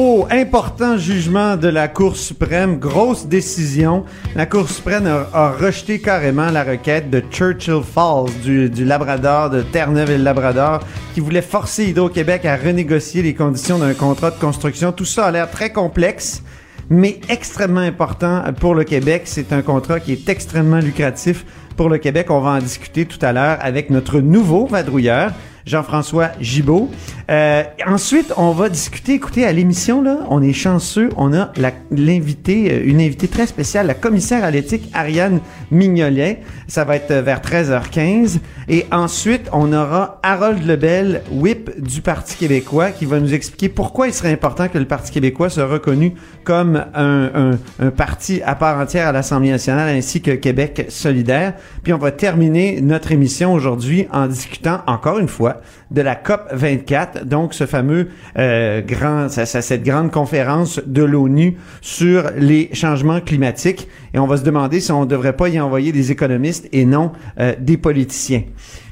Oh, 0.00 0.28
important 0.30 0.96
jugement 0.96 1.56
de 1.56 1.66
la 1.66 1.88
Cour 1.88 2.16
suprême, 2.16 2.78
grosse 2.78 3.26
décision. 3.26 4.04
La 4.36 4.46
Cour 4.46 4.70
suprême 4.70 5.08
a, 5.08 5.50
rejeté 5.50 5.98
carrément 5.98 6.52
la 6.52 6.62
requête 6.62 7.10
de 7.10 7.20
Churchill 7.32 7.82
Falls, 7.82 8.30
du, 8.44 8.70
du 8.70 8.84
Labrador, 8.84 9.50
de 9.50 9.62
Terre-Neuve 9.62 10.12
et 10.12 10.18
le 10.18 10.22
Labrador, 10.22 10.84
qui 11.14 11.20
voulait 11.20 11.42
forcer 11.42 11.86
Hydro-Québec 11.86 12.44
à 12.44 12.56
renégocier 12.56 13.22
les 13.22 13.34
conditions 13.34 13.80
d'un 13.80 13.92
contrat 13.92 14.30
de 14.30 14.38
construction. 14.38 14.92
Tout 14.92 15.04
ça 15.04 15.26
a 15.26 15.30
l'air 15.32 15.50
très 15.50 15.72
complexe, 15.72 16.44
mais 16.88 17.18
extrêmement 17.28 17.80
important 17.80 18.44
pour 18.60 18.76
le 18.76 18.84
Québec. 18.84 19.22
C'est 19.24 19.52
un 19.52 19.62
contrat 19.62 19.98
qui 19.98 20.12
est 20.12 20.28
extrêmement 20.28 20.78
lucratif 20.78 21.44
pour 21.76 21.88
le 21.88 21.98
Québec. 21.98 22.30
On 22.30 22.38
va 22.38 22.50
en 22.50 22.58
discuter 22.60 23.04
tout 23.04 23.18
à 23.20 23.32
l'heure 23.32 23.58
avec 23.60 23.90
notre 23.90 24.20
nouveau 24.20 24.64
vadrouilleur. 24.64 25.32
Jean-François 25.68 26.30
Gibault. 26.40 26.90
Euh, 27.30 27.62
ensuite, 27.86 28.32
on 28.38 28.52
va 28.52 28.70
discuter, 28.70 29.12
écoutez, 29.14 29.44
à 29.44 29.52
l'émission, 29.52 30.00
là, 30.00 30.20
on 30.30 30.42
est 30.42 30.54
chanceux, 30.54 31.10
on 31.18 31.34
a 31.34 31.52
l'invité, 31.90 32.72
euh, 32.72 32.82
une 32.86 33.02
invitée 33.02 33.28
très 33.28 33.46
spéciale, 33.46 33.86
la 33.86 33.94
commissaire 33.94 34.44
à 34.44 34.50
l'éthique 34.50 34.88
Ariane 34.94 35.40
Mignolet. 35.70 36.40
Ça 36.68 36.84
va 36.84 36.96
être 36.96 37.10
euh, 37.10 37.20
vers 37.20 37.40
13h15. 37.42 38.38
Et 38.68 38.86
ensuite, 38.90 39.48
on 39.52 39.74
aura 39.74 40.20
Harold 40.22 40.66
Lebel, 40.66 41.22
whip 41.30 41.70
du 41.78 42.00
Parti 42.00 42.36
québécois, 42.36 42.90
qui 42.90 43.04
va 43.04 43.20
nous 43.20 43.34
expliquer 43.34 43.68
pourquoi 43.68 44.08
il 44.08 44.14
serait 44.14 44.32
important 44.32 44.68
que 44.68 44.78
le 44.78 44.86
Parti 44.86 45.12
québécois 45.12 45.50
soit 45.50 45.66
reconnu 45.66 46.14
comme 46.44 46.82
un 46.94 47.58
parti 47.96 48.40
à 48.42 48.54
part 48.54 48.78
entière 48.78 49.08
à 49.08 49.12
l'Assemblée 49.12 49.50
nationale, 49.50 49.88
ainsi 49.90 50.20
que 50.22 50.30
Québec 50.30 50.86
solidaire. 50.88 51.54
Puis 51.82 51.92
on 51.92 51.98
va 51.98 52.10
terminer 52.10 52.80
notre 52.80 53.12
émission 53.12 53.52
aujourd'hui 53.52 54.06
en 54.12 54.26
discutant 54.26 54.80
encore 54.86 55.18
une 55.18 55.28
fois 55.28 55.57
de 55.90 56.00
la 56.02 56.14
COP 56.14 56.40
24, 56.52 57.24
donc 57.24 57.54
ce 57.54 57.66
fameux 57.66 58.08
euh, 58.38 58.80
grand, 58.82 59.28
cette 59.28 59.82
grande 59.82 60.10
conférence 60.10 60.80
de 60.86 61.02
l'ONU 61.02 61.56
sur 61.80 62.24
les 62.36 62.70
changements 62.72 63.20
climatiques. 63.20 63.88
Et 64.14 64.18
on 64.18 64.26
va 64.26 64.36
se 64.36 64.44
demander 64.44 64.80
si 64.80 64.92
on 64.92 65.02
ne 65.02 65.06
devrait 65.06 65.34
pas 65.36 65.48
y 65.48 65.60
envoyer 65.60 65.92
des 65.92 66.10
économistes 66.12 66.68
et 66.72 66.84
non 66.84 67.12
euh, 67.40 67.54
des 67.58 67.76
politiciens. 67.76 68.42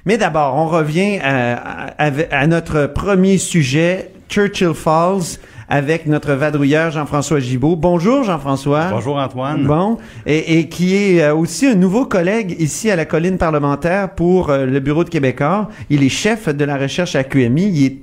Mais 0.04 0.16
d'abord, 0.18 0.54
on 0.56 0.66
revient 0.66 1.18
à- 1.22 1.94
à 1.98 2.46
notre 2.46 2.86
premier 2.86 3.38
sujet, 3.38 4.10
Churchill 4.28 4.74
Falls, 4.74 5.38
avec 5.68 6.06
notre 6.06 6.32
vadrouilleur 6.32 6.90
Jean-François 6.90 7.40
Gibault. 7.40 7.76
Bonjour 7.76 8.22
Jean-François. 8.22 8.88
Bonjour 8.90 9.16
Antoine. 9.16 9.64
Bon, 9.64 9.98
et, 10.24 10.58
et 10.58 10.68
qui 10.68 10.94
est 10.94 11.22
euh, 11.22 11.34
aussi 11.34 11.66
un 11.66 11.74
nouveau 11.74 12.06
collègue 12.06 12.56
ici 12.58 12.90
à 12.90 12.96
la 12.96 13.04
colline 13.04 13.38
parlementaire 13.38 14.14
pour 14.14 14.50
euh, 14.50 14.66
le 14.66 14.80
bureau 14.80 15.04
de 15.04 15.10
Québécois. 15.10 15.68
Il 15.90 16.02
est 16.02 16.08
chef 16.08 16.48
de 16.48 16.64
la 16.64 16.76
recherche 16.76 17.16
à 17.16 17.24
QMI. 17.24 17.68
Il 17.68 17.84
est, 17.84 17.98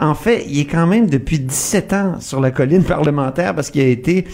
en 0.00 0.14
fait, 0.14 0.44
il 0.48 0.60
est 0.60 0.64
quand 0.66 0.86
même 0.86 1.08
depuis 1.08 1.40
17 1.40 1.92
ans 1.92 2.20
sur 2.20 2.40
la 2.40 2.50
colline 2.50 2.84
parlementaire 2.84 3.54
parce 3.54 3.70
qu'il 3.70 3.80
a 3.82 3.86
été 3.86 4.26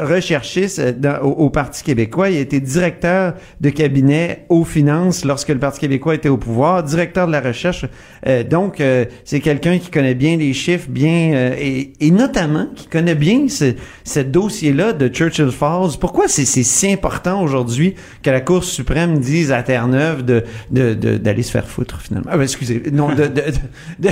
recherchiste 0.00 0.78
euh, 0.78 0.92
dans- 0.92 1.20
au, 1.22 1.30
au 1.46 1.50
Parti 1.50 1.82
québécois. 1.82 2.30
Il 2.30 2.36
a 2.36 2.40
été 2.40 2.60
directeur 2.60 3.34
de 3.60 3.70
cabinet 3.70 4.44
aux 4.48 4.64
finances 4.64 5.24
lorsque 5.24 5.48
le 5.48 5.58
Parti 5.58 5.80
québécois 5.80 6.14
était 6.14 6.28
au 6.28 6.36
pouvoir, 6.36 6.82
directeur 6.82 7.26
de 7.26 7.32
la 7.32 7.40
recherche. 7.40 7.84
Euh, 8.26 8.42
donc, 8.44 8.80
euh, 8.80 9.04
c'est 9.24 9.40
quelqu'un 9.40 9.78
qui 9.78 9.90
connaît 9.90 10.14
bien 10.14 10.36
les 10.36 10.52
chiffres, 10.52 10.86
bien 10.88 11.32
euh, 11.34 11.54
et, 11.58 11.92
et 12.00 12.10
notamment 12.10 12.66
qui 12.74 12.86
connaît 12.86 13.14
bien 13.14 13.48
ce, 13.48 13.74
ce 14.04 14.20
dossier-là 14.20 14.92
de 14.92 15.08
Churchill 15.08 15.50
Falls. 15.50 15.98
Pourquoi 16.00 16.28
c'est 16.28 16.44
c'est 16.44 16.62
si 16.62 16.92
important 16.92 17.42
aujourd'hui 17.42 17.94
que 18.22 18.30
la 18.30 18.40
Cour 18.40 18.64
suprême 18.64 19.18
dise 19.18 19.52
à 19.52 19.62
Terre-Neuve 19.62 20.24
de 20.24 20.44
de- 20.70 20.94
de- 20.94 21.16
d'aller 21.16 21.42
se 21.42 21.50
faire 21.50 21.68
foutre 21.68 22.00
finalement? 22.00 22.28
Ah, 22.32 22.36
ben, 22.36 22.42
excusez, 22.42 22.82
non, 22.92 23.08
de, 23.14 23.22
de, 23.26 23.28
de- 23.28 23.42
de- 23.98 24.08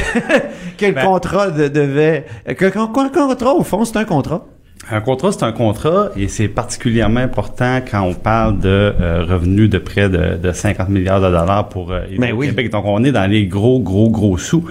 que 0.78 0.86
le 0.86 0.92
Ben- 0.92 1.04
contrat 1.04 1.50
de- 1.50 1.68
devait... 1.68 2.24
Que, 2.56 2.66
contrat, 2.70 3.54
au 3.54 3.62
fond, 3.62 3.84
c'est 3.84 3.96
un 3.96 4.04
contrat. 4.04 4.46
Un 4.88 5.00
contrat, 5.00 5.32
c'est 5.32 5.42
un 5.42 5.50
contrat 5.50 6.10
et 6.16 6.28
c'est 6.28 6.46
particulièrement 6.46 7.18
important 7.18 7.80
quand 7.90 8.02
on 8.02 8.14
parle 8.14 8.60
de 8.60 8.68
euh, 8.68 9.24
revenus 9.28 9.68
de 9.68 9.78
près 9.78 10.08
de, 10.08 10.36
de 10.36 10.52
50 10.52 10.88
milliards 10.90 11.20
de 11.20 11.26
dollars 11.26 11.68
pour 11.68 11.90
euh, 11.90 12.02
Ben 12.18 12.32
oui. 12.32 12.46
Québec. 12.46 12.70
Donc, 12.70 12.84
on 12.86 13.02
est 13.02 13.10
dans 13.10 13.28
les 13.28 13.46
gros, 13.46 13.80
gros, 13.80 14.08
gros 14.10 14.38
sous. 14.38 14.64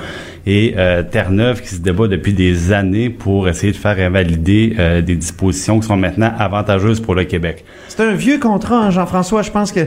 Et 0.45 0.75
euh, 0.77 1.03
Terre-Neuve 1.03 1.61
qui 1.61 1.67
se 1.67 1.81
débat 1.81 2.07
depuis 2.07 2.31
des 2.31 2.71
années 2.71 3.09
pour 3.09 3.49
essayer 3.49 3.73
de 3.73 3.77
faire 3.77 3.99
invalider 3.99 4.75
euh, 4.79 5.01
des 5.01 5.15
dispositions 5.15 5.81
qui 5.81 5.87
sont 5.87 5.97
maintenant 5.97 6.31
avantageuses 6.37 7.01
pour 7.01 7.13
le 7.13 7.25
Québec. 7.25 7.65
C'est 7.89 8.01
un 8.01 8.13
vieux 8.13 8.39
contrat, 8.39 8.85
hein, 8.85 8.91
Jean-François. 8.91 9.41
Je 9.41 9.51
pense 9.51 9.73
que 9.73 9.81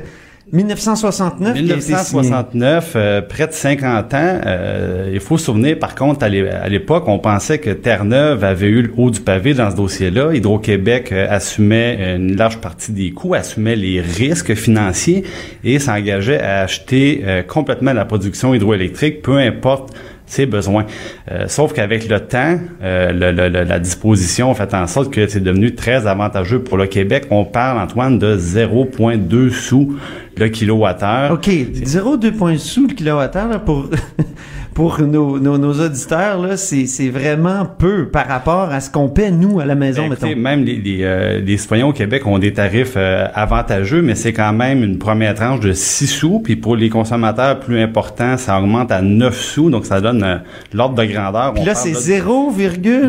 1969 0.52 1.54
qui 1.54 1.58
a 1.58 1.62
été 1.62 1.80
signé. 1.80 1.96
1969, 1.96 2.92
euh, 2.96 3.20
près 3.22 3.46
de 3.46 3.52
50 3.52 4.14
ans. 4.14 4.40
euh, 4.46 5.10
il 5.12 5.20
faut 5.20 5.36
se 5.38 5.44
souvenir, 5.46 5.78
par 5.78 5.94
contre, 5.94 6.24
à 6.24 6.28
l'é- 6.28 6.48
à 6.48 6.68
l'époque, 6.68 7.04
on 7.06 7.18
pensait 7.18 7.58
que 7.58 7.70
Terre-Neuve 7.70 8.42
avait 8.44 8.66
eu 8.68 8.82
le 8.82 8.92
haut 8.96 9.10
du 9.10 9.20
pavé 9.20 9.54
dans 9.54 9.70
ce 9.70 9.76
dossier-là. 9.76 10.32
Hydro-Québec 10.34 11.12
euh, 11.12 11.26
assumait 11.28 12.16
une 12.16 12.36
large 12.36 12.58
partie 12.58 12.92
des 12.92 13.10
coûts, 13.10 13.34
assumait 13.34 13.76
les 13.76 14.00
risques 14.00 14.54
financiers 14.54 15.24
et 15.64 15.78
s'engageait 15.78 16.40
à 16.40 16.60
acheter 16.60 17.22
complètement 17.46 17.92
la 17.92 18.04
production 18.04 18.54
hydroélectrique, 18.54 19.22
peu 19.22 19.36
importe 19.38 19.94
ses 20.28 20.46
besoins. 20.46 20.84
Euh, 21.30 21.44
sauf 21.48 21.72
qu'avec 21.72 22.08
le 22.08 22.20
temps, 22.20 22.58
euh, 22.82 23.12
le- 23.12 23.32
le- 23.32 23.48
le- 23.48 23.64
la 23.64 23.78
disposition 23.78 24.54
fait 24.54 24.72
en 24.74 24.86
sorte 24.86 25.12
que 25.12 25.26
c'est 25.26 25.40
devenu 25.42 25.74
très 25.74 26.06
avantageux 26.06 26.60
pour 26.62 26.76
le 26.76 26.86
Québec. 26.86 27.26
On 27.30 27.44
parle, 27.44 27.78
Antoine, 27.78 28.18
de 28.18 28.36
0,2 28.36 29.50
sous 29.50 29.96
le 30.36 30.48
kilowattheure. 30.48 31.32
OK, 31.32 31.48
0,2 31.48 32.32
points 32.32 32.58
sous 32.58 32.86
le 32.86 32.94
kilowattheure 32.94 33.48
là, 33.48 33.58
pour 33.58 33.88
pour 34.74 35.00
nos, 35.00 35.38
nos, 35.38 35.58
nos 35.58 35.72
auditeurs 35.84 36.40
là, 36.40 36.56
c'est 36.56 36.86
c'est 36.86 37.08
vraiment 37.08 37.66
peu 37.66 38.08
par 38.08 38.26
rapport 38.26 38.70
à 38.70 38.80
ce 38.80 38.90
qu'on 38.90 39.08
paie 39.08 39.30
nous 39.30 39.60
à 39.60 39.64
la 39.64 39.74
maison 39.74 40.02
Ben, 40.02 40.12
écoutez, 40.12 40.28
mettons. 40.30 40.40
même 40.40 40.64
les, 40.64 40.76
les, 40.76 40.98
euh, 41.02 41.40
les 41.40 41.56
citoyens 41.56 41.86
au 41.86 41.92
Québec 41.92 42.26
ont 42.26 42.38
des 42.38 42.52
tarifs 42.52 42.94
euh, 42.96 43.26
avantageux, 43.34 44.02
mais 44.02 44.14
c'est 44.14 44.32
quand 44.32 44.52
même 44.52 44.82
une 44.82 44.98
première 44.98 45.34
tranche 45.34 45.60
de 45.60 45.72
6 45.72 46.06
sous. 46.06 46.40
Puis 46.40 46.56
pour 46.56 46.76
les 46.76 46.88
consommateurs 46.88 47.58
plus 47.60 47.80
importants, 47.80 48.36
ça 48.36 48.58
augmente 48.58 48.92
à 48.92 49.02
9 49.02 49.36
sous. 49.38 49.70
Donc 49.70 49.86
ça 49.86 50.00
donne 50.00 50.22
euh, 50.22 50.36
l'ordre 50.72 50.94
de 50.94 51.04
grandeur. 51.04 51.54
Puis 51.54 51.64
là 51.64 51.74
c'est 51.74 51.90
de 51.92 51.96
0, 51.96 52.52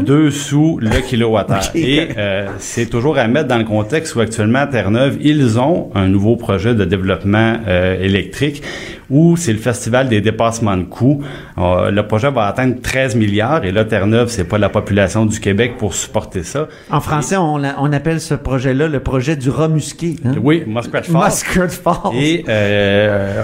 2 0.06 0.32
sous 0.32 0.80
le 0.82 1.02
kilowattheure. 1.02 1.60
Ok. 1.70 1.76
Et 1.76 2.08
euh, 2.18 2.48
c'est 2.58 2.90
toujours 2.90 3.18
à 3.18 3.28
mettre 3.28 3.48
dans 3.48 3.58
le 3.58 3.64
contexte 3.64 4.16
où 4.16 4.22
actuellement 4.22 4.60
à 4.60 4.68
Terre-Neuve, 4.68 5.18
ils 5.22 5.60
ont 5.60 5.90
un 5.94 6.08
nouveau 6.08 6.36
projet 6.36 6.74
de 6.74 6.86
développement 6.86 7.58
euh, 7.68 8.02
électrique 8.02 8.64
où 9.10 9.38
c'est 9.38 9.54
le 9.54 9.60
festival 9.60 10.10
des 10.10 10.22
dépassements 10.22 10.78
de 10.78 10.84
coûts. 10.84 11.22
Euh, 11.58 11.92
le 11.92 12.08
projet 12.08 12.32
va 12.32 12.46
atteindre 12.46 12.76
13 12.82 13.16
milliards 13.16 13.66
et 13.66 13.72
là 13.72 13.86
Terre-Neuve, 13.86 14.30
c'est 14.30 14.44
pas 14.44 14.58
la 14.58 14.70
population 14.70 15.26
du 15.26 15.40
Québec 15.40 15.74
pour 15.78 15.94
supporter 15.94 16.44
ça. 16.44 16.68
En 16.92 17.02
français, 17.02 17.36
on, 17.38 17.64
appelle 17.92 18.22
ce 18.22 18.36
projet-là 18.36 18.88
le 18.88 19.00
projet 19.00 19.36
du 19.36 19.50
rat 19.50 19.68
musqué. 19.68 20.16
Hein? 20.26 20.34
Oui, 20.42 20.64
Muskrat 20.68 21.04
Falls. 21.04 21.70
Falls. 21.70 22.16
Et 22.16 22.46
euh, 22.48 23.44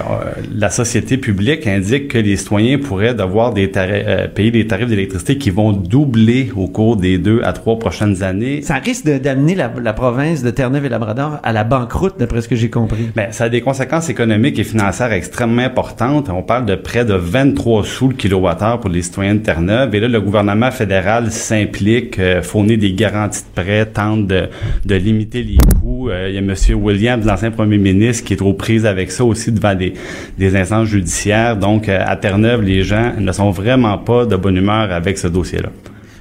la 0.54 0.70
société 0.70 1.16
publique 1.16 1.66
indique 1.66 2.08
que 2.08 2.18
les 2.18 2.36
citoyens 2.36 2.78
pourraient 2.78 3.14
devoir 3.14 3.52
des 3.52 3.70
euh, 3.76 4.28
payer 4.28 4.50
des 4.50 4.66
tarifs 4.66 4.88
d'électricité 4.88 5.36
qui 5.38 5.50
vont 5.50 5.72
doubler 5.72 6.50
au 6.56 6.68
cours 6.68 6.96
des 6.96 7.18
deux 7.18 7.40
à 7.42 7.52
trois 7.52 7.78
prochaines 7.78 8.22
années. 8.22 8.62
Ça 8.62 8.76
risque 8.76 9.06
d'amener 9.06 9.54
la, 9.54 9.72
la 9.82 9.92
province 9.92 10.42
de 10.42 10.50
Terre-Neuve 10.50 10.86
et 10.86 10.88
Labrador 10.88 11.38
à 11.42 11.52
la 11.52 11.64
banqueroute, 11.64 12.14
d'après 12.18 12.42
ce 12.42 12.48
que 12.48 12.56
j'ai 12.56 12.70
compris. 12.70 13.10
Ben, 13.14 13.32
ça 13.32 13.44
a 13.44 13.48
des 13.48 13.60
conséquences 13.60 14.08
économiques 14.08 14.58
et 14.58 14.64
financières 14.64 15.12
extrêmement 15.12 15.55
importantes. 15.62 16.28
On 16.28 16.42
parle 16.42 16.66
de 16.66 16.74
près 16.74 17.04
de 17.04 17.14
23 17.14 17.84
sous 17.84 18.08
le 18.08 18.14
kilowattheure 18.14 18.80
pour 18.80 18.90
les 18.90 19.02
citoyens 19.02 19.34
de 19.34 19.40
Terre-Neuve. 19.40 19.94
Et 19.94 20.00
là, 20.00 20.08
le 20.08 20.20
gouvernement 20.20 20.70
fédéral 20.70 21.30
s'implique, 21.30 22.18
euh, 22.18 22.42
fournit 22.42 22.76
des 22.76 22.92
garanties 22.92 23.42
de 23.42 23.62
prêt, 23.62 23.86
tente 23.86 24.26
de, 24.26 24.48
limiter 24.86 25.42
les 25.42 25.58
coûts. 25.80 26.10
Euh, 26.10 26.28
il 26.28 26.34
y 26.34 26.38
a 26.38 26.40
M. 26.40 26.54
Williams, 26.82 27.24
l'ancien 27.24 27.50
premier 27.50 27.78
ministre, 27.78 28.24
qui 28.24 28.34
est 28.34 28.36
trop 28.36 28.54
prise 28.54 28.86
avec 28.86 29.10
ça 29.10 29.24
aussi 29.24 29.52
devant 29.52 29.74
des, 29.74 29.94
des 30.38 30.56
instances 30.56 30.88
judiciaires. 30.88 31.56
Donc, 31.56 31.88
euh, 31.88 31.98
à 32.04 32.16
Terre-Neuve, 32.16 32.62
les 32.62 32.82
gens 32.82 33.12
ne 33.18 33.32
sont 33.32 33.50
vraiment 33.50 33.98
pas 33.98 34.26
de 34.26 34.36
bonne 34.36 34.56
humeur 34.56 34.92
avec 34.92 35.18
ce 35.18 35.28
dossier-là. 35.28 35.70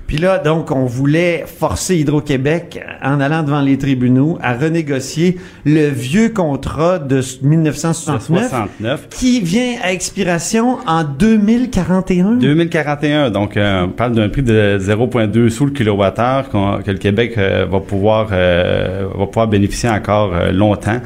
Puis 0.07 0.17
là, 0.17 0.37
donc, 0.37 0.69
on 0.69 0.85
voulait 0.85 1.45
forcer 1.47 1.97
Hydro-Québec, 1.97 2.79
en 3.03 3.19
allant 3.19 3.41
devant 3.41 3.61
les 3.61 3.77
tribunaux, 3.79 4.37
à 4.39 4.53
renégocier 4.53 5.37
le 5.65 5.87
vieux 5.87 6.29
contrat 6.29 6.99
de 6.99 7.21
1969 7.41 8.49
69. 8.49 9.07
qui 9.09 9.41
vient 9.41 9.77
à 9.83 9.91
expiration 9.91 10.77
en 10.85 11.03
2041. 11.03 12.33
2041, 12.35 13.31
donc 13.31 13.57
euh, 13.57 13.85
on 13.85 13.89
parle 13.89 14.13
d'un 14.13 14.29
prix 14.29 14.43
de 14.43 14.77
0,2 14.79 15.49
sous 15.49 15.65
le 15.65 15.71
kilowattheure 15.71 16.49
qu'on- 16.49 16.81
que 16.83 16.91
le 16.91 16.97
Québec 16.97 17.33
euh, 17.37 17.65
va 17.69 17.79
pouvoir 17.79 18.29
euh, 18.31 19.07
va 19.17 19.25
pouvoir 19.25 19.47
bénéficier 19.47 19.89
encore 19.89 20.33
longtemps. 20.51 20.99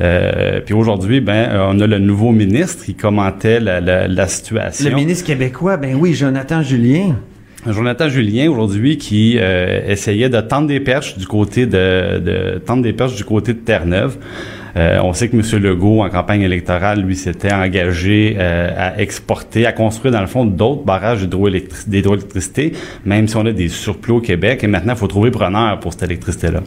Euh, 0.00 0.60
puis 0.60 0.74
aujourd'hui, 0.74 1.20
ben, 1.20 1.48
on 1.72 1.78
a 1.80 1.86
le 1.86 1.98
nouveau 1.98 2.32
ministre 2.32 2.84
qui 2.84 2.94
commentait 2.94 3.60
la, 3.60 3.80
la, 3.80 4.08
la 4.08 4.26
situation. 4.28 4.90
Le 4.90 4.94
ministre 4.96 5.24
québécois, 5.26 5.76
ben 5.76 5.96
oui, 5.98 6.14
Jonathan 6.14 6.62
Julien. 6.62 7.16
Jonathan 7.66 8.08
Julien 8.08 8.50
aujourd'hui 8.50 8.98
qui 8.98 9.38
euh, 9.38 9.80
essayait 9.88 10.28
de 10.28 10.40
tendre 10.40 10.68
des 10.68 10.80
perches 10.80 11.16
du 11.16 11.26
côté 11.26 11.66
de, 11.66 12.58
tendre 12.64 12.82
des 12.82 12.92
perches 12.92 13.16
du 13.16 13.24
côté 13.24 13.54
de 13.54 13.58
Terre-Neuve. 13.58 14.18
Euh, 14.76 14.98
on 15.02 15.12
sait 15.12 15.28
que 15.28 15.36
M. 15.36 15.62
Legault, 15.62 16.02
en 16.02 16.10
campagne 16.10 16.42
électorale, 16.42 17.00
lui, 17.00 17.14
s'était 17.14 17.52
engagé 17.52 18.36
euh, 18.38 18.70
à 18.76 19.00
exporter, 19.00 19.66
à 19.66 19.72
construire, 19.72 20.12
dans 20.12 20.20
le 20.20 20.26
fond, 20.26 20.44
d'autres 20.44 20.82
barrages 20.84 21.22
d'hydroélectri- 21.22 21.88
d'hydroélectricité, 21.88 22.72
même 23.04 23.28
si 23.28 23.36
on 23.36 23.46
a 23.46 23.52
des 23.52 23.68
surplus 23.68 24.14
au 24.14 24.20
Québec. 24.20 24.64
Et 24.64 24.66
maintenant, 24.66 24.94
il 24.94 24.98
faut 24.98 25.06
trouver 25.06 25.30
preneur 25.30 25.78
pour 25.78 25.92
cette 25.92 26.02
électricité-là. 26.02 26.60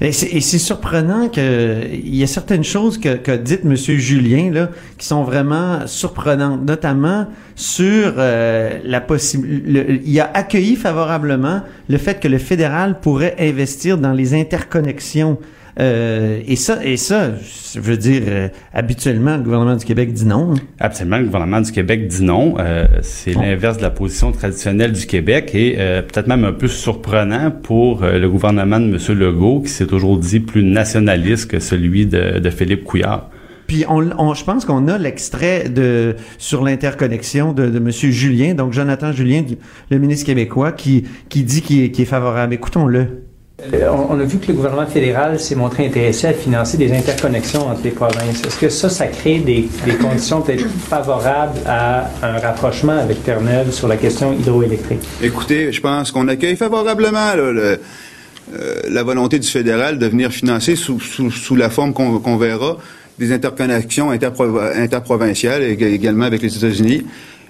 Et 0.00 0.12
c'est 0.12 0.58
surprenant 0.58 1.28
que 1.28 1.84
il 1.92 2.16
y 2.16 2.22
a 2.22 2.26
certaines 2.26 2.64
choses 2.64 2.98
que, 2.98 3.16
que 3.16 3.32
dit 3.32 3.58
M. 3.64 3.74
Julien 3.76 4.50
là 4.52 4.70
qui 4.98 5.06
sont 5.06 5.22
vraiment 5.22 5.86
surprenantes, 5.86 6.64
notamment 6.64 7.26
sur 7.54 8.14
euh, 8.18 8.78
la 8.84 9.00
possibilité. 9.00 10.00
Il 10.04 10.20
a 10.20 10.30
accueilli 10.34 10.76
favorablement 10.76 11.62
le 11.88 11.98
fait 11.98 12.20
que 12.20 12.28
le 12.28 12.38
fédéral 12.38 13.00
pourrait 13.00 13.36
investir 13.38 13.98
dans 13.98 14.12
les 14.12 14.34
interconnexions. 14.34 15.38
Euh, 15.80 16.40
et 16.46 16.54
ça, 16.56 16.84
et 16.84 16.96
ça, 16.96 17.32
je 17.74 17.80
veux 17.80 17.96
dire, 17.96 18.22
euh, 18.28 18.48
habituellement, 18.72 19.36
le 19.36 19.42
gouvernement 19.42 19.74
du 19.74 19.84
Québec 19.84 20.12
dit 20.12 20.24
non. 20.24 20.52
hein. 20.52 20.60
Absolument, 20.78 21.18
le 21.18 21.24
gouvernement 21.24 21.60
du 21.60 21.72
Québec 21.72 22.06
dit 22.06 22.22
non. 22.22 22.54
Euh, 22.60 22.86
c'est 23.02 23.32
Bon. 23.34 23.40
l'inverse 23.40 23.78
de 23.78 23.82
la 23.82 23.90
position 23.90 24.30
traditionnelle 24.30 24.92
du 24.92 25.04
Québec 25.06 25.50
et 25.54 25.74
euh, 25.78 26.02
peut-être 26.02 26.28
même 26.28 26.44
un 26.44 26.52
peu 26.52 26.68
surprenant 26.68 27.50
pour 27.50 28.04
euh, 28.04 28.18
le 28.20 28.28
gouvernement 28.30 28.78
de 28.78 28.84
M. 28.86 29.18
Legault, 29.18 29.62
qui 29.62 29.70
s'est 29.70 29.86
toujours 29.86 30.16
dit 30.18 30.38
plus 30.40 30.62
nationaliste 30.62 31.50
que 31.50 31.58
celui 31.58 32.06
de, 32.06 32.38
de 32.38 32.50
Philippe 32.50 32.84
Couillard. 32.84 33.30
Puis 33.66 33.84
on, 33.88 34.10
on- 34.18 34.34
je 34.34 34.44
pense 34.44 34.64
qu'on 34.66 34.86
a 34.88 34.98
l'extrait 34.98 35.70
de 35.70 36.14
sur 36.38 36.62
l'interconnexion 36.62 37.52
de, 37.52 37.66
de 37.66 37.78
Monsieur 37.80 38.10
Julien, 38.10 38.54
donc 38.54 38.72
Jonathan 38.74 39.10
Julien, 39.10 39.42
le 39.90 39.98
ministre 39.98 40.26
québécois, 40.26 40.70
qui 40.70 41.04
qui 41.30 41.42
dit 41.42 41.62
qu'il 41.62 41.82
est, 41.82 41.90
qu'il 41.90 42.02
est 42.02 42.06
favorable. 42.06 42.52
Écoutons-le. 42.54 43.23
Euh, 43.72 43.88
On 44.10 44.18
a 44.20 44.24
vu 44.24 44.38
que 44.38 44.48
le 44.48 44.54
gouvernement 44.54 44.86
fédéral 44.86 45.40
s'est 45.40 45.54
montré 45.54 45.86
intéressé 45.86 46.26
à 46.26 46.32
financer 46.32 46.76
des 46.76 46.92
interconnexions 46.92 47.66
entre 47.66 47.82
les 47.84 47.90
provinces. 47.90 48.42
Est-ce 48.46 48.58
que 48.58 48.68
ça, 48.68 48.88
ça 48.90 49.06
crée 49.06 49.38
des, 49.38 49.68
conditions 50.00 50.42
peut-être 50.42 50.66
favorables 50.68 51.58
à 51.66 52.10
un 52.22 52.38
rapprochement 52.38 52.98
avec 52.98 53.22
Terre-Neuve 53.24 53.70
sur 53.72 53.88
la 53.88 53.96
question 53.96 54.32
hydroélectrique? 54.32 55.00
Écoutez, 55.22 55.72
je 55.72 55.80
pense 55.80 56.10
qu'on 56.10 56.28
accueille 56.28 56.56
favorablement 56.56 57.32
euh, 57.36 57.76
la 58.88 59.02
volonté 59.02 59.38
du 59.38 59.48
fédéral 59.48 59.98
de 59.98 60.06
venir 60.06 60.30
financer 60.30 60.76
sous, 60.76 61.56
la 61.56 61.70
forme 61.70 61.94
qu'on 61.94 62.36
verra 62.36 62.76
des 63.18 63.32
interconnexions 63.32 64.12
interpro- 64.12 64.76
interprovinciales 64.76 65.62
également 65.62 66.24
avec 66.24 66.42
les 66.42 66.54
États-Unis. 66.56 67.04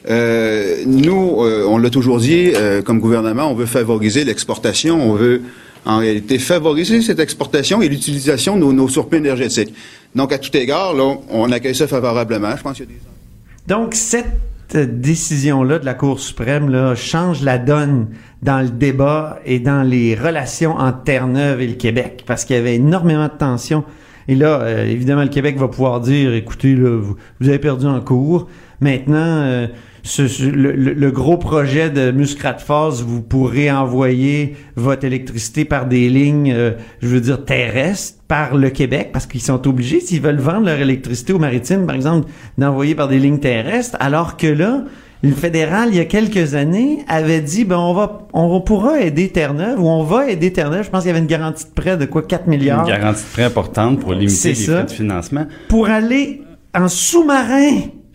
Euh, 0.08 0.82
nous, 0.86 1.38
on 1.68 1.78
l'a 1.78 1.90
toujours 1.90 2.18
dit, 2.18 2.52
comme 2.84 3.00
gouvernement, 3.00 3.50
on 3.50 3.54
veut 3.54 3.66
favoriser 3.66 4.24
l'exportation, 4.24 5.00
on 5.02 5.14
veut 5.14 5.42
en 5.84 5.98
réalité 5.98 6.38
favoriser 6.38 7.02
cette 7.02 7.20
exportation 7.20 7.82
et 7.82 7.88
l'utilisation 7.88 8.56
de 8.56 8.60
nos, 8.60 8.72
nos 8.72 8.88
surplus 8.88 9.18
énergétiques. 9.18 9.74
Donc, 10.14 10.32
à 10.32 10.38
tout 10.38 10.56
égard, 10.56 10.94
là, 10.94 11.16
on 11.30 11.50
accueille 11.52 11.74
ça 11.74 11.86
favorablement. 11.86 12.56
Je 12.56 12.62
pense 12.62 12.76
qu'il 12.76 12.86
y 12.86 12.88
a 12.88 12.92
des 12.92 13.72
Donc 13.74 13.94
cette 13.94 14.26
décision-là 14.72 15.78
de 15.78 15.84
la 15.84 15.94
Cour 15.94 16.18
suprême 16.20 16.68
là, 16.70 16.94
change 16.94 17.42
la 17.42 17.58
donne 17.58 18.08
dans 18.42 18.60
le 18.60 18.68
débat 18.68 19.38
et 19.44 19.58
dans 19.58 19.82
les 19.82 20.14
relations 20.14 20.76
entre 20.76 21.02
Terre-Neuve 21.04 21.60
et 21.60 21.66
le 21.66 21.74
Québec, 21.74 22.24
parce 22.26 22.44
qu'il 22.44 22.56
y 22.56 22.58
avait 22.58 22.76
énormément 22.76 23.26
de 23.26 23.38
tensions. 23.38 23.84
Et 24.28 24.34
là, 24.34 24.60
euh, 24.62 24.86
évidemment, 24.86 25.22
le 25.22 25.28
Québec 25.28 25.56
va 25.58 25.68
pouvoir 25.68 26.00
dire, 26.00 26.32
écoutez, 26.34 26.74
là, 26.74 26.98
vous, 26.98 27.16
vous 27.40 27.48
avez 27.48 27.58
perdu 27.58 27.86
en 27.86 28.00
cours. 28.00 28.48
Maintenant, 28.80 29.16
euh, 29.18 29.66
ce- 30.06 30.28
ce- 30.28 30.44
le, 30.44 31.10
gros 31.10 31.38
projet 31.38 31.88
de 31.90 32.10
Muscat 32.12 32.58
Falls, 32.58 33.02
vous 33.04 33.22
pourrez 33.22 33.70
envoyer 33.72 34.54
votre 34.76 35.04
électricité 35.04 35.64
par 35.64 35.86
des 35.86 36.08
lignes, 36.10 36.52
euh, 36.54 36.72
je 37.00 37.08
veux 37.08 37.20
dire, 37.20 37.44
terrestres, 37.44 38.18
par 38.28 38.54
le 38.54 38.68
Québec, 38.70 39.10
parce 39.12 39.26
qu'ils 39.26 39.40
sont 39.42 39.66
obligés, 39.66 40.00
s'ils 40.00 40.20
veulent 40.20 40.36
vendre 40.38 40.66
leur 40.66 40.78
électricité 40.78 41.32
aux 41.32 41.38
maritimes, 41.38 41.86
par 41.86 41.96
exemple, 41.96 42.28
d'envoyer 42.58 42.94
par 42.94 43.08
des 43.08 43.18
lignes 43.18 43.38
terrestres, 43.40 43.96
alors 43.98 44.36
que 44.36 44.46
là, 44.46 44.84
le 45.22 45.30
fédéral, 45.32 45.88
il 45.90 45.96
y 45.96 46.00
a 46.00 46.04
quelques 46.04 46.54
années, 46.54 46.98
avait 47.08 47.40
dit, 47.40 47.64
ben, 47.64 47.78
on 47.78 47.94
va, 47.94 48.26
on 48.34 48.60
pourra 48.60 49.00
aider 49.00 49.30
Terre-Neuve, 49.30 49.80
ou 49.82 49.88
on 49.88 50.02
va 50.02 50.28
aider 50.28 50.52
Terre-Neuve. 50.52 50.84
Je 50.84 50.90
pense 50.90 51.00
qu'il 51.00 51.08
y 51.08 51.10
avait 51.12 51.20
une 51.20 51.26
garantie 51.26 51.64
de 51.64 51.70
prêt 51.70 51.96
de 51.96 52.04
quoi, 52.04 52.20
4 52.22 52.46
milliards, 52.46 52.86
Une 52.86 52.92
garantie 52.94 53.22
de 53.24 53.32
prêt 53.32 53.44
importante 53.44 54.00
pour 54.00 54.12
limiter 54.12 54.48
les 54.50 54.54
ça. 54.54 54.72
frais 54.74 54.84
de 54.84 54.90
financement. 54.90 55.46
pour 55.68 55.88
aller 55.88 56.42
en 56.76 56.88
sous-marin. 56.88 57.70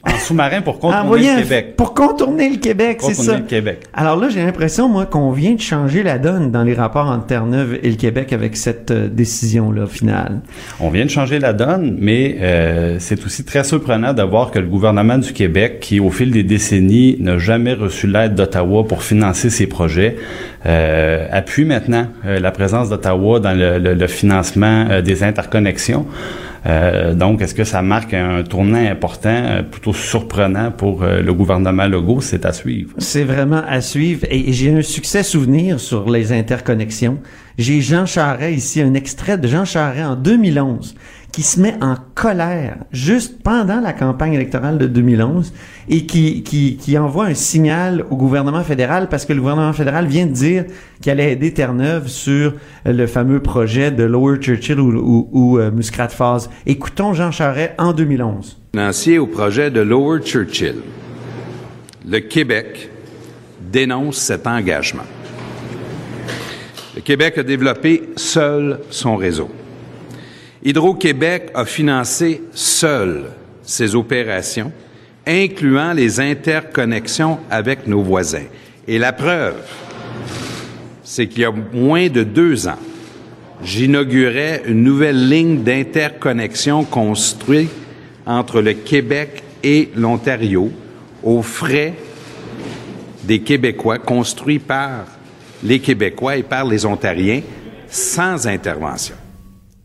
En 0.05 0.17
sous-marin 0.17 0.61
pour 0.61 0.79
contourner 0.79 1.03
envoyer 1.05 1.35
le 1.35 1.41
Québec. 1.41 1.75
Pour 1.75 1.93
contourner 1.93 2.49
le 2.49 2.55
Québec, 2.57 2.99
c'est 3.01 3.07
Contourner 3.09 3.29
ça. 3.31 3.37
le 3.37 3.43
Québec. 3.43 3.79
Alors 3.93 4.15
là, 4.15 4.29
j'ai 4.29 4.41
l'impression, 4.41 4.87
moi, 4.87 5.05
qu'on 5.05 5.31
vient 5.31 5.53
de 5.55 5.59
changer 5.59 6.03
la 6.03 6.17
donne 6.17 6.51
dans 6.51 6.63
les 6.63 6.73
rapports 6.73 7.07
entre 7.07 7.25
Terre-Neuve 7.25 7.79
et 7.83 7.89
le 7.89 7.97
Québec 7.97 8.31
avec 8.31 8.55
cette 8.55 8.91
euh, 8.91 9.09
décision-là 9.09 9.87
finale. 9.87 10.39
On 10.79 10.89
vient 10.89 11.03
de 11.03 11.09
changer 11.09 11.37
la 11.39 11.51
donne, 11.51 11.97
mais 11.99 12.37
euh, 12.39 12.95
c'est 12.99 13.25
aussi 13.25 13.43
très 13.43 13.65
surprenant 13.65 14.13
de 14.13 14.23
voir 14.23 14.51
que 14.51 14.59
le 14.59 14.67
gouvernement 14.67 15.17
du 15.17 15.33
Québec, 15.33 15.79
qui 15.81 15.99
au 15.99 16.11
fil 16.11 16.31
des 16.31 16.43
décennies 16.43 17.17
n'a 17.19 17.37
jamais 17.37 17.73
reçu 17.73 18.07
l'aide 18.07 18.35
d'Ottawa 18.35 18.85
pour 18.87 19.03
financer 19.03 19.49
ses 19.49 19.67
projets, 19.67 20.15
euh, 20.65 21.27
appuie 21.29 21.65
maintenant 21.65 22.07
euh, 22.25 22.39
la 22.39 22.51
présence 22.51 22.89
d'Ottawa 22.89 23.41
dans 23.41 23.53
le, 23.53 23.77
le- 23.79 23.95
le 23.95 24.07
financement 24.07 24.85
euh, 24.89 25.01
des 25.01 25.23
interconnexions. 25.23 26.05
Euh, 26.65 27.13
donc, 27.13 27.41
est-ce 27.41 27.55
que 27.55 27.63
ça 27.63 27.81
marque 27.81 28.13
un 28.13 28.43
tournant 28.43 28.85
important, 28.85 29.29
euh, 29.29 29.63
plutôt 29.63 29.93
surprenant 29.93 30.71
pour 30.71 31.03
euh, 31.03 31.21
le 31.21 31.33
gouvernement 31.33 31.87
Legault? 31.87 32.21
C'est 32.21 32.45
à 32.45 32.53
suivre. 32.53 32.93
C'est 32.97 33.23
vraiment 33.23 33.63
à 33.67 33.81
suivre. 33.81 34.25
Et, 34.29 34.49
et 34.49 34.53
j'ai 34.53 34.73
un 34.73 34.81
succès 34.81 35.23
souvenir 35.23 35.79
sur 35.79 36.09
les 36.09 36.31
interconnexions. 36.31 37.19
J'ai 37.57 37.81
Jean 37.81 38.05
Charest 38.05 38.57
ici, 38.57 38.81
un 38.81 38.93
extrait 38.93 39.37
de 39.37 39.47
Jean 39.47 39.65
Charest 39.65 40.05
en 40.05 40.15
2011, 40.15 40.95
qui 41.39 41.45
se 41.45 41.61
met 41.61 41.75
en 41.79 41.95
colère 42.15 42.79
juste 42.91 43.41
pendant 43.41 43.79
la 43.79 43.93
campagne 43.93 44.33
électorale 44.33 44.77
de 44.77 44.87
2011 44.87 45.53
et 45.87 46.05
qui, 46.05 46.43
qui, 46.43 46.75
qui 46.75 46.97
envoie 46.97 47.27
un 47.27 47.33
signal 47.33 48.03
au 48.09 48.17
gouvernement 48.17 48.61
fédéral 48.61 49.07
parce 49.07 49.25
que 49.25 49.31
le 49.31 49.39
gouvernement 49.39 49.71
fédéral 49.71 50.05
vient 50.05 50.25
de 50.25 50.33
dire 50.33 50.65
qu'il 51.01 51.13
allait 51.13 51.31
aider 51.31 51.53
Terre-Neuve 51.53 52.09
sur 52.09 52.55
euh, 52.85 52.91
le 52.91 53.07
fameux 53.07 53.39
projet 53.39 53.89
de 53.89 54.03
Lower 54.03 54.35
Churchill 54.41 54.81
ou, 54.81 54.91
ou, 54.91 55.29
ou, 55.31 55.59
euh, 55.59 55.71
Falls. 56.09 56.49
Écoutons 56.65 57.13
Jean 57.13 57.31
Charest 57.31 57.71
en 57.77 57.93
2011. 57.93 58.57
financier 58.73 59.17
au 59.17 59.27
projet 59.27 59.71
de 59.71 59.79
Lower 59.79 60.19
Churchill. 60.21 60.75
Le 62.05 62.19
Québec 62.19 62.89
dénonce 63.61 64.17
cet 64.17 64.45
engagement. 64.45 65.07
Le 66.97 67.01
Québec 67.01 67.37
a 67.37 67.43
développé 67.43 68.09
seul 68.17 68.81
son 68.89 69.15
réseau. 69.15 69.49
Hydro-Québec 70.63 71.51
a 71.53 71.65
financé 71.65 72.41
seul 72.53 73.25
ses 73.63 73.95
opérations, 73.95 74.71
incluant 75.25 75.93
les 75.93 76.19
interconnexions 76.19 77.39
avec 77.49 77.87
nos 77.87 78.01
voisins. 78.01 78.47
Et 78.87 78.97
la 78.97 79.13
preuve, 79.13 79.61
c'est 81.03 81.27
qu'il 81.27 81.41
y 81.41 81.45
a 81.45 81.51
moins 81.51 82.09
de 82.09 82.23
deux 82.23 82.67
ans, 82.67 82.79
j'inaugurais 83.63 84.63
une 84.65 84.83
nouvelle 84.83 85.29
ligne 85.29 85.63
d'interconnexion 85.63 86.83
construite 86.83 87.71
entre 88.25 88.61
le 88.61 88.73
Québec 88.73 89.43
et 89.63 89.89
l'Ontario 89.95 90.71
aux 91.23 91.41
frais 91.41 91.93
des 93.23 93.39
Québécois, 93.39 93.99
construit 93.99 94.59
par 94.59 95.05
les 95.63 95.79
Québécois 95.79 96.37
et 96.37 96.43
par 96.43 96.65
les 96.65 96.85
Ontariens, 96.85 97.41
sans 97.89 98.47
intervention. 98.47 99.15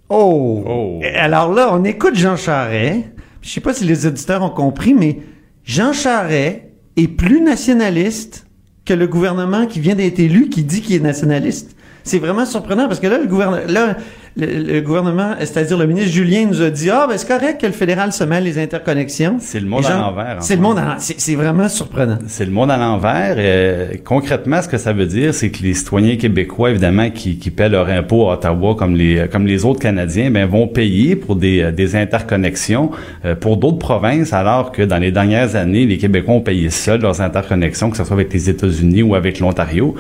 Oh. 0.08 0.62
Oh. 0.66 1.00
Alors 1.16 1.52
là, 1.52 1.70
on 1.72 1.84
écoute 1.84 2.14
Jean 2.14 2.36
Charest. 2.36 3.06
Je 3.40 3.50
sais 3.50 3.60
pas 3.60 3.74
si 3.74 3.84
les 3.84 4.06
auditeurs 4.06 4.42
ont 4.42 4.50
compris, 4.50 4.94
mais 4.94 5.18
Jean 5.64 5.92
Charest 5.92 6.62
est 6.96 7.08
plus 7.08 7.40
nationaliste 7.40 8.46
que 8.84 8.94
le 8.94 9.06
gouvernement 9.06 9.66
qui 9.66 9.80
vient 9.80 9.94
d'être 9.94 10.18
élu 10.18 10.48
qui 10.48 10.62
dit 10.62 10.82
qu'il 10.82 10.96
est 10.96 11.00
nationaliste. 11.00 11.76
C'est 12.02 12.18
vraiment 12.18 12.44
surprenant 12.44 12.86
parce 12.86 13.00
que 13.00 13.06
là, 13.06 13.18
le 13.18 13.26
gouvernement, 13.26 13.62
là, 13.66 13.96
le, 14.36 14.46
le 14.72 14.80
gouvernement, 14.80 15.34
c'est-à-dire 15.38 15.78
le 15.78 15.86
ministre 15.86 16.10
Julien 16.10 16.46
nous 16.46 16.60
a 16.60 16.70
dit 16.70 16.90
ah 16.90 17.06
ben 17.08 17.16
c'est 17.16 17.28
correct 17.28 17.60
que 17.60 17.66
le 17.66 17.72
fédéral 17.72 18.12
se 18.12 18.24
mêle 18.24 18.44
les 18.44 18.58
interconnexions. 18.58 19.36
C'est 19.40 19.60
le 19.60 19.66
monde 19.66 19.86
à 19.86 19.96
l'envers. 19.96 20.36
en 20.38 20.40
C'est 20.40 20.56
le 20.56 20.62
monde 20.62 20.78
à 20.78 20.82
l'envers. 20.82 21.00
C'est 21.00 21.34
vraiment 21.34 21.68
surprenant. 21.68 22.18
C'est 22.26 22.44
le 22.44 22.50
monde 22.50 22.70
à 22.70 22.76
l'envers. 22.76 23.36
Euh, 23.38 23.94
concrètement, 24.04 24.60
ce 24.60 24.68
que 24.68 24.78
ça 24.78 24.92
veut 24.92 25.06
dire, 25.06 25.32
c'est 25.34 25.50
que 25.50 25.62
les 25.62 25.74
citoyens 25.74 26.16
québécois, 26.16 26.70
évidemment, 26.70 27.10
qui, 27.10 27.38
qui 27.38 27.50
paient 27.50 27.68
leur 27.68 27.88
impôt 27.88 28.28
à 28.28 28.34
Ottawa 28.34 28.74
comme 28.74 28.96
les 28.96 29.28
comme 29.30 29.46
les 29.46 29.64
autres 29.64 29.80
Canadiens, 29.80 30.30
ben 30.30 30.46
vont 30.46 30.66
payer 30.66 31.14
pour 31.16 31.36
des, 31.36 31.70
des 31.72 31.94
interconnexions 31.96 32.90
euh, 33.24 33.34
pour 33.34 33.56
d'autres 33.56 33.78
provinces, 33.78 34.32
alors 34.32 34.72
que 34.72 34.82
dans 34.82 34.98
les 34.98 35.12
dernières 35.12 35.54
années, 35.54 35.86
les 35.86 35.98
Québécois 35.98 36.34
ont 36.34 36.40
payé 36.40 36.70
seuls 36.70 37.00
leurs 37.00 37.20
interconnexions, 37.20 37.90
que 37.90 37.96
ce 37.96 38.04
soit 38.04 38.14
avec 38.14 38.32
les 38.32 38.50
États-Unis 38.50 39.02
ou 39.02 39.14
avec 39.14 39.38
l'Ontario. 39.38 39.94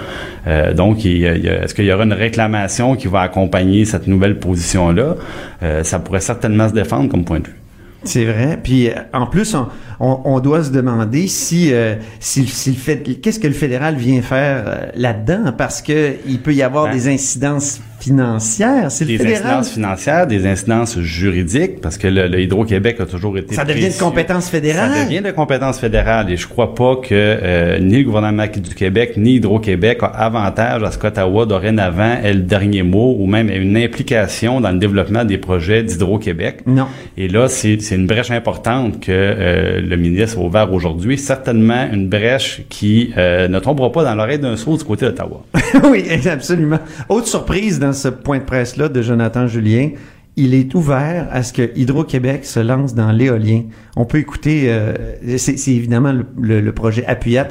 Euh, 0.46 0.72
donc, 0.74 1.04
est-ce 1.06 1.74
qu'il 1.74 1.84
y 1.84 1.92
aura 1.92 2.04
une 2.04 2.12
réclamation 2.12 2.96
qui 2.96 3.06
va 3.08 3.20
accompagner 3.20 3.84
cette 3.84 4.06
nouvelle 4.06 4.23
position-là 4.32 5.16
Euh, 5.62 5.82
Ça 5.84 5.98
pourrait 5.98 6.20
certainement 6.20 6.68
se 6.68 6.74
défendre 6.74 7.08
comme 7.10 7.24
point 7.24 7.40
de 7.40 7.46
vue. 7.48 7.60
C'est 8.06 8.24
vrai. 8.26 8.58
Puis 8.62 8.88
euh, 8.90 8.94
en 9.14 9.26
plus, 9.26 9.54
on, 9.54 9.66
on, 9.98 10.20
on 10.24 10.40
doit 10.40 10.62
se 10.64 10.70
demander 10.70 11.26
si, 11.26 11.72
euh, 11.72 11.94
si, 12.20 12.46
si 12.46 12.70
le 12.70 12.76
fait, 12.76 12.98
qu'est-ce 13.22 13.40
que 13.40 13.46
le 13.46 13.54
fédéral 13.54 13.94
vient 13.96 14.20
faire 14.20 14.64
euh, 14.66 14.86
là-dedans, 14.94 15.52
parce 15.56 15.80
que 15.80 16.14
il 16.26 16.40
peut 16.40 16.52
y 16.54 16.62
avoir 16.62 16.86
Ben, 16.86 16.92
des 16.92 17.08
incidences 17.08 17.80
financières. 18.04 18.90
C'est 18.90 19.04
des 19.04 19.18
fédéral. 19.18 19.42
incidences 19.42 19.70
financières, 19.72 20.26
des 20.26 20.46
incidences 20.46 20.98
juridiques, 21.00 21.80
parce 21.80 21.98
que 21.98 22.06
le, 22.08 22.28
le 22.28 22.40
Hydro-Québec 22.40 22.96
a 23.00 23.06
toujours 23.06 23.36
été 23.38 23.54
Ça 23.54 23.64
devient 23.64 23.88
de 23.88 23.98
compétence 23.98 24.48
fédérale? 24.48 24.92
Ça 24.92 25.04
devient 25.04 25.22
de 25.22 25.30
compétence 25.30 25.78
fédérale 25.78 26.30
et 26.30 26.36
je 26.36 26.46
crois 26.46 26.74
pas 26.74 26.96
que 26.96 27.08
euh, 27.12 27.78
ni 27.78 27.98
le 27.98 28.04
gouvernement 28.04 28.44
du 28.46 28.74
Québec 28.74 29.14
ni 29.16 29.36
Hydro-Québec 29.36 29.98
a 30.02 30.06
avantage 30.06 30.82
à 30.82 30.90
ce 30.90 30.98
qu'Ottawa 30.98 31.46
dorénavant 31.46 32.16
ait 32.22 32.34
le 32.34 32.40
dernier 32.40 32.82
mot 32.82 33.16
ou 33.18 33.26
même 33.26 33.48
ait 33.50 33.56
une 33.56 33.76
implication 33.76 34.60
dans 34.60 34.70
le 34.70 34.78
développement 34.78 35.24
des 35.24 35.38
projets 35.38 35.82
d'Hydro-Québec. 35.82 36.60
Non. 36.66 36.86
Et 37.16 37.28
là, 37.28 37.48
c'est 37.48 37.78
une 37.90 38.06
brèche 38.06 38.30
importante 38.30 39.00
que 39.00 39.10
euh, 39.10 39.80
le 39.80 39.96
ministre 39.96 40.38
a 40.38 40.42
ouvert 40.42 40.72
aujourd'hui. 40.72 41.16
Certainement 41.18 41.88
une 41.90 42.08
brèche 42.08 42.62
qui 42.68 43.12
euh, 43.16 43.48
ne 43.48 43.58
tombera 43.58 43.90
pas 43.90 44.04
dans 44.04 44.14
l'oreille 44.14 44.38
d'un 44.38 44.56
sourd 44.56 44.78
du 44.78 44.84
côté 44.84 45.06
d'Ottawa. 45.06 45.44
oui, 45.90 46.04
absolument. 46.30 46.78
Autre 47.08 47.26
surprise 47.26 47.78
dans 47.78 47.93
ce 47.94 48.08
point 48.08 48.38
de 48.38 48.44
presse-là 48.44 48.88
de 48.88 49.00
Jonathan 49.02 49.46
Julien, 49.46 49.90
il 50.36 50.52
est 50.54 50.74
ouvert 50.74 51.28
à 51.30 51.42
ce 51.44 51.52
que 51.52 51.70
Hydro-Québec 51.76 52.44
se 52.44 52.58
lance 52.60 52.94
dans 52.94 53.12
l'éolien. 53.12 53.62
On 53.96 54.04
peut 54.04 54.18
écouter, 54.18 54.64
euh, 54.66 54.94
c'est 55.38 55.68
évidemment 55.68 56.12
le, 56.12 56.26
le- 56.40 56.60
le 56.60 56.72
projet 56.72 57.06
Appuyat. 57.06 57.44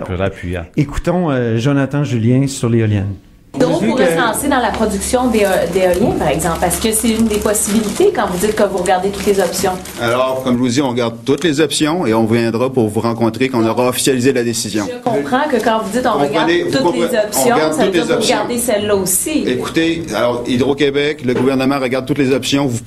Écoutons 0.76 1.32
euh, 1.32 1.58
Jonathan 1.58 2.04
Julien 2.04 2.46
sur 2.48 2.70
l'éolienne. 2.70 3.14
Hydro 3.56 3.80
Vu 3.80 3.90
pourrait 3.90 4.14
se 4.16 4.18
lancer 4.20 4.48
dans 4.50 4.60
la 4.60 4.72
production 4.72 5.30
d'éo- 5.30 5.48
d'éolien, 5.74 6.12
par 6.18 6.30
exemple, 6.30 6.58
parce 6.60 6.80
que 6.80 6.92
c'est 6.92 7.12
une 7.12 7.28
des 7.28 7.38
possibilités 7.38 8.12
quand 8.14 8.26
vous 8.28 8.38
dites 8.40 8.56
que 8.56 8.64
vous 8.64 8.78
regardez 8.80 9.10
toutes 9.10 9.26
les 9.28 9.40
options. 9.40 9.74
Alors, 10.02 10.42
comme 10.44 10.56
je 10.56 10.60
vous 10.60 10.68
dis, 10.70 10.82
on 10.82 10.90
regarde 10.90 11.18
toutes 11.24 11.44
les 11.44 11.62
options 11.62 12.06
et 12.08 12.14
on 12.16 12.26
viendra 12.26 12.74
pour 12.74 12.90
vous 12.90 13.00
rencontrer 13.00 13.50
quand 13.50 13.64
on 13.64 13.68
aura 13.68 13.90
officialisé 13.90 14.34
la 14.34 14.44
décision. 14.44 14.86
Je 14.92 14.98
comprends 15.04 15.48
que 15.50 15.64
quand 15.64 15.80
vous 15.84 15.92
dites 15.92 16.08
on 16.08 16.18
Vous 16.18 16.26
regarde 16.26 16.50
toutes 16.72 16.96
les 16.96 17.04
on 17.04 17.26
options, 17.28 17.54
regarde 17.54 17.74
ça 17.74 17.86
veut 17.86 17.92
dire 17.92 18.08
que 18.08 18.14
vous 18.14 18.22
regardez 18.22 18.58
celle-là 18.58 18.96
aussi. 18.96 19.44
Écoutez, 19.48 20.04
alors, 20.16 20.44
Hydro-Québec, 20.48 21.24
le 21.24 21.34
gouvernement 21.36 21.80
regarde 21.80 22.08
toutes 22.08 22.18
les 22.18 22.34
options. 22.34 22.66
Vous 22.66 22.80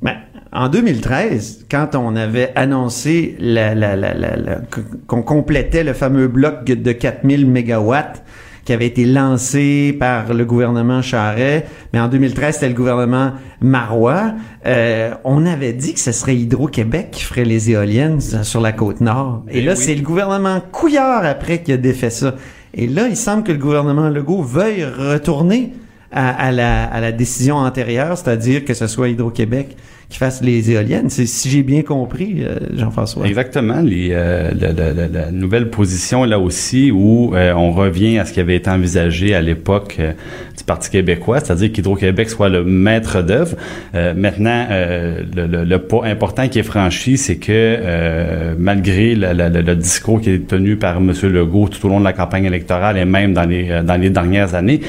Ben, 0.00 0.14
en 0.52 0.68
2013, 0.68 1.66
quand 1.70 1.94
on 1.94 2.16
avait 2.16 2.50
annoncé 2.54 3.36
la- 3.38 3.74
la- 3.74 3.94
la- 3.96 4.14
la- 4.14 4.36
la- 4.36 4.58
qu'on 5.06 5.22
complétait 5.22 5.84
le 5.84 5.92
fameux 5.92 6.28
bloc 6.28 6.64
de 6.64 6.92
4000 6.92 7.46
mégawatts 7.46 8.22
qui 8.66 8.72
avait 8.72 8.86
été 8.86 9.06
lancé 9.06 9.96
par 9.98 10.34
le 10.34 10.44
gouvernement 10.44 11.00
Charret, 11.00 11.66
mais 11.92 12.00
en 12.00 12.08
2013, 12.08 12.54
c'était 12.54 12.68
le 12.68 12.74
gouvernement 12.74 13.32
Marois, 13.60 14.34
euh, 14.66 15.14
on 15.24 15.46
avait 15.46 15.72
dit 15.72 15.94
que 15.94 16.00
ce 16.00 16.12
serait 16.12 16.36
Hydro-Québec 16.36 17.08
qui 17.12 17.22
ferait 17.22 17.44
les 17.44 17.70
éoliennes 17.70 18.20
sur 18.20 18.60
la 18.60 18.72
côte 18.72 19.00
nord. 19.00 19.44
Et 19.48 19.60
Ben 19.60 19.66
là, 19.66 19.72
oui. 19.72 19.78
c'est 19.78 19.94
le 19.94 20.02
gouvernement 20.02 20.60
Couillard 20.72 21.24
après 21.24 21.62
qui 21.62 21.72
a 21.72 21.76
défait 21.76 22.10
ça. 22.10 22.34
Et 22.74 22.88
là, 22.88 23.06
il 23.08 23.16
semble 23.16 23.44
que 23.44 23.52
le 23.52 23.58
gouvernement 23.58 24.08
Legault 24.08 24.42
veuille 24.42 24.84
retourner 24.84 25.72
à, 26.12 26.30
à 26.30 26.52
la, 26.52 26.84
à 26.84 27.00
la 27.00 27.12
décision 27.12 27.56
antérieure, 27.56 28.16
c'est-à-dire 28.16 28.64
que 28.64 28.74
ce 28.74 28.86
soit 28.86 29.08
Hydro-Québec 29.08 29.76
qui 30.08 30.18
fasse 30.18 30.40
les 30.40 30.70
éoliennes. 30.70 31.10
C'est 31.10 31.26
si 31.26 31.50
j'ai 31.50 31.64
bien 31.64 31.82
compris, 31.82 32.36
euh, 32.44 32.60
Jean-François. 32.76 33.26
Exactement. 33.26 33.80
Les, 33.80 34.10
euh, 34.12 34.52
la, 34.56 34.72
la- 34.72 35.08
la- 35.08 35.30
nouvelle 35.32 35.68
position 35.68 36.22
là 36.22 36.38
aussi 36.38 36.92
où 36.92 37.34
euh, 37.34 37.52
on 37.54 37.72
revient 37.72 38.18
à 38.20 38.24
ce 38.24 38.32
qui 38.32 38.38
avait 38.38 38.54
été 38.54 38.70
envisagé 38.70 39.34
à 39.34 39.42
l'époque 39.42 39.96
euh, 39.98 40.12
du 40.56 40.62
Parti 40.62 40.90
québécois, 40.90 41.40
c'est-à-dire 41.40 41.72
qu'Hydro-Québec 41.72 42.30
soit 42.30 42.48
le 42.48 42.62
maître 42.62 43.20
d'œuvre. 43.22 43.56
Euh, 43.96 44.14
maintenant, 44.14 44.66
le, 44.70 45.46
le- 45.48 45.64
le 45.64 45.78
pas 45.80 46.02
important 46.04 46.46
qui 46.48 46.60
est 46.60 46.62
franchi, 46.62 47.16
c'est 47.18 47.36
que 47.38 48.54
malgré 48.58 49.14
le 49.16 49.74
discours 49.74 50.20
qui 50.20 50.30
est 50.30 50.46
tenu 50.46 50.76
par 50.76 50.98
M. 50.98 51.12
Legault 51.24 51.68
tout 51.68 51.84
au 51.84 51.88
long 51.88 51.98
de 51.98 52.04
la 52.04 52.12
campagne 52.12 52.44
électorale 52.44 52.96
et 52.96 53.04
même 53.04 53.32
dans 53.34 53.44
les, 53.44 53.82
dans 53.84 54.00
les 54.00 54.10
dernières 54.10 54.54
années, 54.54 54.80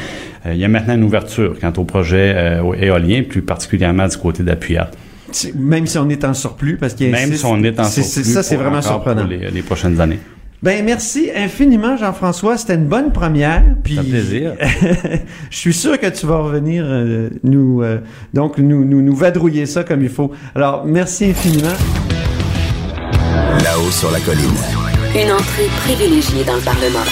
il 0.53 0.59
y 0.59 0.65
a 0.65 0.67
maintenant 0.67 0.95
une 0.95 1.03
ouverture 1.03 1.55
quant 1.59 1.73
au 1.77 1.83
projet 1.83 2.33
euh, 2.35 2.73
éolien, 2.79 3.23
plus 3.27 3.41
particulièrement 3.41 4.07
du 4.07 4.17
côté 4.17 4.43
d'Appuyat. 4.43 4.91
Même 5.55 5.87
si 5.87 5.97
on 5.97 6.07
est 6.09 6.23
en 6.23 6.33
surplus, 6.33 6.77
parce 6.77 6.93
qu'il 6.93 7.11
Même 7.11 7.29
insiste- 7.29 7.39
si 7.41 7.45
on 7.45 7.61
est 7.63 7.79
en 7.79 7.83
surplus. 7.85 8.03
c'est- 8.11 8.23
Ça, 8.23 8.43
c'est 8.43 8.55
vraiment 8.55 8.81
surprenant. 8.81 9.21
Pour 9.23 9.29
les, 9.29 9.49
les 9.51 9.61
prochaines 9.61 9.99
années. 9.99 10.19
Ben 10.63 10.83
merci 10.83 11.29
infiniment, 11.35 11.97
Jean-François. 11.97 12.57
C'était 12.57 12.73
une 12.75 12.87
bonne 12.87 13.11
première. 13.11 13.61
Puis 13.83 13.95
Ça 13.95 14.01
plaisir. 14.03 14.53
je 15.51 15.55
suis 15.57 15.73
sûr 15.73 15.99
que 15.99 16.07
tu 16.07 16.25
vas 16.25 16.37
revenir 16.37 16.83
euh, 16.87 17.29
nous 17.43 17.83
euh, 17.83 17.99
donc 18.33 18.57
nous, 18.57 18.83
nous 18.83 19.01
nous 19.03 19.15
vadrouiller 19.15 19.67
ça 19.67 19.83
comme 19.83 20.01
il 20.01 20.09
faut. 20.09 20.31
Alors 20.55 20.83
merci 20.85 21.25
infiniment. 21.25 21.75
Là-haut 23.63 23.91
sur 23.91 24.09
la 24.11 24.19
colline. 24.21 24.49
Une 25.13 25.31
entrée 25.31 25.67
privilégiée 25.85 26.43
dans 26.43 26.55
le 26.55 26.61
Parlement. 26.61 27.05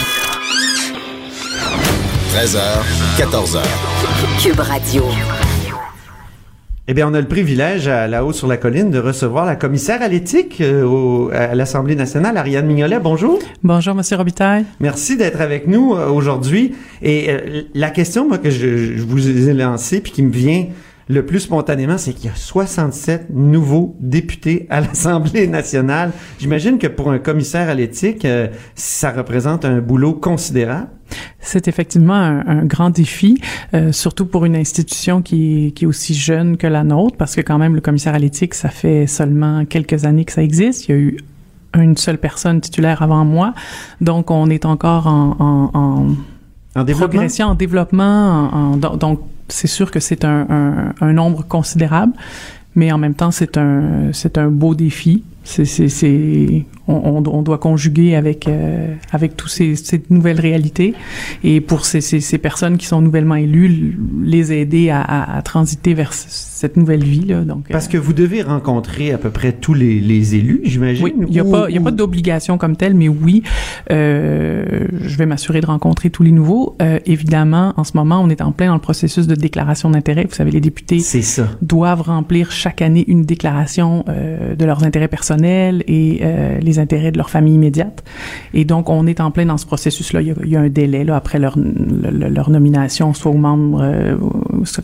13h, 2.36 2.60
14h. 3.18 3.64
Cube 4.44 4.60
Radio. 4.60 5.06
Eh 6.90 6.94
bien, 6.94 7.08
on 7.10 7.14
a 7.14 7.22
le 7.22 7.30
privilège 7.30 7.88
à 7.88 8.10
la 8.10 8.26
haut 8.26 8.34
sur 8.34 8.48
la 8.48 8.58
colline 8.58 8.92
de 8.92 9.00
recevoir 9.00 9.46
la 9.46 9.56
commissaire 9.56 10.02
à 10.02 10.10
l'éthique 10.10 10.60
euh, 10.60 11.30
à 11.32 11.56
l'Assemblée 11.56 11.96
nationale, 11.96 12.36
Ariane 12.36 12.66
Mignolet. 12.66 13.00
Bonjour. 13.00 13.40
Bonjour, 13.64 13.96
Monsieur 13.96 14.18
Robitaille. 14.18 14.66
Merci 14.82 15.16
d'être 15.16 15.40
avec 15.40 15.68
nous 15.68 15.96
euh, 15.96 16.10
aujourd'hui. 16.10 16.76
Et 17.02 17.30
euh, 17.30 17.62
la 17.74 17.90
question 17.90 18.28
moi, 18.28 18.38
que 18.38 18.50
je, 18.50 18.98
je 18.98 19.02
vous 19.04 19.50
ai 19.50 19.54
lancée 19.54 20.02
puis 20.02 20.12
qui 20.12 20.22
me 20.22 20.32
vient 20.34 20.66
le 21.08 21.24
plus 21.26 21.40
spontanément, 21.42 21.98
c'est 22.00 22.14
qu'il 22.14 22.26
y 22.26 22.34
a 22.34 22.36
67 22.36 23.28
nouveaux 23.30 23.96
députés 24.00 24.66
à 24.70 24.82
l'Assemblée 24.82 25.48
nationale. 25.48 26.12
J'imagine 26.40 26.78
que 26.80 26.88
pour 26.88 27.12
un 27.12 27.20
commissaire 27.20 27.70
à 27.70 27.74
l'éthique, 27.76 28.26
euh, 28.26 28.48
ça 28.76 29.12
représente 29.12 29.66
un 29.66 29.82
boulot 29.82 30.14
considérable. 30.14 30.88
C'est 31.40 31.68
effectivement 31.68 32.16
un, 32.16 32.40
un 32.48 32.66
grand 32.66 32.90
défi, 32.90 33.40
euh, 33.76 33.92
surtout 33.92 34.26
pour 34.26 34.46
une 34.46 34.56
institution 34.56 35.22
qui, 35.22 35.68
est- 35.68 35.72
qui 35.72 35.84
est 35.84 35.88
aussi 35.88 36.16
jeune 36.16 36.58
que 36.58 36.66
la 36.66 36.84
nôtre, 36.84 37.16
parce 37.18 37.36
que 37.36 37.42
quand 37.42 37.60
même, 37.60 37.76
le 37.76 37.82
commissaire 37.82 38.16
à 38.16 38.20
l'éthique, 38.20 38.56
ça 38.56 38.70
fait 38.70 39.06
seulement 39.06 39.66
quelques 39.66 40.06
années 40.06 40.26
que 40.26 40.32
ça 40.32 40.42
existe. 40.42 40.88
Il 40.88 40.92
y 40.92 40.96
a 40.96 40.98
eu 41.02 41.18
une 41.78 41.98
seule 41.98 42.18
personne 42.18 42.62
titulaire 42.62 43.04
avant 43.04 43.24
moi, 43.26 43.54
donc 44.02 44.32
on 44.32 44.50
est 44.50 44.66
encore 44.66 45.06
en, 45.08 45.36
en, 45.40 45.78
en 45.80 46.16
En 46.80 46.84
développement? 46.84 47.10
progression, 47.10 47.48
en 47.50 47.56
développement. 47.56 48.50
en- 48.52 48.58
en- 48.74 48.78
donc- 48.78 48.98
donc, 48.98 49.20
c'est 49.48 49.68
sûr 49.68 49.92
que 49.92 50.00
c'est 50.00 50.26
un, 50.26 50.94
nombre 51.02 51.46
considérable, 51.48 52.14
mais 52.76 52.92
en 52.92 52.98
même 52.98 53.14
temps, 53.14 53.32
c'est 53.32 53.58
un, 53.58 54.12
c'est 54.12 54.38
un 54.38 54.48
beau 54.48 54.76
défi. 54.76 55.24
C'est, 55.48 55.64
c'est, 55.66 55.90
c'est, 55.90 56.66
on, 56.88 56.94
on, 56.96 57.24
on 57.28 57.42
doit 57.44 57.60
conjuguer 57.60 58.16
avec, 58.16 58.48
euh, 58.48 58.94
avec 59.12 59.38
toutes 59.38 59.52
ces, 59.52 59.76
ces 59.76 60.02
nouvelles 60.10 60.40
réalités. 60.40 60.96
Et 61.44 61.62
pour 61.62 61.86
ces, 61.86 62.02
ces, 62.02 62.20
ces 62.20 62.38
personnes 62.40 62.78
qui 62.78 62.88
sont 62.88 63.00
nouvellement 63.00 63.36
élues, 63.36 63.98
les 64.24 64.52
aider 64.52 64.90
à, 64.90 65.02
à, 65.02 65.38
à 65.38 65.42
transiter 65.44 65.94
vers 65.94 66.14
cette 66.14 66.78
nouvelle 66.78 67.04
vie. 67.04 67.26
Là. 67.26 67.42
Donc, 67.42 67.68
Parce 67.70 67.86
euh, 67.88 67.92
que 67.92 67.98
vous 68.00 68.14
devez 68.14 68.42
rencontrer 68.42 69.12
à 69.14 69.20
peu 69.20 69.30
près 69.30 69.52
tous 69.54 69.76
les, 69.76 70.00
les 70.00 70.34
élus, 70.36 70.62
j'imagine. 70.64 71.04
oui, 71.06 71.14
il 71.28 71.32
n'y 71.32 71.40
a, 71.40 71.46
ou- 71.46 71.52
pas, 71.52 71.66
il 71.70 71.76
y 71.76 71.78
a 71.78 71.82
pas 71.82 71.92
ou- 71.92 71.96
d'obligation 71.96 72.58
comme 72.58 72.76
telle, 72.76 72.96
mais 72.96 73.08
oui, 73.08 73.44
euh, 73.92 74.88
je 75.02 75.16
vais 75.18 75.26
m'assurer 75.28 75.62
de 75.62 75.68
rencontrer 75.68 76.10
tous 76.10 76.24
les 76.24 76.32
nouveaux. 76.32 76.76
Euh, 76.82 77.00
évidemment, 77.06 77.74
en 77.78 77.84
ce 77.84 77.92
moment, 77.96 78.20
on 78.22 78.30
est 78.30 78.42
en 78.42 78.52
plein 78.52 78.68
dans 78.68 78.74
le 78.74 78.80
processus 78.80 79.28
de 79.28 79.36
déclaration 79.36 79.92
d'intérêt. 79.92 80.26
Vous 80.28 80.36
savez, 80.36 80.50
les 80.52 80.62
députés 80.62 81.00
C'est 81.00 81.22
ça. 81.22 81.50
doivent 81.62 82.02
remplir 82.02 82.52
chaque 82.52 82.82
année 82.82 83.06
une 83.08 83.24
déclaration 83.24 84.04
euh, 84.10 84.56
de 84.56 84.66
leurs 84.66 84.84
intérêts 84.84 85.08
personnels 85.08 85.35
et 85.44 86.20
euh, 86.22 86.60
les 86.60 86.80
intérêts 86.80 87.12
de 87.12 87.18
leur 87.18 87.30
famille 87.30 87.56
immédiate. 87.56 88.04
Et 88.54 88.66
donc, 88.66 88.90
on 88.90 89.06
est 89.08 89.20
en 89.20 89.32
plein 89.32 89.46
dans 89.46 89.58
ce 89.58 89.66
processus-là. 89.66 90.22
Il 90.22 90.34
y 90.50 90.56
a, 90.56 90.62
un 90.62 90.70
délai 90.70 91.06
après 91.10 91.40
leur, 91.40 91.58
le- 91.58 92.10
le- 92.12 92.30
leur 92.30 92.50
nomination, 92.50 93.14
soit 93.14 93.32
aux 93.32 93.38
membres, 93.38 93.80
euh, 93.82 94.16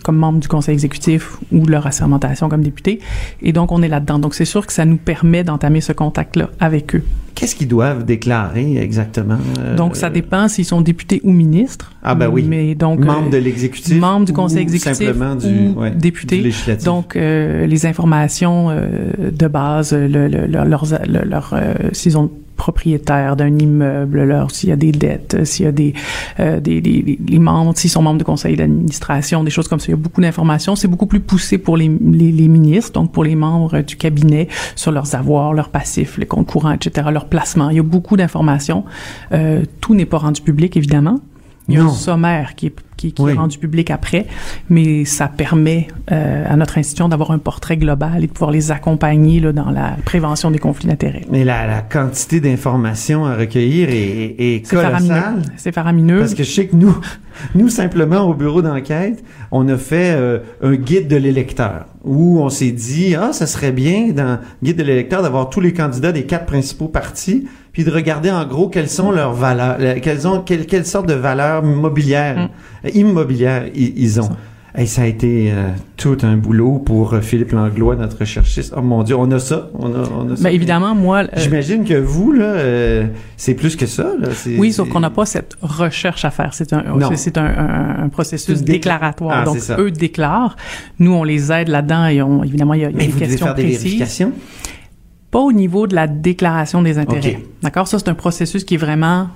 comme 0.03 0.17
membre 0.17 0.39
du 0.39 0.48
conseil 0.48 0.74
exécutif 0.74 1.38
ou 1.51 1.65
leur 1.65 1.88
assermentation 1.88 2.50
comme 2.50 2.62
député. 2.63 3.00
Et 3.41 3.53
donc, 3.53 3.72
on 3.72 3.81
est 3.81 3.88
là-dedans. 3.88 4.20
Donc, 4.20 4.34
c'est 4.34 4.46
sûr 4.46 4.65
que 4.65 4.74
ça 4.74 4.86
nous 4.86 4.98
permet 4.98 5.43
d'entamer 5.43 5.81
ce 5.81 5.93
contact-là 5.93 6.50
avec 6.60 6.96
eux. 6.96 7.03
Qu'est-ce 7.36 7.56
qu'ils 7.56 7.68
doivent 7.68 8.06
déclarer 8.06 8.78
exactement? 8.78 9.38
euh, 9.60 9.76
Donc, 9.76 9.96
ça 9.96 10.10
dépend 10.10 10.48
s'ils 10.48 10.66
sont 10.66 10.82
députés 10.82 11.22
ou 11.24 11.32
ministres. 11.32 11.92
Ah, 12.04 12.16
ben 12.16 12.28
oui. 12.28 12.46
Mais 12.48 12.76
donc, 12.76 13.00
Membres 13.00 13.28
euh, 13.28 13.32
de 13.32 13.38
l'exécutif. 13.38 14.00
membres 14.00 14.26
du 14.26 14.32
ou 14.32 14.36
conseil 14.36 14.60
exécutif 14.62 14.94
Simplement 15.08 15.36
du, 15.36 15.48
ou 15.76 15.80
ouais, 15.82 15.92
députés. 15.92 16.38
du 16.38 16.44
législatif. 16.44 16.86
Donc, 16.86 17.16
euh, 17.16 17.66
les 17.66 17.86
informations 17.86 18.70
de 18.72 19.48
base, 19.48 19.94
le, 19.94 20.28
leur, 20.28 21.54
s'ils 21.94 22.18
ont 22.18 22.30
propriétaire 22.65 23.36
d'un 23.36 23.58
immeuble, 23.58 24.24
leur, 24.24 24.51
s'il 24.51 24.70
y 24.70 24.72
a 24.72 24.75
des 24.75 24.91
dettes, 24.91 25.46
s'il 25.46 25.65
y 25.65 25.68
a 25.68 25.72
des, 25.72 25.94
euh, 26.39 26.60
des, 26.60 26.80
des- 26.80 27.39
membres, 27.39 27.74
s'ils 27.75 27.89
sont 27.89 28.03
membres 28.03 28.20
de 28.20 28.24
conseil 28.24 28.56
d'administration, 28.56 29.44
des 29.44 29.50
choses 29.50 29.68
comme 29.68 29.80
ça. 29.80 29.88
Il 29.88 29.91
y 29.91 29.94
a 29.94 29.98
beaucoup 29.98 30.22
d'informations. 30.22 30.75
C'est 30.75 30.88
beaucoup 30.88 31.08
plus 31.08 31.22
poussé 31.22 31.58
pour 31.58 31.75
les, 31.75 31.89
les, 32.20 32.32
les 32.32 32.48
ministres, 32.48 32.91
donc 32.94 33.12
pour 33.12 33.24
les 33.24 33.36
membres 33.36 33.82
du 33.82 33.96
cabinet, 33.96 34.48
sur 34.75 34.91
leurs 34.91 35.15
avoirs, 35.15 35.53
leurs 35.53 35.70
passifs, 35.70 36.20
les 36.20 36.27
comptes 36.27 36.46
courants, 36.48 36.72
etc., 36.72 37.08
leurs 37.12 37.25
placements. 37.25 37.72
Il 37.72 37.77
y 37.77 37.80
a 37.80 37.84
beaucoup 37.84 38.15
d'informations. 38.15 38.84
Euh, 39.32 39.63
tout 39.80 39.96
n'est 39.96 40.06
pas 40.06 40.20
rendu 40.20 40.41
public, 40.41 40.77
évidemment. 40.77 41.20
Il 41.72 41.78
y 41.78 41.78
a 41.80 41.84
Non. 41.84 41.90
un 41.90 41.94
sommaire 41.94 42.56
qui 42.56 42.68
est, 42.68 42.75
qui, 42.98 43.13
qui 43.13 43.22
Oui. 43.22 43.32
est 43.32 43.36
rendu 43.36 43.58
public 43.58 43.90
après, 43.90 44.28
mais 44.70 45.06
ça 45.06 45.28
permet 45.28 45.88
euh, 46.12 46.46
à 46.48 46.56
notre 46.56 46.78
institution 46.78 47.10
d'avoir 47.10 47.32
un 47.32 47.40
portrait 47.40 47.78
global 47.78 48.24
et 48.24 48.28
de 48.28 48.32
pouvoir 48.32 48.51
les 48.51 48.72
accompagner 48.72 49.40
là, 49.40 49.51
dans 49.51 49.72
la 49.72 49.96
prévention 50.06 50.51
des 50.51 50.60
conflits 50.60 50.88
d'intérêts. 50.88 51.25
Mais 51.32 51.44
la, 51.44 51.66
la 51.66 51.82
quantité 51.82 52.40
d'informations 52.40 53.25
à 53.25 53.36
recueillir 53.36 53.90
est, 53.90 53.94
est, 53.96 54.36
est 54.58 54.62
C'est 54.66 54.75
faramineux. 54.75 55.08
colossale. 55.16 55.42
C'est 55.58 55.72
faramineux. 55.74 56.20
Parce 56.20 56.34
que 56.36 56.44
je 56.44 56.51
sais 56.51 56.68
que 56.68 56.75
nous, 56.75 56.96
nous 57.56 57.70
simplement 57.70 58.22
au 58.22 58.34
bureau 58.36 58.62
d'enquête, 58.62 59.24
on 59.51 59.68
a 59.70 59.78
fait 59.78 60.13
euh, 60.16 60.40
un 60.62 60.75
guide 60.75 61.08
de 61.08 61.16
l'électeur 61.18 61.86
où 62.04 62.40
on 62.42 62.50
s'est 62.50 62.72
dit 62.72 63.16
ah 63.16 63.32
ça 63.32 63.46
serait 63.48 63.72
bien 63.72 64.10
dans 64.12 64.32
le 64.34 64.38
guide 64.63 64.78
de 64.78 64.84
l'électeur 64.84 65.22
d'avoir 65.22 65.50
tous 65.50 65.60
les 65.60 65.72
candidats 65.74 66.12
des 66.12 66.24
quatre 66.24 66.46
principaux 66.48 66.88
partis 66.88 67.48
puis 67.74 67.84
de 67.84 67.92
regarder 67.92 68.30
en 68.32 68.46
gros 68.46 68.68
quelles 68.70 68.90
sont 68.90 69.12
leurs 69.12 69.34
valeurs, 69.34 69.78
euh, 69.80 69.96
quelles 70.01 70.28
ont 70.28 70.40
quelles, 70.42 70.66
quelles 70.66 70.86
sortes 70.86 71.08
de 71.08 71.13
valeurs 71.13 71.63
mobilières, 71.63 72.50
euh, 72.86 72.90
immobilières 72.94 73.66
ils 73.75 74.20
ont. 74.22 74.30
Et 74.78 74.86
ça 74.86 75.01
a 75.01 75.06
été 75.06 75.51
euh, 75.51 75.68
tout 75.98 76.18
un 76.24 76.38
boulot 76.38 76.78
pour 76.80 77.13
euh, 77.13 77.20
Philippe 77.20 77.51
Langlois, 77.51 77.98
notre 77.98 78.20
recherchiste. 78.20 78.74
Oh 78.78 78.82
mon 78.82 79.04
Dieu, 79.04 79.18
on 79.18 79.30
a 79.32 79.38
ça, 79.38 79.70
on 79.78 79.88
a, 79.94 79.98
on 80.18 80.32
a 80.32 80.38
ça. 80.38 80.44
Ben, 80.44 80.50
évidemment, 80.51 80.96
moi, 80.96 81.24
euh, 81.24 81.28
J'imagine 81.36 81.84
que 81.84 81.96
vous 81.96 82.32
là, 82.32 82.46
euh, 82.46 83.06
c'est 83.36 83.54
plus 83.54 83.75
que 83.75 83.86
ça. 83.86 84.13
Là. 84.18 84.30
Oui, 84.58 84.72
sauf 84.72 84.88
qu'on 84.88 85.01
n'a 85.01 85.10
pas 85.10 85.25
cette 85.25 85.58
recherche 85.62 86.24
à 86.24 86.32
faire. 86.32 86.54
C'est 86.54 86.72
un, 86.72 86.84
c'est- 87.18 87.38
un, 87.38 87.44
un- 87.44 88.04
un 88.04 88.08
processus 88.08 88.62
déclaratoire. 88.63 89.40
Ah, 89.42 89.44
Donc, 89.44 89.58
eux 89.78 89.92
déclarent. 89.92 90.56
Nous, 91.00 91.12
on 91.12 91.25
les 91.25 91.51
aide 91.51 91.68
là-dedans 91.68 92.06
et 92.06 92.22
on, 92.22 92.42
évidemment, 92.42 92.74
il 92.74 92.82
y 92.84 92.86
a, 92.86 92.92
y 92.92 92.94
a 92.94 92.96
Mais 92.96 93.08
des 93.08 93.12
vous 93.12 93.20
devez 93.20 93.28
questions 93.28 93.48
des 93.48 93.63
précises. 93.63 93.84
vérifications. 93.84 94.32
Pas 95.32 95.40
au 95.40 95.52
niveau 95.52 95.88
de 95.88 95.96
la 95.96 96.08
déclaration 96.08 96.82
des 96.82 96.98
intérêts. 96.98 97.38
OK. 97.38 97.46
D'accord? 97.64 97.88
Ça, 97.88 98.00
c'est 98.00 98.10
un 98.10 98.14
processus 98.14 98.64
qui 98.64 98.76
est 98.76 98.78
vraiment, 98.78 99.30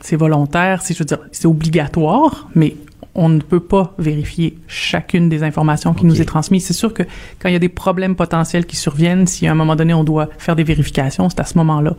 c'est 0.00 0.16
volontaire, 0.16 0.82
c'est, 0.82 0.94
je 0.94 1.00
veux 1.00 1.04
dire, 1.04 1.18
c'est 1.30 1.46
obligatoire, 1.46 2.48
mais 2.54 2.76
on 3.16 3.28
ne 3.30 3.40
peut 3.40 3.60
pas 3.60 3.94
vérifier 3.98 4.58
chacune 4.68 5.28
des 5.28 5.42
informations 5.42 5.94
qui 5.94 6.04
nous 6.04 6.20
est 6.20 6.26
transmise. 6.26 6.64
C'est 6.64 6.74
sûr 6.74 6.92
que 6.92 7.02
quand 7.38 7.48
il 7.48 7.52
y 7.52 7.56
a 7.56 7.60
des 7.60 7.70
problèmes 7.70 8.14
potentiels 8.14 8.66
qui 8.66 8.76
surviennent, 8.76 9.26
si 9.26 9.46
à 9.46 9.52
un 9.52 9.54
moment 9.54 9.74
donné 9.74 9.94
on 9.94 10.04
doit 10.04 10.28
faire 10.38 10.54
des 10.54 10.64
vérifications, 10.64 11.28
c'est 11.30 11.40
à 11.40 11.44
ce 11.44 11.56
moment-là. 11.58 11.96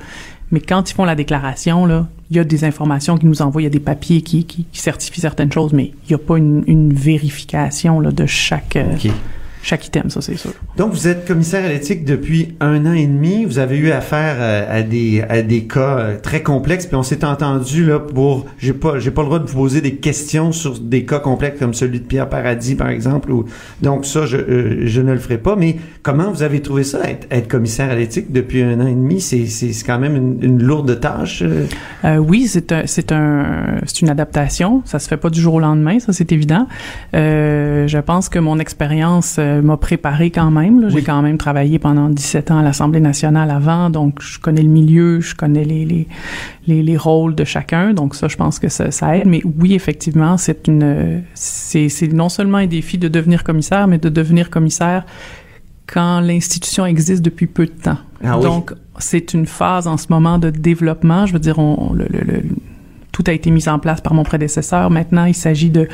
Mais 0.52 0.62
quand 0.62 0.90
ils 0.90 0.94
font 0.94 1.06
la 1.06 1.16
déclaration, 1.16 1.86
là, 1.86 2.08
il 2.30 2.38
y 2.38 2.40
a 2.40 2.44
des 2.44 2.64
informations 2.64 3.18
qui 3.18 3.26
nous 3.26 3.42
envoient, 3.42 3.62
il 3.62 3.66
y 3.66 3.68
a 3.68 3.72
des 3.72 3.80
papiers 3.80 4.22
qui, 4.22 4.46
qui, 4.46 4.66
qui 4.66 4.80
certifient 4.80 5.22
certaines 5.22 5.52
choses, 5.52 5.74
mais 5.74 5.92
il 6.04 6.10
n'y 6.10 6.16
a 6.16 6.20
pas 6.20 6.38
une, 6.38 6.64
une 6.68 6.94
vérification 6.94 8.00
là, 8.00 8.12
de 8.12 8.26
chaque, 8.26 8.76
euh, 8.76 8.94
OK. 8.94 9.12
Chaque 9.68 9.86
item, 9.86 10.10
ça 10.10 10.22
c'est 10.22 10.38
sûr. 10.38 10.52
Donc, 10.78 10.94
vous 10.94 11.08
êtes 11.10 11.28
commissaire 11.28 11.66
à 11.66 11.68
l'éthique 11.68 12.06
depuis 12.06 12.56
un 12.62 12.86
an 12.86 12.94
et 12.94 13.06
demi. 13.06 13.44
Vous 13.44 13.60
avez 13.60 13.78
eu 13.78 13.92
affaire 13.92 14.36
euh, 14.40 14.80
à 14.80 14.82
des 14.82 15.22
à 15.28 15.42
des 15.42 15.64
cas 15.64 15.98
euh, 15.98 16.18
très 16.18 16.42
complexes. 16.42 16.86
Puis 16.86 16.96
on 16.96 17.04
s'est 17.04 17.26
entendu 17.26 17.86
là 17.86 18.00
pour 18.00 18.46
j'ai 18.60 18.72
pas 18.72 18.98
j'ai 18.98 19.12
pas 19.12 19.24
le 19.24 19.28
droit 19.28 19.40
de 19.40 19.48
vous 19.48 19.58
poser 19.58 19.82
des 19.82 19.96
questions 19.96 20.54
sur 20.54 20.80
des 20.80 21.04
cas 21.04 21.20
complexes 21.20 21.60
comme 21.60 21.74
celui 21.74 22.00
de 22.00 22.06
Pierre 22.06 22.30
Paradis 22.30 22.76
par 22.76 22.90
exemple. 22.90 23.30
Ou, 23.32 23.46
donc 23.82 24.06
ça 24.06 24.26
je 24.26 24.38
euh, 24.38 24.88
je 24.88 25.02
ne 25.02 25.12
le 25.12 25.20
ferai 25.20 25.38
pas. 25.38 25.58
Mais 25.58 25.76
comment 26.02 26.32
vous 26.32 26.44
avez 26.44 26.62
trouvé 26.62 26.84
ça 26.84 27.00
être, 27.04 27.28
être 27.30 27.50
commissaire 27.50 27.90
à 27.90 27.96
l'éthique 27.96 28.32
depuis 28.32 28.62
un 28.64 28.80
an 28.80 28.88
et 28.88 28.96
demi? 28.96 29.20
C'est 29.20 29.48
c'est 29.48 29.74
quand 29.86 30.00
même 30.00 30.16
une, 30.16 30.38
une 30.42 30.64
lourde 30.64 30.98
tâche. 31.00 31.44
Euh, 32.06 32.18
oui, 32.18 32.48
c'est 32.48 32.72
un, 32.72 32.84
c'est 32.86 33.12
un, 33.12 33.82
c'est 33.86 34.02
une 34.02 34.10
adaptation. 34.10 34.82
Ça 34.86 35.00
se 35.00 35.10
fait 35.10 35.18
pas 35.18 35.30
du 35.30 35.42
jour 35.42 35.56
au 35.56 35.60
lendemain, 35.60 36.00
ça 36.00 36.14
c'est 36.14 36.32
évident. 36.32 36.68
Euh, 37.16 37.88
je 37.88 37.98
pense 37.98 38.30
que 38.30 38.40
mon 38.40 38.60
expérience 38.60 39.36
euh, 39.58 39.62
m'a 39.62 39.78
préparé 39.78 40.32
quand 40.32 40.52
même. 40.52 40.90
J'ai 40.90 41.02
quand 41.02 41.22
même 41.22 41.38
travaillé 41.38 41.80
pendant 41.80 42.10
17 42.10 42.52
ans 42.52 42.60
à 42.60 42.64
l'Assemblée 42.64 43.00
nationale 43.00 43.50
avant, 43.52 43.90
donc 43.90 44.22
je 44.22 44.40
connais 44.40 44.62
le 44.62 44.70
milieu, 44.70 45.20
je 45.20 45.36
connais 45.36 45.64
les, 45.64 45.86
les, 45.86 46.08
les, 46.68 46.84
les 46.84 46.98
rôles 46.98 47.36
de 47.36 47.44
chacun. 47.44 47.94
Donc 47.94 48.16
ça, 48.16 48.28
je 48.28 48.38
pense 48.38 48.60
que 48.60 48.70
ça, 48.70 48.92
ça 48.92 49.18
aide. 49.18 49.28
Mais 49.28 49.42
oui, 49.60 49.74
effectivement, 49.74 50.38
c'est 50.38 50.68
une, 50.68 51.24
c'est, 51.34 51.90
c'est 51.90 52.08
non 52.14 52.30
seulement 52.30 52.58
un 52.60 52.68
défi 52.68 52.98
de 52.98 53.08
devenir 53.08 53.44
commissaire, 53.44 53.88
mais 53.88 53.98
de 53.98 54.10
devenir 54.10 54.50
commissaire 54.50 55.06
quand 55.92 56.20
l'institution 56.20 56.86
existe 56.86 57.24
depuis 57.24 57.48
peu 57.48 57.66
de 57.66 57.72
temps. 57.72 57.98
Ah 58.24 58.38
oui. 58.38 58.44
Donc, 58.44 58.74
c'est 59.00 59.34
une 59.34 59.46
phase 59.46 59.88
en 59.88 59.96
ce 59.98 60.08
moment 60.10 60.38
de 60.40 60.50
développement. 60.50 61.26
Je 61.26 61.34
veux 61.34 61.40
dire, 61.40 61.60
on, 61.60 61.94
le, 61.94 62.06
le- 62.10 62.24
le- 62.26 62.44
tout 63.14 63.24
a 63.28 63.32
été 63.32 63.50
mis 63.52 63.68
en 63.70 63.80
place 63.80 64.02
par 64.02 64.14
mon 64.14 64.24
prédécesseur. 64.24 64.90
Maintenant, 64.92 65.26
il 65.26 65.34
s'agit 65.34 65.70
de 65.72 65.88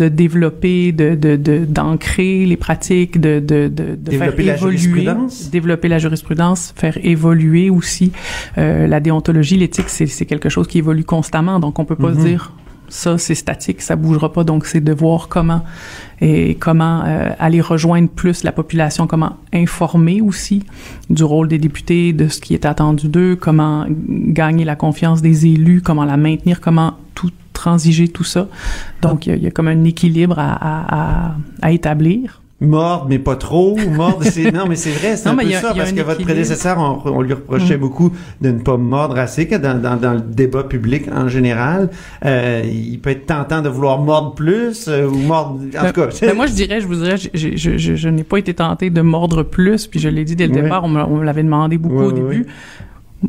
de 0.00 0.08
développer, 0.08 0.92
de 0.92 1.14
de- 1.14 1.36
de- 1.36 1.64
d'ancrer 1.76 2.44
les 2.46 2.56
pratiques, 2.66 3.20
de 3.20 3.34
de 3.40 3.68
de, 3.68 3.96
de 3.96 4.10
faire 4.10 4.32
Développer 4.34 4.42
la 4.44 4.54
évoluer, 4.56 4.78
jurisprudence? 4.78 5.50
développer 5.50 5.88
la 5.88 5.98
jurisprudence, 5.98 6.72
faire 6.76 6.96
évoluer 7.02 7.70
aussi 7.70 8.12
euh, 8.58 8.86
la 8.86 9.00
déontologie, 9.00 9.56
l'éthique. 9.56 9.88
C'est 9.88 10.26
quelque 10.26 10.48
chose 10.48 10.66
qui 10.66 10.78
évolue 10.78 11.04
constamment. 11.04 11.58
Donc, 11.60 11.78
on 11.78 11.84
peut 11.84 11.96
pas 11.96 12.12
se 12.14 12.20
dire 12.20 12.52
ça 12.88 13.16
c'est 13.18 13.34
statique, 13.34 13.80
ça 13.80 13.96
bougera 13.96 14.32
pas. 14.32 14.44
Donc, 14.44 14.66
c'est 14.66 14.80
de 14.90 14.92
voir 14.92 15.28
comment 15.28 15.62
et 16.20 16.54
comment 16.66 17.02
euh, 17.04 17.30
aller 17.38 17.60
rejoindre 17.60 18.08
plus 18.08 18.44
la 18.44 18.52
population, 18.52 19.06
comment 19.06 19.36
informer 19.52 20.20
aussi 20.20 20.62
du 21.10 21.24
rôle 21.24 21.48
des 21.48 21.58
députés, 21.58 22.12
de 22.12 22.28
ce 22.28 22.40
qui 22.40 22.54
est 22.54 22.66
attendu 22.66 23.08
d'eux, 23.08 23.36
comment 23.36 23.86
gagner 23.88 24.64
la 24.64 24.76
confiance 24.76 25.22
des 25.22 25.46
élus, 25.46 25.80
comment 25.82 26.04
la 26.04 26.16
maintenir, 26.16 26.60
comment 26.60 26.94
tout 27.14 27.30
transiger 27.54 28.08
tout 28.08 28.24
ça. 28.24 28.48
Donc, 29.00 29.26
il 29.26 29.36
y 29.36 29.44
y, 29.44 29.46
a 29.46 29.50
comme 29.50 29.68
un 29.68 29.84
équilibre 29.84 30.38
à, 30.38 30.52
à, 30.52 31.26
à, 31.28 31.34
à 31.62 31.72
établir. 31.72 32.42
Mordre, 32.60 33.06
mais 33.10 33.18
pas 33.18 33.36
trop. 33.36 33.76
Mordre, 33.76 34.22
c'est 34.22 34.50
non, 34.54 34.64
mais 34.68 34.76
c'est 34.76 34.92
vrai, 34.92 35.16
c'est 35.16 35.26
Non, 35.26 35.32
un 35.32 35.36
mais 35.36 35.42
peu 35.42 35.48
il 35.48 35.52
y 35.52 35.56
a- 35.56 35.60
ça 35.60 35.74
parce 35.74 35.90
que 35.92 35.96
votre 35.96 36.12
équilibre. 36.12 36.30
prédécesseur, 36.32 36.78
on, 36.78 37.10
on 37.10 37.20
lui 37.20 37.32
reprochait 37.34 37.76
Mm. 37.76 37.80
beaucoup 37.80 38.12
de 38.40 38.50
ne 38.52 38.58
pas 38.60 38.76
mordre 38.78 39.18
assez 39.18 39.46
que 39.48 39.56
dans, 39.56 39.78
dans, 39.78 39.96
dans 39.96 40.14
le 40.14 40.20
débat 40.20 40.62
public 40.62 41.04
en 41.14 41.28
général. 41.28 41.90
Euh, 42.24 42.62
il 42.64 42.98
peut 43.00 43.10
être 43.10 43.26
tentant 43.26 43.60
de 43.60 43.68
vouloir 43.68 43.98
mordre 44.00 44.34
plus 44.34 44.86
euh, 44.88 45.06
ou 45.06 45.16
mordre. 45.16 45.60
En 45.78 45.82
Ben- 45.82 45.92
tout 45.92 46.00
cas, 46.00 46.06
ben 46.22 46.34
moi, 46.36 46.46
je 46.46 46.52
dirais, 46.54 46.80
je 46.80 46.86
vous 46.86 46.94
dirais, 46.94 47.16
je, 47.18 47.28
je, 47.34 47.56
je, 47.56 47.76
je- 47.76 47.96
je 47.96 48.08
n'ai 48.08 48.24
pas 48.24 48.38
été 48.38 48.54
tenté 48.54 48.88
de 48.88 49.00
mordre 49.02 49.42
plus, 49.42 49.86
puis 49.88 49.98
je 50.00 50.08
l'ai 50.08 50.24
dit 50.24 50.36
dès 50.36 50.46
le 50.46 50.54
départ, 50.54 50.84
on 50.84 50.88
me, 50.88 51.22
l'avait 51.24 51.42
demandé 51.42 51.76
beaucoup 51.76 52.02
au 52.04 52.12
début. 52.12 52.46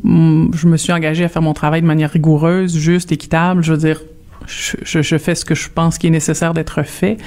Hum, 0.04 0.52
Je 0.54 0.68
me 0.68 0.78
suis 0.78 0.94
engagé 0.94 1.24
à 1.24 1.30
faire 1.30 1.42
mon 1.42 1.54
travail 1.54 1.82
de 1.82 1.88
manière 1.88 2.12
rigoureuse, 2.12 2.78
juste, 2.78 3.12
équitable. 3.12 3.64
Je 3.64 3.72
veux 3.72 3.78
dire, 3.78 4.02
je, 4.48 4.78
je, 4.84 5.02
je 5.02 5.18
fais 5.18 5.36
ce 5.36 5.46
que 5.46 5.56
je 5.56 5.70
pense 5.70 5.98
qui 5.98 6.08
est 6.08 6.12
nécessaire 6.12 6.54
d'être 6.54 6.84
fait. 6.84 7.18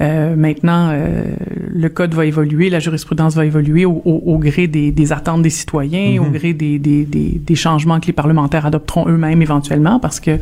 Euh, 0.00 0.34
maintenant, 0.36 0.90
euh, 0.92 1.24
le 1.72 1.88
code 1.88 2.14
va 2.14 2.26
évoluer, 2.26 2.70
la 2.70 2.80
jurisprudence 2.80 3.34
va 3.34 3.44
évoluer 3.46 3.84
au, 3.84 4.02
au, 4.04 4.22
au 4.26 4.38
gré 4.38 4.66
des, 4.66 4.90
des 4.92 5.12
attentes 5.12 5.42
des 5.42 5.50
citoyens, 5.50 6.20
Mhm. 6.20 6.26
au 6.26 6.30
gré 6.30 6.52
des, 6.52 6.78
des, 6.78 7.04
des, 7.04 7.40
des 7.44 7.54
changements 7.54 8.00
que 8.00 8.06
les 8.06 8.12
parlementaires 8.12 8.66
adopteront 8.66 9.08
eux-mêmes 9.08 9.42
éventuellement, 9.42 9.98
parce 10.00 10.20
que 10.20 10.38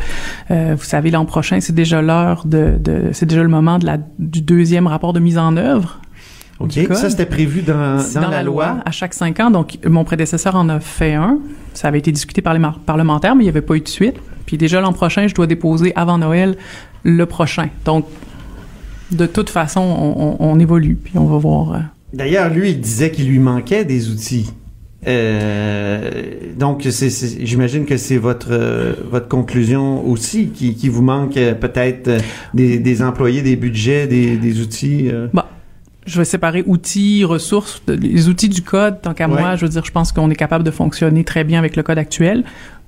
euh, 0.51 0.75
vous 0.77 0.85
savez, 0.85 1.11
l'an 1.11 1.25
prochain, 1.25 1.61
c'est 1.61 1.75
déjà 1.75 2.03
l'heure 2.03 2.45
de, 2.47 2.75
de 2.79 3.11
c'est 3.13 3.27
déjà 3.27 3.43
le 3.43 3.49
moment 3.49 3.79
de 3.79 3.87
la, 3.87 3.99
du 4.19 4.41
deuxième 4.41 4.87
rapport 4.87 5.13
de 5.13 5.21
mise 5.21 5.39
en 5.39 5.57
œuvre. 5.57 6.01
Ok, 6.61 6.73
ça 6.95 7.11
c'était 7.11 7.27
prévu 7.27 7.63
dans, 7.63 7.99
dans, 8.15 8.29
la, 8.29 8.43
loi. 8.43 8.77
à 8.85 8.91
chaque 8.91 9.15
cinq 9.15 9.41
ans. 9.41 9.51
Donc, 9.51 9.79
mon 9.85 10.05
prédécesseur 10.05 10.55
en 10.57 10.69
a 10.69 10.81
fait 10.81 11.15
un. 11.15 11.39
Ça 11.75 11.89
avait 11.89 11.99
été 11.99 12.13
discuté 12.13 12.43
par 12.43 12.55
les 12.55 12.61
parlementaires, 12.87 13.35
mais 13.35 13.43
il 13.43 13.47
n'y 13.47 13.51
avait 13.51 13.63
pas 13.63 13.75
eu 13.77 13.81
de 13.81 13.89
suite. 13.89 14.17
Puis 14.47 14.57
déjà 14.59 14.81
l'an 14.81 14.93
prochain, 14.93 15.27
je 15.29 15.35
dois 15.35 15.47
déposer 15.47 15.93
avant 15.97 16.19
Noël 16.19 16.57
le 17.05 17.25
prochain. 17.27 17.69
Donc, 17.85 18.05
de 19.11 19.27
toute 19.27 19.51
façon, 19.51 19.81
on, 19.81 20.23
on- 20.23 20.37
on 20.53 20.59
évolue, 20.61 20.95
puis 20.97 21.15
on 21.17 21.27
va 21.27 21.37
voir. 21.39 21.73
euh. 21.75 21.79
D'ailleurs, 22.13 22.51
lui, 22.51 22.71
il 22.71 22.81
disait 22.81 23.11
qu'il 23.11 23.29
lui 23.29 23.39
manquait 23.39 23.85
des 23.85 24.11
outils. 24.11 24.53
Euh, 25.07 26.11
donc, 26.59 26.87
c'est, 26.91 27.11
j'imagine 27.45 27.85
que 27.87 27.97
c'est 27.97 28.19
votre 28.19 28.49
euh, 28.53 28.93
votre 29.11 29.29
conclusion 29.29 30.07
aussi 30.07 30.49
qui, 30.49 30.75
qui 30.75 30.89
vous 30.89 31.03
manque 31.03 31.37
euh, 31.37 31.55
peut-être 31.55 32.11
des, 32.55 32.79
des 32.79 33.03
employés, 33.03 33.43
des 33.43 33.57
budgets, 33.57 34.07
des, 34.07 34.37
des 34.37 34.61
outils. 34.61 35.09
euh. 35.11 35.27
Je 36.05 36.19
vais 36.19 36.25
séparer 36.25 36.65
outils, 36.67 37.25
ressources. 37.25 37.83
Les 37.87 38.29
outils 38.29 38.49
du 38.49 38.63
code, 38.63 39.01
tant 39.03 39.15
qu'à 39.15 39.29
Ouais. 39.29 39.41
moi, 39.41 39.57
je 39.57 39.65
veux 39.65 39.71
dire, 39.71 39.85
je 39.85 39.93
pense 39.93 40.11
qu'on 40.13 40.31
est 40.31 40.35
capable 40.37 40.65
de 40.65 40.71
fonctionner 40.71 41.23
très 41.25 41.45
bien 41.45 41.59
avec 41.59 41.77
le 41.77 41.83
code 41.83 41.99
actuel. 41.99 42.45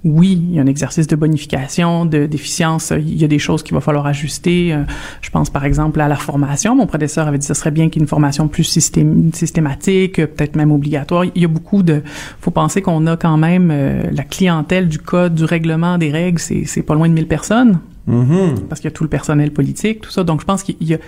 oui, 0.06 0.38
il 0.50 0.56
y 0.56 0.58
a 0.58 0.62
un 0.62 0.66
exercice 0.66 1.06
de 1.06 1.16
bonification, 1.16 2.04
de 2.04 2.26
d'efficience. 2.26 2.92
Il 2.94 3.16
y 3.16 3.24
a 3.24 3.26
des 3.26 3.38
choses 3.38 3.62
qu'il 3.62 3.72
va 3.74 3.80
falloir 3.80 4.04
ajuster. 4.06 4.70
Euh, 4.74 4.82
je 5.22 5.30
pense 5.30 5.48
par 5.48 5.64
exemple 5.64 5.98
à 5.98 6.08
la 6.08 6.16
formation. 6.16 6.76
Mon 6.76 6.86
prédécesseur 6.86 7.26
avait 7.26 7.38
dit 7.38 7.46
que 7.48 7.54
ce 7.54 7.58
serait 7.58 7.70
bien 7.70 7.88
qu'il 7.88 8.00
y 8.00 8.02
ait 8.02 8.04
une 8.04 8.08
formation 8.08 8.46
plus 8.46 8.64
systématique, 8.64 10.16
peut-être 10.16 10.56
même 10.56 10.72
obligatoire. 10.72 11.24
Il 11.34 11.40
y 11.40 11.44
a 11.46 11.48
beaucoup 11.48 11.82
de. 11.82 12.02
Faut 12.42 12.50
penser 12.50 12.82
qu'on 12.82 13.06
a 13.06 13.16
quand 13.16 13.38
même 13.38 13.70
euh, 13.72 14.02
la 14.12 14.24
clientèle 14.24 14.88
du 14.88 14.98
code, 14.98 15.34
du 15.34 15.44
règlement, 15.44 15.96
des 15.96 16.10
règles. 16.10 16.38
C'est 16.38 16.66
c'est 16.66 16.82
pas 16.82 16.94
loin 16.94 17.08
de 17.08 17.14
1000 17.14 17.26
personnes. 17.26 17.78
Mm-hmm. 18.06 18.66
Parce 18.68 18.82
qu'il 18.82 18.90
y 18.90 18.92
a 18.92 18.94
tout 18.94 19.04
le 19.04 19.08
personnel 19.08 19.52
politique, 19.52 20.02
tout 20.02 20.10
ça. 20.10 20.22
Donc 20.22 20.42
je 20.42 20.44
pense 20.44 20.62
qu'il 20.62 20.76
y 20.82 20.92
a 20.92 20.98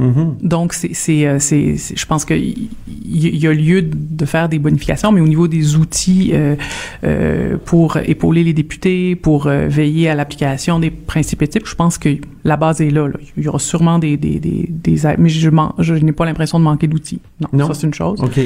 Mm-hmm. 0.00 0.48
donc, 0.48 0.72
c'est, 0.72 0.94
c'est, 0.94 1.26
euh, 1.26 1.38
c'est, 1.38 1.76
c'est- 1.76 1.96
je 1.98 2.06
pense 2.06 2.24
qu'il 2.24 2.68
y, 2.88 3.28
y 3.38 3.46
a 3.46 3.52
lieu 3.52 3.82
de 3.82 4.24
faire 4.24 4.48
des 4.48 4.58
bonifications, 4.58 5.12
mais 5.12 5.20
au 5.20 5.28
niveau 5.28 5.46
des 5.48 5.76
outils 5.76 6.30
euh, 6.32 6.56
euh, 7.04 7.56
pour 7.64 7.96
épauler 7.98 8.44
les 8.44 8.52
députés, 8.52 9.14
pour 9.16 9.46
euh, 9.46 9.66
veiller 9.68 10.08
à 10.08 10.14
l'application 10.14 10.78
des 10.78 10.90
principes 10.90 11.42
éthiques, 11.42 11.66
je 11.66 11.74
pense 11.74 11.98
que 11.98 12.08
la 12.44 12.56
base 12.56 12.80
est 12.80 12.90
là. 12.90 13.06
là. 13.08 13.14
Il 13.36 13.44
y 13.44 13.48
aura 13.48 13.58
sûrement 13.58 13.98
des, 13.98 14.16
des, 14.16 14.38
des, 14.38 14.66
des 14.68 14.96
mais 15.18 15.28
je, 15.28 15.50
man- 15.50 15.72
je 15.78 15.94
n'ai 15.94 16.12
pas 16.12 16.24
l'impression 16.24 16.58
de 16.58 16.64
manquer 16.64 16.86
d'outils. 16.86 17.20
Non, 17.40 17.48
Non? 17.52 17.66
ça 17.68 17.74
c'est 17.74 17.86
une 17.86 17.94
chose. 17.94 18.20
OK. 18.22 18.40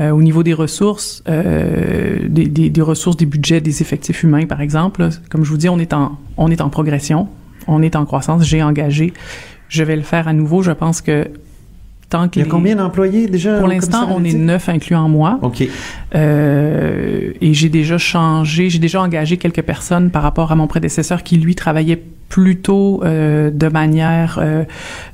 Euh, 0.00 0.10
au 0.10 0.22
niveau 0.22 0.42
des 0.42 0.54
ressources, 0.54 1.22
euh, 1.28 2.18
des, 2.28 2.46
des, 2.46 2.70
des 2.70 2.80
ressources, 2.82 3.16
des 3.16 3.26
budgets, 3.26 3.60
des 3.60 3.82
effectifs 3.82 4.22
humains, 4.22 4.46
par 4.46 4.60
exemple, 4.60 5.02
là, 5.02 5.08
comme 5.30 5.44
je 5.44 5.50
vous 5.50 5.56
dis, 5.56 5.68
on 5.68 5.78
est 5.78 5.92
en, 5.92 6.18
on 6.36 6.48
est 6.50 6.60
en 6.60 6.68
progression, 6.68 7.28
on 7.66 7.82
est 7.82 7.96
en 7.96 8.04
croissance. 8.04 8.44
J'ai 8.46 8.62
engagé, 8.62 9.12
je 9.70 9.82
vais 9.82 9.96
le 9.96 10.02
faire 10.02 10.28
à 10.28 10.34
nouveau. 10.34 10.60
Je 10.62 10.72
pense 10.72 11.00
que 11.00 11.28
tant 12.10 12.28
que 12.28 12.36
Il 12.36 12.38
y 12.40 12.42
a 12.42 12.44
les- 12.44 12.50
combien 12.50 12.76
d'employés 12.76 13.26
déjà? 13.28 13.58
pour 13.58 13.68
l'instant, 13.68 14.08
on 14.14 14.22
est 14.24 14.34
neuf 14.34 14.68
incluant 14.68 15.08
moi. 15.08 15.38
OK. 15.42 15.62
Euh, 16.14 17.32
et 17.40 17.54
j'ai 17.54 17.68
déjà 17.68 17.98
changé, 17.98 18.68
j'ai 18.68 18.78
déjà 18.80 19.00
engagé 19.00 19.36
quelques 19.36 19.62
personnes 19.62 20.10
par 20.10 20.22
rapport 20.22 20.52
à 20.52 20.56
mon 20.56 20.66
prédécesseur 20.66 21.22
qui 21.22 21.36
lui 21.38 21.54
travaillait 21.54 22.02
plutôt 22.30 23.02
euh, 23.04 23.50
de 23.50 23.66
manière 23.68 24.38
euh, 24.40 24.64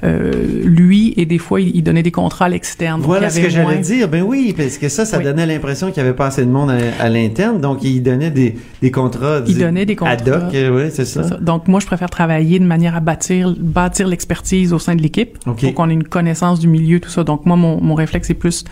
euh, 0.04 0.62
lui 0.64 1.14
et 1.16 1.26
des 1.26 1.38
fois 1.38 1.60
il, 1.60 1.74
il 1.74 1.82
donnait 1.82 2.02
des 2.04 2.12
contrats 2.12 2.44
à 2.44 2.48
l'externe. 2.48 3.00
Voilà 3.00 3.26
il 3.26 3.30
y 3.30 3.32
ce 3.32 3.36
que 3.38 3.40
avait 3.46 3.50
j'allais 3.50 3.64
moins- 3.64 3.76
dire. 3.76 4.08
Ben 4.08 4.22
oui, 4.22 4.54
parce 4.56 4.78
que 4.78 4.88
ça, 4.88 5.04
ça 5.04 5.18
Oui. 5.18 5.24
donnait 5.24 5.46
l'impression 5.46 5.90
qu'il 5.90 6.02
n'y 6.02 6.08
avait 6.08 6.16
pas 6.16 6.26
assez 6.26 6.44
de 6.44 6.50
monde 6.50 6.70
à, 6.70 6.76
à 7.02 7.08
l'interne. 7.08 7.60
Donc, 7.60 7.82
il 7.82 8.02
donnait 8.02 8.30
des, 8.30 8.54
des 8.82 8.90
contrats. 8.90 9.40
Il 9.46 9.58
donnait 9.58 9.86
des 9.86 9.96
contrats. 9.96 10.12
Ad 10.14 10.28
hoc, 10.28 10.42
oui, 10.52 10.82
c'est 10.92 11.06
ça. 11.06 11.22
Donc 11.40 11.66
moi, 11.68 11.80
je 11.80 11.86
préfère 11.86 12.10
travailler 12.10 12.58
de 12.58 12.64
manière 12.66 12.94
à 12.94 13.00
bâtir, 13.00 13.54
bâtir 13.58 14.06
l'expertise 14.06 14.72
au 14.74 14.78
sein 14.78 14.94
de 14.94 15.02
l'équipe 15.02 15.38
OK. 15.46 15.60
pour 15.62 15.74
qu'on 15.74 15.88
ait 15.90 15.94
une 15.94 16.04
connaissance 16.04 16.60
du 16.60 16.68
milieu, 16.68 17.00
tout 17.00 17.10
ça. 17.10 17.24
Donc 17.24 17.46
moi, 17.46 17.56
mon, 17.56 17.80
mon 17.80 17.94
réflexe 17.94 18.28
est 18.30 18.34
plus 18.34 18.64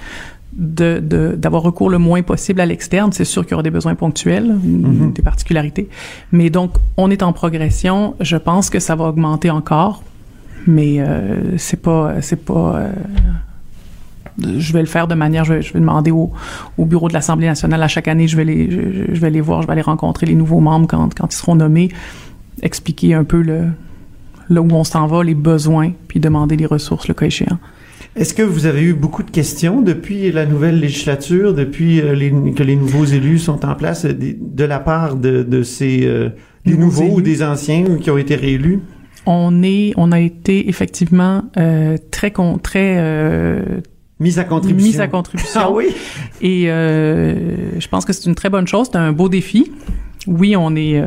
de 0.56 1.00
de- 1.00 1.34
d'avoir 1.36 1.62
recours 1.62 1.90
le 1.90 1.98
moins 1.98 2.22
possible 2.22 2.60
à 2.60 2.66
l'externe. 2.66 3.12
C'est 3.12 3.24
sûr 3.24 3.42
qu'il 3.42 3.52
y 3.52 3.54
aura 3.54 3.62
des 3.62 3.70
besoins 3.70 3.94
ponctuels, 3.94 4.54
Mhm. 4.62 5.12
des 5.12 5.22
particularités. 5.22 5.88
Mais 6.32 6.50
donc, 6.50 6.72
on 6.96 7.10
est 7.10 7.22
en 7.22 7.32
progression. 7.32 8.14
Je 8.20 8.36
pense 8.36 8.70
que 8.70 8.78
ça 8.80 8.94
va 8.94 9.04
augmenter 9.06 9.50
encore. 9.50 10.02
Mais 10.66 10.96
euh, 11.00 11.56
c'est 11.58 11.80
pas... 11.82 12.20
C'est 12.22 12.44
pas 12.44 12.76
euh, 12.76 12.92
je 14.58 14.72
vais 14.72 14.80
le 14.80 14.86
faire 14.86 15.06
de 15.06 15.14
manière, 15.14 15.44
je 15.44 15.54
vais, 15.54 15.62
je 15.62 15.72
vais 15.72 15.78
demander 15.78 16.10
au, 16.10 16.32
au 16.76 16.84
bureau 16.86 17.06
de 17.08 17.12
l'Assemblée 17.14 17.46
nationale 17.46 17.80
à 17.82 17.86
chaque 17.86 18.08
année, 18.08 18.26
je 18.26 18.36
vais 18.36 18.44
les, 18.44 18.68
je, 18.68 19.14
je 19.14 19.20
vais 19.20 19.30
les 19.30 19.40
voir, 19.40 19.62
je 19.62 19.66
vais 19.68 19.72
aller 19.74 19.82
rencontrer 19.82 20.26
les 20.26 20.34
nouveaux 20.34 20.58
membres 20.58 20.88
quand, 20.88 21.14
quand 21.14 21.32
ils 21.32 21.36
seront 21.36 21.54
nommés, 21.54 21.90
expliquer 22.62 23.14
un 23.14 23.22
peu 23.22 23.40
le, 23.42 23.66
là 24.50 24.60
où 24.60 24.68
on 24.72 24.82
s'en 24.82 25.06
va, 25.06 25.22
les 25.22 25.34
besoins, 25.36 25.92
puis 26.08 26.18
demander 26.18 26.56
les 26.56 26.66
ressources 26.66 27.06
le 27.06 27.14
cas 27.14 27.26
échéant. 27.26 27.58
Est-ce 28.16 28.32
que 28.32 28.42
vous 28.42 28.66
avez 28.66 28.82
eu 28.82 28.92
beaucoup 28.94 29.22
de 29.24 29.30
questions 29.30 29.80
depuis 29.82 30.30
la 30.30 30.46
nouvelle 30.46 30.78
législature, 30.78 31.52
depuis 31.52 32.00
euh, 32.00 32.14
les- 32.14 32.52
que 32.54 32.62
les 32.62 32.76
nouveaux 32.76 33.04
élus 33.04 33.40
sont 33.40 33.64
en 33.66 33.74
place, 33.74 34.04
euh, 34.04 34.12
de 34.14 34.64
la 34.64 34.78
part 34.78 35.16
de, 35.16 35.42
de 35.42 35.62
ces 35.64 36.06
euh, 36.06 36.28
des 36.64 36.72
Nouveaux 36.76 37.02
nouveaux 37.02 37.16
ou 37.16 37.20
des 37.20 37.42
anciens 37.42 37.84
qui 38.00 38.10
ont 38.10 38.18
été 38.18 38.36
réélus? 38.36 38.78
On 39.26 39.62
est, 39.62 39.92
on 39.96 40.12
a 40.12 40.20
été 40.20 40.68
effectivement 40.68 41.42
euh, 41.56 41.96
très 42.10 42.30
con, 42.30 42.58
très 42.58 42.96
euh, 42.98 43.62
Mise 44.20 44.38
à 44.38 44.44
contribution. 44.44 44.92
mis 44.92 45.00
à 45.00 45.08
contribution. 45.08 45.60
Ah 45.64 45.70
oui? 45.72 45.86
Et 46.40 46.66
je 46.66 47.88
pense 47.88 48.04
que 48.04 48.12
c'est 48.12 48.26
une 48.28 48.36
très 48.36 48.48
bonne 48.48 48.66
chose. 48.68 48.88
C'est 48.92 48.98
un 48.98 49.12
beau 49.12 49.28
défi. 49.28 49.72
Oui, 50.28 50.54
on 50.56 50.76
est, 50.76 51.02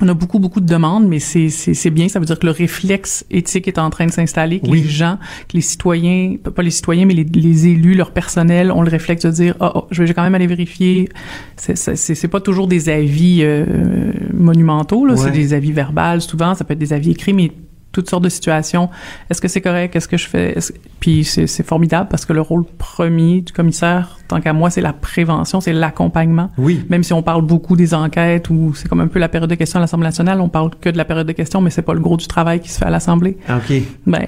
on 0.00 0.08
a 0.08 0.14
beaucoup 0.14 0.38
beaucoup 0.38 0.60
de 0.60 0.66
demandes, 0.66 1.06
mais 1.06 1.18
c'est 1.18 1.48
c'est 1.50 1.74
c'est 1.74 1.90
bien. 1.90 2.08
Ça 2.08 2.18
veut 2.18 2.24
dire 2.26 2.38
que 2.38 2.46
le 2.46 2.52
réflexe 2.52 3.24
éthique 3.30 3.68
est 3.68 3.78
en 3.78 3.90
train 3.90 4.06
de 4.06 4.10
s'installer, 4.12 4.60
que 4.60 4.68
Oui. 4.68 4.82
les 4.82 4.88
gens, 4.88 5.18
que 5.48 5.56
les 5.56 5.60
citoyens, 5.60 6.36
pas 6.54 6.62
les 6.62 6.70
citoyens, 6.70 7.06
mais 7.06 7.14
les, 7.14 7.24
les 7.24 7.66
élus, 7.68 7.94
leur 7.94 8.12
personnel, 8.12 8.72
ont 8.72 8.82
le 8.82 8.90
réflexe 8.90 9.24
de 9.24 9.30
dire, 9.30 9.56
oh, 9.60 9.70
oh, 9.74 9.86
je 9.90 10.02
vais 10.02 10.14
quand 10.14 10.22
même 10.22 10.34
aller 10.34 10.46
vérifier. 10.46 11.08
C'est 11.56 11.76
c'est 11.76 11.96
c'est 11.96 12.14
c'est 12.14 12.28
pas 12.28 12.40
toujours 12.40 12.66
des 12.66 12.88
avis 12.88 13.40
euh, 13.42 14.12
monumentaux, 14.32 15.06
là. 15.06 15.14
Ouais. 15.14 15.20
C'est 15.20 15.30
des 15.32 15.52
avis 15.54 15.72
verbales 15.72 16.20
souvent. 16.22 16.54
Ça 16.54 16.64
peut 16.64 16.72
être 16.72 16.78
des 16.78 16.92
avis 16.92 17.10
écrits, 17.10 17.32
mais 17.32 17.52
toutes 17.92 18.08
sortes 18.08 18.22
de 18.24 18.28
situations. 18.28 18.88
Est-ce 19.30 19.40
que 19.40 19.48
c'est 19.48 19.60
correct? 19.60 19.96
Est-ce 19.96 20.06
que 20.08 20.16
je 20.16 20.28
fais? 20.28 20.56
Est-ce- 20.56 20.72
Puis 21.00 21.24
c'est 21.24 21.62
formidable 21.66 22.08
parce 22.10 22.24
que 22.24 22.32
le 22.32 22.40
rôle 22.40 22.64
premier 22.78 23.40
du 23.40 23.52
commissaire, 23.52 24.18
tant 24.28 24.40
qu'à 24.40 24.52
moi, 24.52 24.70
c'est 24.70 24.80
la 24.80 24.92
prévention, 24.92 25.60
c'est 25.60 25.72
l'accompagnement. 25.72 26.50
Oui. 26.58 26.84
Même 26.88 27.02
si 27.02 27.12
on 27.12 27.22
parle 27.22 27.42
beaucoup 27.42 27.76
des 27.76 27.92
enquêtes 27.94 28.48
ou 28.50 28.74
c'est 28.74 28.88
comme 28.88 29.00
un 29.00 29.08
peu 29.08 29.18
la 29.18 29.28
période 29.28 29.50
de 29.50 29.54
questions 29.56 29.78
à 29.78 29.80
l'Assemblée 29.80 30.06
nationale, 30.06 30.40
on 30.40 30.48
parle 30.48 30.70
que 30.80 30.88
de 30.88 30.96
la 30.96 31.04
période 31.04 31.26
de 31.26 31.32
questions, 31.32 31.60
mais 31.60 31.70
c'est 31.70 31.82
pas 31.82 31.94
le 31.94 32.00
gros 32.00 32.16
du 32.16 32.26
travail 32.28 32.60
qui 32.60 32.68
se 32.68 32.78
fait 32.78 32.84
à 32.86 32.90
l'Assemblée. 32.90 33.36
Ah, 33.48 33.58
OK. 33.58 33.76
Ben, 34.06 34.26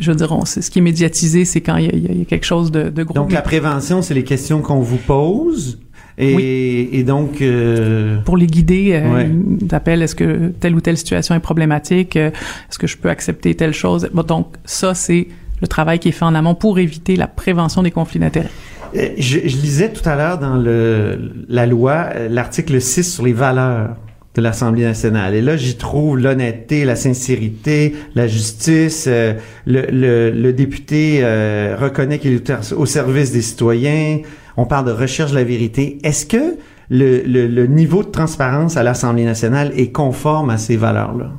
je 0.00 0.10
veux 0.12 0.16
dire, 0.16 0.30
on, 0.32 0.44
ce 0.44 0.60
qui 0.70 0.78
est 0.78 0.82
médiatisé, 0.82 1.44
c'est 1.44 1.60
quand 1.60 1.76
y 1.76 1.84
y 1.86 1.90
il 1.92 2.18
y 2.18 2.22
a 2.22 2.24
quelque 2.24 2.46
chose 2.46 2.70
de, 2.70 2.88
de 2.88 3.02
gros. 3.02 3.14
Donc, 3.14 3.32
la 3.32 3.42
prévention, 3.42 4.00
c'est 4.02 4.14
les 4.14 4.24
questions 4.24 4.60
qu'on 4.62 4.80
vous 4.80 4.96
pose. 4.96 5.78
Et, 6.18 6.98
et 6.98 7.04
donc, 7.04 7.40
euh, 7.42 8.18
pour 8.24 8.36
les 8.36 8.46
guider, 8.46 8.90
euh, 8.92 9.14
Ouais. 9.14 9.30
ils 9.60 9.74
appellent 9.74 10.02
est-ce 10.02 10.14
que 10.14 10.48
telle 10.60 10.74
ou 10.74 10.80
telle 10.80 10.96
situation 10.96 11.34
est 11.34 11.40
problématique, 11.40 12.16
euh, 12.16 12.30
est-ce 12.68 12.78
que 12.78 12.86
je 12.86 12.96
peux 12.96 13.08
accepter 13.10 13.54
telle 13.54 13.72
chose? 13.74 14.08
Bon, 14.12 14.22
donc 14.22 14.48
ça 14.64 14.94
c'est 14.94 15.28
le 15.60 15.66
travail 15.68 15.98
qui 15.98 16.08
est 16.08 16.12
fait 16.12 16.24
en 16.24 16.34
amont 16.34 16.54
pour 16.54 16.78
éviter 16.78 17.16
la 17.16 17.26
prévention 17.26 17.82
des 17.82 17.90
conflits 17.90 18.20
d'intérêts. 18.20 18.48
Euh, 18.96 19.08
Je, 19.18 19.38
je 19.44 19.56
lisais 19.58 19.90
tout 19.92 20.08
à 20.08 20.16
l'heure 20.16 20.38
dans 20.38 20.56
le, 20.56 21.32
la 21.48 21.66
loi 21.66 22.08
euh, 22.14 22.28
l'article 22.28 22.80
6 22.80 23.14
sur 23.14 23.24
les 23.24 23.32
valeurs 23.32 23.90
de 24.34 24.42
l'Assemblée 24.42 24.84
nationale. 24.84 25.34
Et 25.34 25.40
là, 25.42 25.56
j'y 25.56 25.76
trouve 25.76 26.16
l'honnêteté, 26.18 26.84
la 26.84 26.94
sincérité, 26.96 27.94
la 28.14 28.28
justice. 28.28 29.06
euh, 29.08 29.34
le, 29.66 29.82
le, 29.90 30.30
le 30.30 30.52
député 30.52 31.20
euh, 31.22 31.76
reconnaît 31.78 32.18
qu'il 32.18 32.32
est 32.34 32.72
au 32.72 32.86
service 32.86 33.32
des 33.32 33.42
citoyens. 33.42 34.20
On 34.58 34.66
parle 34.66 34.84
de 34.86 34.92
recherche 34.92 35.30
de 35.30 35.36
la 35.36 35.44
vérité. 35.44 35.98
Est-ce 36.02 36.26
que 36.26 36.56
le, 36.90 37.22
le, 37.22 37.46
le 37.46 37.66
niveau 37.66 38.02
de 38.02 38.08
transparence 38.08 38.76
à 38.76 38.82
l'Assemblée 38.82 39.24
nationale 39.24 39.72
est 39.76 39.92
conforme 39.92 40.50
à 40.50 40.58
ces 40.58 40.76
valeurs-là 40.76 41.30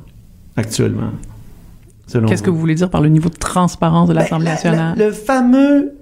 actuellement? 0.56 1.10
Qu'est-ce 2.26 2.42
que 2.42 2.50
vous? 2.50 2.58
voulez 2.58 2.74
dire 2.74 2.90
par 2.90 3.00
le 3.02 3.08
niveau 3.08 3.28
de 3.28 3.36
transparence 3.36 4.08
de 4.08 4.14
ben, 4.14 4.20
l'Assemblée 4.20 4.46
la- 4.46 4.52
nationale? 4.52 4.94
la- 4.98 5.06
le 5.06 5.12
fameux 5.12 5.92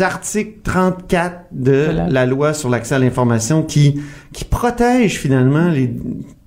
article 0.00 0.58
34 0.64 1.46
de 1.52 1.86
la- 2.08 2.26
loi 2.26 2.52
sur 2.54 2.68
l'accès 2.68 2.94
à 2.96 2.98
l'information 2.98 3.62
qui, 3.62 4.00
qui 4.32 4.44
protège 4.44 5.18
finalement 5.18 5.68
les, 5.68 5.92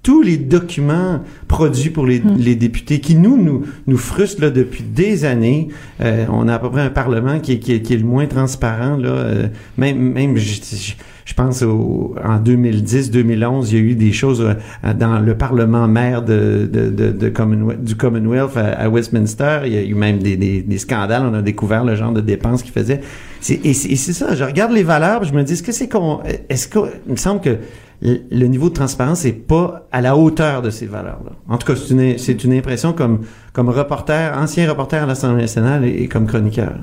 tous 0.01 0.21
les 0.21 0.38
documents 0.38 1.21
produits 1.47 1.89
pour 1.89 2.05
les, 2.05 2.19
Hmm. 2.19 2.35
les 2.38 2.55
députés 2.55 2.99
qui 2.99 3.15
nous, 3.15 3.35
nous, 3.41 3.63
nous 3.85 3.97
frustrent 3.97 4.41
là, 4.43 4.49
depuis 4.49 4.81
des 4.83 5.25
années. 5.25 5.67
Euh, 6.01 6.25
on 6.29 6.47
a 6.47 6.55
à 6.55 6.59
peu 6.59 6.69
près 6.69 6.81
un 6.81 6.89
Parlement 6.89 7.39
qui 7.39 7.53
est, 7.53 7.59
qui 7.59 7.73
est, 7.73 7.81
qui 7.81 7.93
est 7.93 7.97
le 7.97 8.05
moins 8.05 8.25
transparent. 8.25 8.95
Là, 8.97 9.09
euh, 9.09 9.47
même, 9.77 9.97
même 9.99 10.38
je, 10.38 10.53
je- 10.75 10.93
je 11.25 11.33
pense 11.35 11.62
au, 11.62 12.15
en 12.23 12.39
2010-2011, 12.39 13.67
il 13.71 13.77
y 13.77 13.77
a 13.77 13.83
eu 13.83 13.95
des 13.95 14.12
choses 14.12 14.41
euh, 14.41 14.93
dans 14.93 15.19
le 15.19 15.35
Parlement 15.35 15.88
maire 15.88 16.23
de, 16.23 16.67
de, 16.71 16.89
de, 16.89 17.12
de 17.12 17.29
Commonwealth- 17.29 17.83
du 17.83 17.95
Commonwealth 17.95 18.57
à, 18.57 18.67
à 18.81 18.89
Westminster. 18.89 19.59
Il 19.65 19.73
y 19.73 19.77
a 19.77 19.83
eu 19.83 19.93
même 19.93 20.19
des, 20.19 20.38
des, 20.38 20.62
des 20.62 20.77
scandales. 20.77 21.23
On 21.29 21.33
a 21.33 21.41
découvert 21.41 21.83
le 21.83 21.95
genre 21.95 22.12
de 22.13 22.21
dépenses 22.21 22.63
qu'ils 22.63 22.71
faisaient. 22.73 23.01
C'est- 23.41 23.59
Et 23.65 23.73
c'est 23.73 24.13
ça. 24.13 24.33
Je 24.35 24.43
regarde 24.43 24.71
les 24.71 24.83
valeurs, 24.83 25.23
je 25.23 25.33
me 25.33 25.43
dis, 25.43 25.53
est-ce 25.53 25.63
que 25.63 25.71
c'est 25.71 25.88
qu'on, 25.88 26.19
est-ce 26.49 26.67
que, 26.67 26.79
il 27.05 27.12
me 27.12 27.17
semble 27.17 27.41
que 27.41 27.57
le 28.01 28.45
niveau 28.45 28.69
de 28.69 28.73
transparence 28.73 29.25
n'est 29.25 29.33
pas 29.33 29.88
à 29.91 29.99
la 30.01 30.15
hauteur 30.15 30.62
de 30.62 30.69
ces 30.69 30.85
valeurs-là. 30.85 31.31
En 31.49 31.57
tout 31.57 31.67
cas, 31.67 31.75
c'est 31.75 31.93
une, 31.93 32.17
c'est 32.17 32.43
une 32.45 32.53
impression 32.53 32.93
comme, 32.93 33.25
comme 33.51 33.67
reporter, 33.69 34.38
ancien 34.38 34.69
reporter 34.69 35.03
à 35.03 35.05
l'Assemblée 35.05 35.41
nationale 35.41 35.83
et, 35.83 36.03
et 36.03 36.07
comme 36.07 36.25
chroniqueur. 36.25 36.75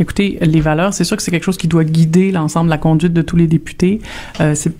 Écoutez, 0.00 0.38
les 0.42 0.60
valeurs, 0.60 0.94
c'est 0.94 1.04
sûr 1.04 1.16
que 1.16 1.22
c'est 1.22 1.30
quelque 1.30 1.44
chose 1.44 1.58
qui 1.58 1.68
doit 1.68 1.84
guider 1.84 2.32
l'ensemble 2.32 2.66
de 2.66 2.70
la 2.70 2.78
conduite 2.78 3.12
de 3.12 3.22
tous 3.22 3.36
les 3.36 3.46
députés. 3.46 4.00
Euh, 4.40 4.54
c'est 4.56 4.72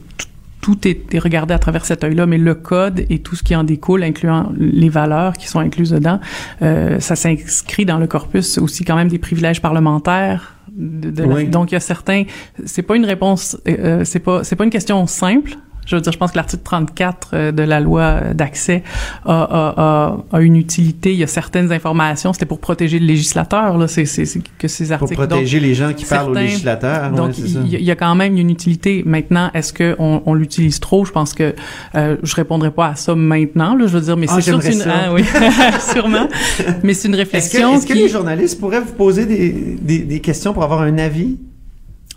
tout- 0.61 0.87
est, 0.89 1.15
est 1.15 1.19
regardé 1.21 1.55
à 1.55 1.59
travers 1.61 1.85
cet 1.85 2.03
œil-là, 2.03 2.27
mais 2.27 2.39
le 2.39 2.55
code 2.57 3.05
et 3.09 3.21
tout 3.21 3.37
ce 3.37 3.45
qui 3.45 3.55
en 3.55 3.63
découle, 3.63 4.03
incluant 4.03 4.51
les 4.59 4.89
valeurs 4.89 5.35
qui 5.35 5.47
sont 5.47 5.61
incluses 5.61 5.91
dedans, 5.91 6.19
euh, 6.63 6.99
ça 6.99 7.15
s'inscrit 7.15 7.85
dans 7.87 7.99
le 7.99 8.09
corpus 8.09 8.59
aussi 8.59 8.85
quand 8.85 8.97
même 8.97 9.09
des 9.09 9.19
privilèges 9.19 9.63
parlementaires. 9.63 10.55
De, 10.77 11.11
de 11.11 11.23
la- 11.23 11.29
Oui. 11.35 11.47
donc 11.49 11.71
il 11.71 11.75
y 11.75 11.77
a 11.77 11.81
certains, 11.81 12.25
c'est 12.65 12.83
pas 12.83 12.95
une 12.97 13.05
réponse, 13.07 13.57
euh, 13.69 14.05
c'est 14.05 14.19
pas 14.21 14.45
c'est 14.45 14.55
pas 14.55 14.63
une 14.65 14.71
question 14.71 15.07
simple. 15.07 15.57
Je 15.89 15.97
veux 15.97 16.03
dire, 16.03 16.13
je 16.13 16.19
pense 16.19 16.33
que 16.33 16.37
l'article 16.37 16.63
34 16.63 17.31
euh, 17.33 17.53
de 17.53 17.63
la 17.63 17.81
loi 17.81 18.21
d'accès 18.35 18.83
a, 19.25 19.33
a, 19.33 19.75
a, 19.77 20.37
a, 20.37 20.41
une 20.43 20.57
utilité. 20.57 21.13
Il 21.13 21.19
y 21.19 21.25
a 21.25 21.27
certaines 21.27 21.73
informations. 21.73 22.35
C'était 22.35 22.47
pour 22.47 22.61
protéger 22.61 22.99
le 22.99 23.07
législateur. 23.07 23.79
Là, 23.79 23.89
c'est, 23.89 24.05
que 24.59 24.69
ces 24.69 24.93
articles. 24.93 25.17
Pour 25.17 25.27
protéger 25.27 25.61
les 25.61 25.75
gens 25.75 25.95
qui 25.95 26.05
parlent 26.05 26.31
au 26.31 26.35
législateur. 26.35 27.11
Donc, 27.13 27.39
il 27.39 27.67
y, 27.67 27.83
y, 27.83 27.91
a 27.91 27.97
quand 27.97 28.15
même 28.15 28.37
une 28.37 28.51
utilité. 28.51 29.03
Maintenant, 29.07 29.51
est-ce 29.55 29.73
que 29.73 29.97
on, 29.99 30.35
l'utilise 30.35 30.79
trop? 30.79 31.07
Je 31.07 31.13
pense 31.13 31.33
que 31.33 31.55
euh, 31.95 32.17
je 32.23 32.35
répondrai 32.35 32.71
pas 32.71 32.89
à 32.89 32.95
ça 32.95 33.15
maintenant. 33.15 33.75
Là, 33.75 33.87
je 33.87 33.93
veux 33.93 34.03
dire, 34.03 34.17
mais 34.19 34.27
ah, 34.29 34.35
c'est 34.37 34.43
sûr, 34.43 34.61
une... 34.61 34.83
ah, 34.87 35.13
oui, 35.15 35.25
sûrement. 35.93 36.29
Mais 36.83 36.93
c'est 36.93 37.09
une 37.09 37.15
réflexion. 37.15 37.75
Est-ce 37.75 37.87
que, 37.87 37.93
est 37.93 37.97
que 37.97 38.03
les 38.03 38.09
journalistes 38.09 38.61
pourraient 38.61 38.81
vous 38.81 38.93
poser 38.93 39.25
des, 39.25 39.79
des, 39.81 40.01
des 40.01 40.21
questions 40.21 40.53
pour 40.53 40.65
avoir 40.65 40.83
un 40.83 40.99
avis? 40.99 41.39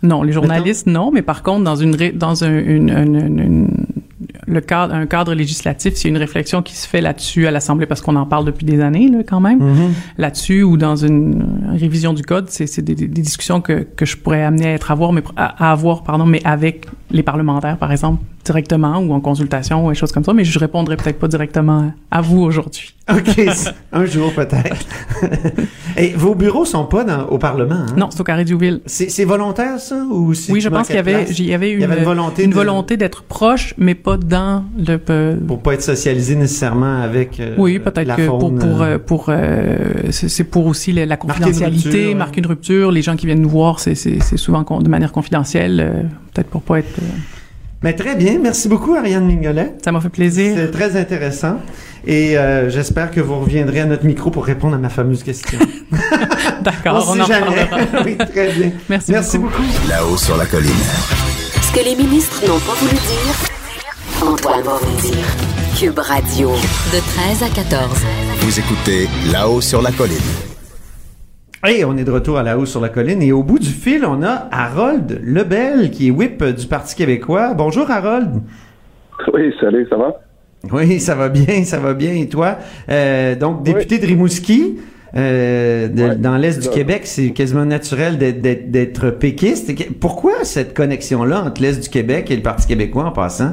Non, 0.02 0.22
les 0.22 0.32
journalistes, 0.32 0.86
non, 0.86 1.10
mais 1.12 1.22
par 1.22 1.42
contre, 1.42 1.64
dans 1.64 1.76
une 1.76 1.96
dans 2.14 2.44
un, 2.44 2.58
une, 2.58 2.90
une, 2.90 3.38
une, 3.38 3.86
le 4.46 4.60
cadre, 4.60 4.94
un 4.94 5.06
cadre 5.06 5.34
législatif, 5.34 5.94
c'est 5.94 6.08
une 6.08 6.16
réflexion 6.16 6.62
qui 6.62 6.74
se 6.74 6.88
fait 6.88 7.00
là-dessus 7.00 7.46
à 7.46 7.50
l'Assemblée 7.50 7.86
parce 7.86 8.00
qu'on 8.00 8.16
en 8.16 8.26
parle 8.26 8.44
depuis 8.44 8.66
des 8.66 8.80
années, 8.80 9.08
là, 9.08 9.18
quand 9.26 9.40
même. 9.40 9.60
Mm-hmm. 9.60 9.90
Là-dessus 10.18 10.62
ou 10.62 10.76
dans 10.76 10.96
une 10.96 11.70
révision 11.70 12.12
du 12.14 12.22
code, 12.22 12.50
c'est 12.50 12.80
des, 12.80 12.94
des, 12.94 13.06
discussions 13.06 13.60
que, 13.60 13.86
que 13.94 14.04
je 14.04 14.16
pourrais 14.16 14.42
amener 14.42 14.66
à 14.66 14.74
être 14.74 14.90
à 14.90 14.94
avoir, 14.94 15.12
mais 15.12 15.22
à 15.36 15.70
avoir, 15.70 16.02
pardon, 16.02 16.26
mais 16.26 16.40
avec 16.44 16.86
les 17.10 17.22
parlementaires, 17.22 17.76
par 17.76 17.92
exemple, 17.92 18.22
directement 18.44 18.98
ou 18.98 19.12
en 19.12 19.20
consultation 19.20 19.86
ou 19.86 19.90
des 19.90 19.94
choses 19.94 20.12
comme 20.12 20.24
ça, 20.24 20.32
mais 20.32 20.44
je 20.44 20.58
répondrai 20.58 20.96
peut-être 20.96 21.18
pas 21.18 21.28
directement 21.28 21.92
à 22.10 22.20
vous 22.20 22.40
aujourd'hui. 22.40 22.94
OK, 23.10 23.46
un 23.92 24.04
jour 24.06 24.32
peut-être. 24.32 24.86
Et 25.96 26.10
vos 26.10 26.34
bureaux 26.34 26.64
sont 26.64 26.84
pas 26.84 27.02
dans, 27.02 27.26
au 27.26 27.38
Parlement, 27.38 27.74
hein? 27.74 27.94
Non, 27.96 28.08
c'est 28.10 28.20
au 28.20 28.24
Carré 28.24 28.44
Duville. 28.44 28.80
C'est 28.86 29.24
volontaire, 29.24 29.80
ça? 29.80 29.96
Ou 29.96 30.32
oui, 30.48 30.60
je 30.60 30.68
pense 30.68 30.86
qu'il 30.86 30.96
y 30.96 31.00
avait, 31.00 31.26
il 31.30 31.44
y 31.46 31.54
avait 31.54 31.72
une, 31.72 31.80
y 31.80 31.84
avait 31.84 31.98
une 31.98 32.04
volonté, 32.04 32.44
une 32.44 32.54
volonté 32.54 32.96
d'être 32.96 33.24
proche, 33.24 33.74
mais 33.76 33.94
pas 33.94 34.16
dans 34.16 34.64
le... 34.78 34.98
Pour 35.46 35.60
pas 35.60 35.74
être 35.74 35.82
socialisé 35.82 36.36
nécessairement 36.36 37.02
avec 37.02 37.40
euh, 37.40 37.54
Oui, 37.58 37.80
peut-être 37.80 38.16
que 38.16 38.26
pour... 38.26 38.54
pour, 38.54 38.82
euh, 38.82 38.98
pour 38.98 39.26
euh, 39.28 39.78
c'est 40.10 40.44
pour 40.44 40.66
aussi 40.66 40.92
la, 40.92 41.04
la 41.04 41.16
confidentialité, 41.16 42.14
marquer 42.14 42.38
une, 42.40 42.46
rupture, 42.46 42.74
une 42.74 42.84
rupture. 42.84 42.92
Les 42.92 43.02
gens 43.02 43.16
qui 43.16 43.26
viennent 43.26 43.42
nous 43.42 43.48
voir, 43.48 43.80
c'est 43.80 43.96
souvent 44.36 44.62
de 44.62 44.88
manière 44.88 45.12
confidentielle, 45.12 45.80
euh, 45.80 46.02
peut-être 46.32 46.48
pour 46.48 46.62
pas 46.62 46.78
être... 46.78 47.00
Mais 47.82 47.94
très 47.94 48.14
bien. 48.14 48.38
Merci 48.40 48.68
beaucoup, 48.68 48.94
Ariane 48.94 49.26
Mingolet. 49.26 49.74
Ça 49.84 49.90
m'a 49.90 50.00
fait 50.00 50.08
plaisir. 50.08 50.54
C'est 50.56 50.70
très 50.70 50.96
intéressant. 50.96 51.58
Et 52.06 52.36
euh, 52.38 52.70
j'espère 52.70 53.10
que 53.10 53.20
vous 53.20 53.40
reviendrez 53.40 53.80
à 53.80 53.86
notre 53.86 54.04
micro 54.04 54.30
pour 54.30 54.44
répondre 54.44 54.74
à 54.74 54.78
ma 54.78 54.88
fameuse 54.88 55.22
question. 55.22 55.58
D'accord, 56.62 57.06
on, 57.08 57.18
on 57.18 57.20
en 57.22 57.26
jamais. 57.26 57.68
oui, 58.04 58.16
très 58.16 58.52
bien. 58.52 58.70
Merci, 58.88 59.12
Merci 59.12 59.38
beaucoup. 59.38 59.62
beaucoup. 59.62 59.88
Là-haut 59.88 60.16
sur 60.16 60.36
la 60.36 60.46
colline. 60.46 60.70
Ce 61.60 61.72
que 61.72 61.84
les 61.84 61.96
ministres 61.96 62.40
n'ont 62.46 62.58
pas 62.60 62.74
voulu 62.74 62.92
dire, 62.92 64.26
Antoine 64.28 64.62
va 64.62 64.78
vous 64.80 65.00
dire. 65.08 65.24
Cube 65.78 65.98
Radio, 65.98 66.50
de 66.50 66.98
13 67.38 67.42
à 67.42 67.48
14. 67.48 67.88
Vous 68.40 68.58
écoutez 68.60 69.08
Là-haut 69.32 69.60
sur 69.60 69.82
la 69.82 69.90
colline. 69.90 70.51
Hey, 71.64 71.84
on 71.84 71.96
est 71.96 72.02
de 72.02 72.10
retour 72.10 72.38
à 72.38 72.42
la 72.42 72.58
hausse 72.58 72.72
sur 72.72 72.80
la 72.80 72.88
colline 72.88 73.22
et 73.22 73.30
au 73.30 73.44
bout 73.44 73.60
du 73.60 73.68
fil, 73.68 74.04
on 74.04 74.24
a 74.24 74.48
Harold 74.50 75.20
Lebel 75.22 75.92
qui 75.92 76.08
est 76.08 76.10
whip 76.10 76.42
du 76.42 76.66
Parti 76.66 76.96
québécois. 76.96 77.54
Bonjour 77.54 77.88
Harold. 77.88 78.42
Oui, 79.32 79.54
salut, 79.60 79.86
ça 79.88 79.96
va? 79.96 80.20
Oui, 80.72 80.98
ça 80.98 81.14
va 81.14 81.28
bien, 81.28 81.62
ça 81.62 81.78
va 81.78 81.94
bien. 81.94 82.14
Et 82.14 82.28
toi? 82.28 82.56
Euh, 82.88 83.36
donc, 83.36 83.62
député 83.62 83.94
oui. 83.94 84.00
de 84.00 84.06
Rimouski, 84.06 84.80
euh, 85.14 85.86
de, 85.86 86.02
ouais, 86.02 86.16
dans 86.16 86.36
l'Est 86.36 86.60
du 86.60 86.68
Québec, 86.68 87.02
c'est 87.04 87.30
quasiment 87.30 87.64
naturel 87.64 88.18
d'être 88.18 89.10
péquiste. 89.10 89.72
Pourquoi 90.00 90.42
cette 90.42 90.74
connexion-là 90.74 91.44
entre 91.44 91.62
l'Est 91.62 91.80
du 91.80 91.88
Québec 91.88 92.32
et 92.32 92.34
le 92.34 92.42
Parti 92.42 92.66
québécois 92.66 93.04
en 93.04 93.12
passant? 93.12 93.52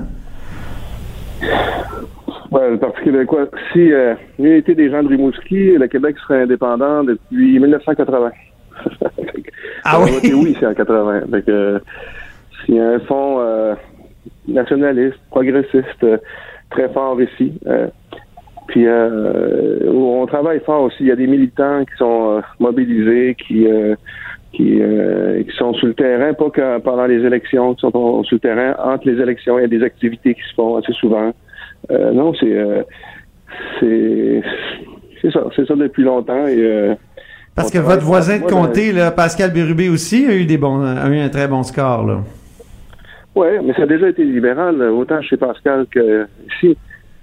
Ouais, 2.51 2.71
le 2.71 2.77
Parti 2.77 3.03
québécois. 3.03 3.47
Si 3.71 3.91
euh, 3.93 4.15
il 4.39 4.47
y 4.47 4.53
était 4.53 4.75
des 4.75 4.89
gens 4.89 5.03
de 5.03 5.09
Rimouski, 5.09 5.77
le 5.77 5.87
Québec 5.87 6.17
serait 6.19 6.43
indépendant 6.43 7.03
depuis 7.03 7.59
1980. 7.59 8.31
ah 9.83 9.99
oui? 10.01 10.33
oui, 10.33 10.57
c'est 10.59 10.65
en 10.65 10.73
80. 10.73 11.21
Donc, 11.27 11.43
euh, 11.47 11.79
s'il 12.65 12.75
y 12.75 12.79
a 12.79 12.89
un 12.89 12.99
fond 13.01 13.39
euh, 13.39 13.75
nationaliste, 14.47 15.19
progressiste, 15.29 16.03
euh, 16.03 16.17
très 16.71 16.89
fort 16.89 17.21
ici. 17.21 17.53
Euh, 17.67 17.87
puis 18.67 18.85
euh, 18.85 19.91
on 19.91 20.25
travaille 20.27 20.59
fort 20.61 20.83
aussi. 20.83 20.97
Il 21.01 21.07
y 21.07 21.11
a 21.11 21.15
des 21.15 21.27
militants 21.27 21.83
qui 21.85 21.97
sont 21.97 22.37
euh, 22.37 22.41
mobilisés, 22.59 23.35
qui 23.35 23.67
qui, 24.51 24.81
qui 24.81 25.55
sont 25.57 25.73
sur 25.75 25.87
le 25.87 25.93
terrain, 25.93 26.33
pas 26.33 26.49
que 26.49 26.79
pendant 26.79 27.05
les 27.05 27.23
élections, 27.23 27.75
qui 27.75 27.81
sont 27.81 28.23
sur 28.23 28.35
le 28.35 28.39
terrain 28.39 28.75
entre 28.83 29.07
les 29.07 29.21
élections. 29.21 29.59
Il 29.59 29.61
y 29.61 29.65
a 29.65 29.67
des 29.67 29.83
activités 29.83 30.33
qui 30.33 30.41
se 30.41 30.55
font 30.55 30.77
assez 30.77 30.93
souvent. 30.93 31.31
Euh, 31.91 32.11
non, 32.11 32.33
c'est 32.39 32.51
euh, 32.51 32.83
c'est 33.79 34.41
c'est 35.21 35.31
ça, 35.31 35.43
c'est 35.55 35.67
ça 35.67 35.75
depuis 35.75 36.03
longtemps 36.03 36.47
et 36.47 36.57
euh, 36.57 36.95
parce 37.55 37.71
que 37.71 37.79
votre 37.79 38.03
voisin 38.03 38.39
de 38.39 38.45
comté, 38.45 38.93
là, 38.93 39.11
Pascal 39.11 39.51
Bérubé 39.51 39.89
aussi, 39.89 40.25
a 40.27 40.35
eu 40.35 40.45
des 40.45 40.57
bons, 40.57 40.81
a 40.81 41.09
eu 41.09 41.19
un 41.19 41.29
très 41.29 41.47
bon 41.47 41.63
score 41.63 42.05
là. 42.05 42.19
Oui, 43.35 43.47
mais 43.63 43.73
ça 43.73 43.83
a 43.83 43.85
déjà 43.85 44.09
été 44.09 44.23
libéral, 44.23 44.81
autant 44.81 45.21
chez 45.21 45.37
Pascal 45.37 45.85
que 45.91 46.25
ici. 46.47 46.77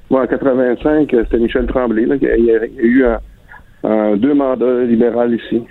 Moi, 0.08 0.22
en 0.22 0.26
85, 0.26 1.08
c'était 1.10 1.38
Michel 1.38 1.66
Tremblay. 1.66 2.06
Là, 2.06 2.14
il, 2.14 2.22
y 2.22 2.30
a, 2.30 2.36
il 2.36 2.44
y 2.44 2.52
a 2.52 2.64
eu 2.78 3.04
un, 3.04 3.18
un, 3.82 4.16
deux 4.16 4.34
mandats 4.34 4.82
libéraux 4.84 5.26
ici. 5.26 5.62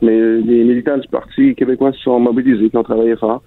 Mais 0.00 0.16
les 0.16 0.64
militants 0.64 0.98
du 0.98 1.08
Parti 1.08 1.54
québécois 1.54 1.92
se 1.92 2.00
sont 2.00 2.20
mobilisés, 2.20 2.70
qui 2.70 2.76
ont 2.76 2.84
travaillé 2.84 3.16
fort. 3.16 3.42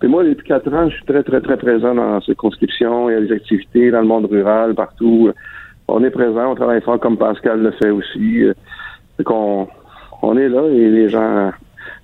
Puis 0.00 0.08
moi, 0.08 0.24
depuis 0.24 0.46
quatre 0.46 0.72
ans, 0.72 0.88
je 0.90 0.96
suis 0.96 1.04
très, 1.04 1.22
très, 1.22 1.40
très 1.40 1.56
présent 1.56 1.94
dans 1.94 2.20
ces 2.20 2.34
conscriptions. 2.34 3.08
Il 3.08 3.12
y 3.14 3.16
a 3.16 3.20
des 3.20 3.32
activités 3.32 3.90
dans 3.90 4.00
le 4.00 4.06
monde 4.06 4.26
rural, 4.26 4.74
partout. 4.74 5.30
On 5.88 6.02
est 6.04 6.10
présent, 6.10 6.50
on 6.50 6.54
travaille 6.54 6.80
fort 6.82 6.98
comme 6.98 7.16
Pascal 7.16 7.60
le 7.60 7.70
fait 7.72 7.90
aussi. 7.90 8.44
Donc 9.18 9.30
on, 9.30 9.68
on 10.22 10.36
est 10.36 10.48
là 10.48 10.66
et 10.68 10.90
les 10.90 11.08
gens. 11.08 11.52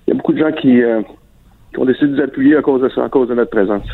Il 0.07 0.11
y 0.11 0.13
a 0.13 0.15
beaucoup 0.15 0.33
de 0.33 0.39
gens 0.39 0.51
qui, 0.51 0.81
euh, 0.81 1.01
qui 1.73 1.79
ont 1.79 1.85
décidé 1.85 2.07
de 2.07 2.15
nous 2.15 2.21
appuyer 2.21 2.57
à 2.57 2.61
cause 2.61 2.81
de 2.81 2.89
ça, 2.89 3.05
à 3.05 3.09
cause 3.09 3.27
de 3.29 3.35
notre 3.35 3.51
présence. 3.51 3.87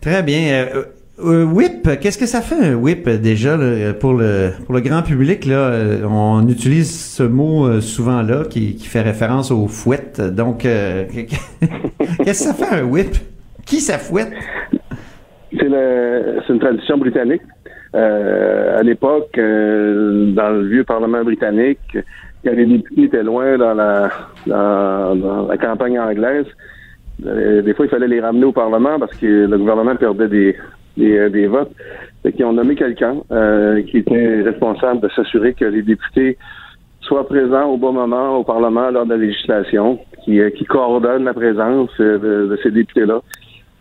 Très 0.00 0.22
bien. 0.22 0.66
Euh, 0.74 0.84
euh, 1.24 1.44
whip, 1.44 1.88
qu'est-ce 2.00 2.18
que 2.18 2.26
ça 2.26 2.40
fait 2.40 2.54
un 2.54 2.74
whip 2.74 3.08
déjà 3.08 3.58
pour 4.00 4.14
le 4.14 4.50
pour 4.64 4.74
le 4.74 4.80
grand 4.80 5.02
public 5.02 5.46
là 5.46 5.72
On 6.08 6.46
utilise 6.48 6.90
ce 6.90 7.22
mot 7.22 7.80
souvent 7.80 8.22
là 8.22 8.44
qui, 8.48 8.78
fait 8.78 9.00
référence 9.00 9.50
aux 9.50 9.68
fouettes. 9.68 10.20
Donc, 10.20 10.64
euh, 10.64 11.04
qu'est-ce 12.24 12.26
que 12.26 12.32
ça 12.32 12.54
fait 12.54 12.80
un 12.80 12.84
whip? 12.84 13.16
Qui 13.66 13.80
ça 13.80 13.98
fouette? 13.98 14.32
C'est 15.52 15.66
une 15.66 16.58
tradition 16.58 16.98
britannique. 16.98 17.42
Euh, 17.94 18.78
à 18.78 18.82
l'époque, 18.82 19.36
euh, 19.36 20.32
dans 20.32 20.50
le 20.50 20.66
vieux 20.66 20.84
Parlement 20.84 21.22
britannique, 21.22 21.96
quand 22.44 22.52
les 22.52 22.66
députés 22.66 23.04
étaient 23.04 23.22
loin 23.22 23.58
dans 23.58 23.74
la 23.74 24.10
dans 24.46 25.46
la 25.48 25.56
campagne 25.58 25.98
anglaise, 25.98 26.46
des 27.20 27.74
fois 27.74 27.86
il 27.86 27.90
fallait 27.90 28.08
les 28.08 28.20
ramener 28.20 28.46
au 28.46 28.52
Parlement 28.52 28.98
parce 28.98 29.14
que 29.16 29.46
le 29.46 29.58
gouvernement 29.58 29.94
perdait 29.94 30.28
des 30.28 30.56
des, 30.96 31.30
des 31.30 31.46
votes. 31.46 31.72
Qu'ils 32.30 32.44
ont 32.44 32.52
nommé 32.52 32.76
quelqu'un 32.76 33.16
euh, 33.32 33.82
qui 33.82 33.98
était 33.98 34.42
responsable 34.42 35.00
de 35.00 35.08
s'assurer 35.08 35.54
que 35.54 35.64
les 35.64 35.82
députés 35.82 36.38
soient 37.00 37.26
présents 37.26 37.64
au 37.64 37.76
bon 37.76 37.92
moment 37.92 38.36
au 38.36 38.44
Parlement 38.44 38.90
lors 38.90 39.04
de 39.04 39.10
la 39.10 39.16
législation, 39.16 39.98
qui, 40.24 40.40
euh, 40.40 40.50
qui 40.50 40.64
coordonne 40.64 41.24
la 41.24 41.34
présence 41.34 41.90
euh, 41.98 42.18
de, 42.18 42.46
de 42.48 42.58
ces 42.62 42.70
députés-là. 42.70 43.20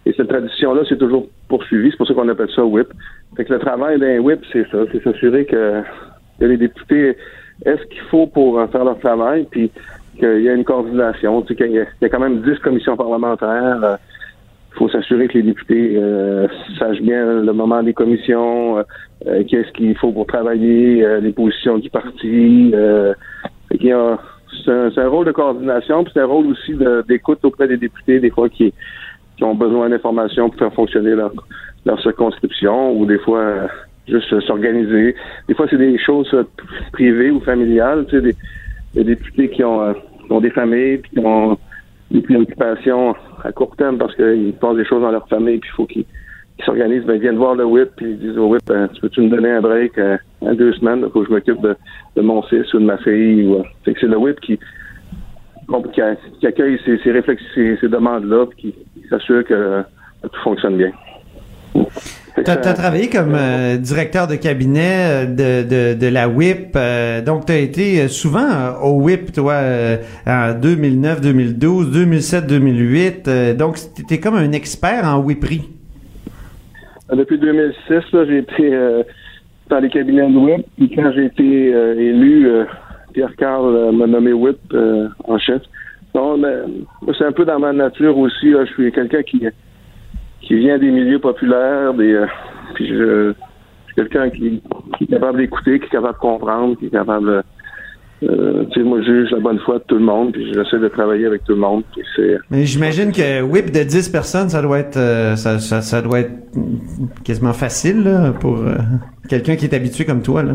Et 0.08 0.14
cette 0.14 0.30
tradition-là, 0.30 0.82
c'est 0.90 0.98
toujours 0.98 1.28
poursuivie. 1.48 1.92
C'est 1.92 1.98
pour 1.98 2.08
ça 2.08 2.16
qu'on 2.16 2.28
appelle 2.30 2.50
ça 2.56 2.66
whip. 2.66 2.88
Fait 3.38 3.46
que 3.46 3.54
le 3.54 3.60
travail 3.60 4.00
d'un 4.00 4.18
whip, 4.20 4.40
c'est 4.52 4.68
ça. 4.72 4.80
C'est 4.92 5.04
s'assurer 5.04 5.46
que, 5.46 5.84
les 6.40 6.58
députés 6.58 7.16
aient 7.66 7.78
ce 7.78 7.86
qu'il 7.86 8.02
faut 8.10 8.26
pour 8.26 8.60
faire 8.72 8.84
leur 8.84 8.98
travail, 8.98 9.46
puis 9.52 9.70
qu'il 10.18 10.42
y 10.42 10.50
a 10.50 10.54
une 10.54 10.64
coordination. 10.64 11.44
Tu 11.44 11.50
sais, 11.50 11.56
qu'il 11.56 11.72
y, 11.74 12.06
a 12.06 12.10
quand 12.10 12.20
même 12.20 12.42
dix 12.42 12.58
commissions 12.60 12.98
parlementaires. 12.98 13.78
Il 13.82 13.98
faut 14.82 14.90
s'assurer 14.90 15.28
que 15.28 15.34
les 15.34 15.44
députés 15.44 15.94
euh, 15.96 16.48
sachent 16.80 17.02
bien 17.02 17.42
le 17.42 17.54
moment 17.54 17.84
des 17.84 17.94
commissions, 17.94 18.80
euh, 19.28 19.44
qu'est-ce 19.48 19.72
qu'il 19.74 19.96
faut 19.96 20.12
pour 20.12 20.26
travailler, 20.26 21.06
euh, 21.06 21.20
les 21.20 21.32
positions 21.32 21.78
du 21.78 21.90
parti. 21.92 22.74
c'est 23.70 23.92
un, 23.92 24.18
un, 24.98 25.08
rôle 25.08 25.28
de 25.28 25.32
coordination, 25.32 26.04
puis 26.04 26.12
c'est 26.16 26.22
un 26.22 26.26
rôle 26.26 26.48
aussi 26.48 26.74
d'écoute 27.08 27.46
auprès 27.46 27.68
des 27.68 27.78
députés, 27.78 28.20
des 28.20 28.32
fois 28.32 28.50
qui, 28.50 28.74
qui 29.38 29.44
ont 29.44 29.54
besoin 29.54 29.88
d'informations 29.90 30.50
pour 30.50 30.58
faire 30.58 30.74
fonctionner 30.74 31.12
leur, 31.12 31.32
leur 31.86 32.02
circonscription, 32.02 32.94
ou 32.94 33.06
des 33.06 33.20
fois 33.20 33.68
juste 34.08 34.40
s'organiser. 34.48 35.16
Des 35.48 35.54
fois, 35.54 35.68
c'est 35.70 35.78
des 35.78 36.00
choses 36.00 36.36
privées 36.92 37.30
ou 37.30 37.40
familiales. 37.42 38.08
Tu 38.10 38.16
sais, 38.16 38.22
des, 38.22 38.36
des 38.96 39.04
députés 39.04 39.50
qui 39.50 39.64
ont, 39.64 39.94
qui 39.94 40.32
ont 40.32 40.42
des 40.42 40.50
familles, 40.50 40.98
puis 40.98 41.12
qui 41.12 41.20
ont 41.20 41.56
des 42.10 42.22
préoccupations 42.22 43.16
à 43.44 43.52
court 43.52 43.76
terme 43.76 43.98
parce 43.98 44.16
qu'ils 44.16 44.54
passent 44.54 44.76
des 44.76 44.86
choses 44.86 45.02
dans 45.02 45.12
leur 45.12 45.28
famille 45.28 45.60
puis 45.60 45.70
il 45.72 45.76
faut 45.76 45.86
qu'ils 45.86 46.06
qu 46.58 46.66
s'organisent, 46.66 47.04
ben, 47.06 47.16
ils 47.16 47.22
viennent 47.22 47.38
voir 47.38 47.56
le 47.56 47.66
whip 47.66 47.90
puis 47.96 48.12
ils 48.12 48.20
disent 48.20 48.38
au 48.38 48.48
whip, 48.48 48.62
ben, 48.68 48.88
tu 48.90 49.02
peux-tu 49.02 49.22
me 49.22 49.30
donner 49.30 49.52
un 49.52 49.62
break 49.62 49.98
euh, 49.98 50.18
en 50.42 50.54
deux 50.54 50.74
semaines, 50.74 51.02
faut 51.12 51.22
que 51.22 51.28
je 51.28 51.32
m'occupe 51.32 51.62
de, 51.62 52.22
mon 52.22 52.42
fils 52.44 52.74
ou 52.74 52.80
de 52.80 52.86
ma 52.86 52.98
fille. 52.98 53.44
Ou, 53.48 53.56
euh, 53.56 53.64
c'est 53.86 54.04
le 54.04 54.18
whip 54.18 54.40
qui, 54.42 54.60
accueille 56.44 56.80
ces, 56.86 56.98
ces 57.00 57.78
ces, 57.80 57.88
demandes-là 57.88 58.46
puis 58.48 58.74
qui, 58.74 59.08
s'assure 59.10 59.44
que, 59.44 59.84
que 60.22 60.28
tout 60.28 60.42
fonctionne 60.44 60.78
bien. 60.78 60.92
Tu 62.46 62.50
as, 62.50 62.74
travaillé 62.74 63.10
comme 63.10 63.36
euh, 63.36 63.78
directeur 63.78 64.28
de 64.28 64.36
cabinet 64.36 65.26
euh, 65.26 65.26
de, 65.26 65.68
de, 65.68 66.00
de 66.00 66.08
la 66.08 66.28
WIP. 66.28 66.76
Euh, 66.76 67.22
donc, 67.22 67.46
tu 67.46 67.52
as 67.52 67.60
été 67.60 68.08
souvent 68.08 68.80
au 68.82 69.02
WIP, 69.02 69.34
toi, 69.34 69.60
en 70.26 70.54
2009, 70.60 71.22
2012, 71.22 71.92
2007, 71.92 72.48
2008. 72.48 73.30
donc, 73.58 73.78
tu 74.08 74.14
es 74.14 74.20
comme 74.20 74.36
un 74.36 74.52
expert 74.54 75.06
en 75.06 75.20
WIPRI. 75.20 75.70
Depuis 77.14 77.38
2006, 77.38 78.04
j'ai 78.28 78.38
été 78.38 79.04
dans 79.70 79.80
les 79.80 79.90
cabinets 79.90 80.30
de 80.30 80.38
WIP. 80.38 80.66
Puis 80.78 80.96
quand 80.96 81.12
j'ai 81.14 81.26
été 81.26 81.44
élu, 81.44 82.48
Pierre 83.14 83.36
Carl 83.38 83.94
m'a 83.94 84.08
nommé 84.08 84.32
WIP 84.32 84.58
en 85.26 85.38
chef. 85.38 85.62
Donc, 86.16 86.46
c'est 87.18 87.26
un 87.26 87.34
peu 87.34 87.46
dans 87.46 87.60
ma 87.60 87.74
nature 87.74 88.18
aussi. 88.18 88.52
je 88.52 88.72
suis 88.74 88.92
quelqu'un 88.92 89.24
qui 89.24 89.46
qui 90.52 90.58
vient 90.58 90.78
des 90.78 90.92
milieux 90.92 91.20
populaires, 91.20 91.94
des 91.94 92.12
euh, 92.12 92.26
puis 92.74 92.86
je, 92.90 93.34
suis 93.86 93.96
quelqu'un 93.96 94.30
qui, 94.30 94.62
qui, 94.98 95.04
est 95.06 95.08
capable 95.08 95.38
d'écouter, 95.38 95.80
qui 95.80 95.86
est 95.86 95.90
capable 95.90 96.16
de 96.16 96.20
comprendre, 96.20 96.78
qui 96.78 96.88
est 96.88 96.90
capable 96.90 97.44
euh, 98.24 98.66
tu 98.72 98.82
sais, 98.82 98.86
moi, 98.86 99.00
je 99.02 99.06
juge 99.06 99.32
la 99.32 99.40
bonne 99.40 99.60
foi 99.60 99.80
de 99.80 99.84
tout 99.88 99.96
le 99.96 100.04
monde, 100.04 100.34
puis 100.34 100.54
j'essaie 100.54 100.78
de 100.78 100.90
travailler 100.90 101.26
avec 101.26 101.46
tout 101.46 101.54
le 101.54 101.60
monde. 101.60 101.84
Mais 102.52 102.66
j'imagine 102.66 103.14
que 103.14 103.42
whip 103.42 103.72
de 103.72 103.84
10 103.84 104.10
personnes, 104.10 104.50
ça 104.50 104.62
doit 104.62 104.80
être, 104.80 104.98
euh, 104.98 105.36
ça, 105.38 105.58
ça, 105.60 105.82
ça, 105.82 106.02
doit 106.02 106.20
être 106.20 106.34
quasiment 107.24 107.54
facile 107.54 108.04
là, 108.04 108.34
pour 108.34 108.60
euh, 108.60 108.76
quelqu'un 109.30 109.56
qui 109.56 109.66
est 109.66 109.74
habitué 109.74 110.04
comme 110.04 110.22
toi. 110.22 110.44
Là. 110.44 110.54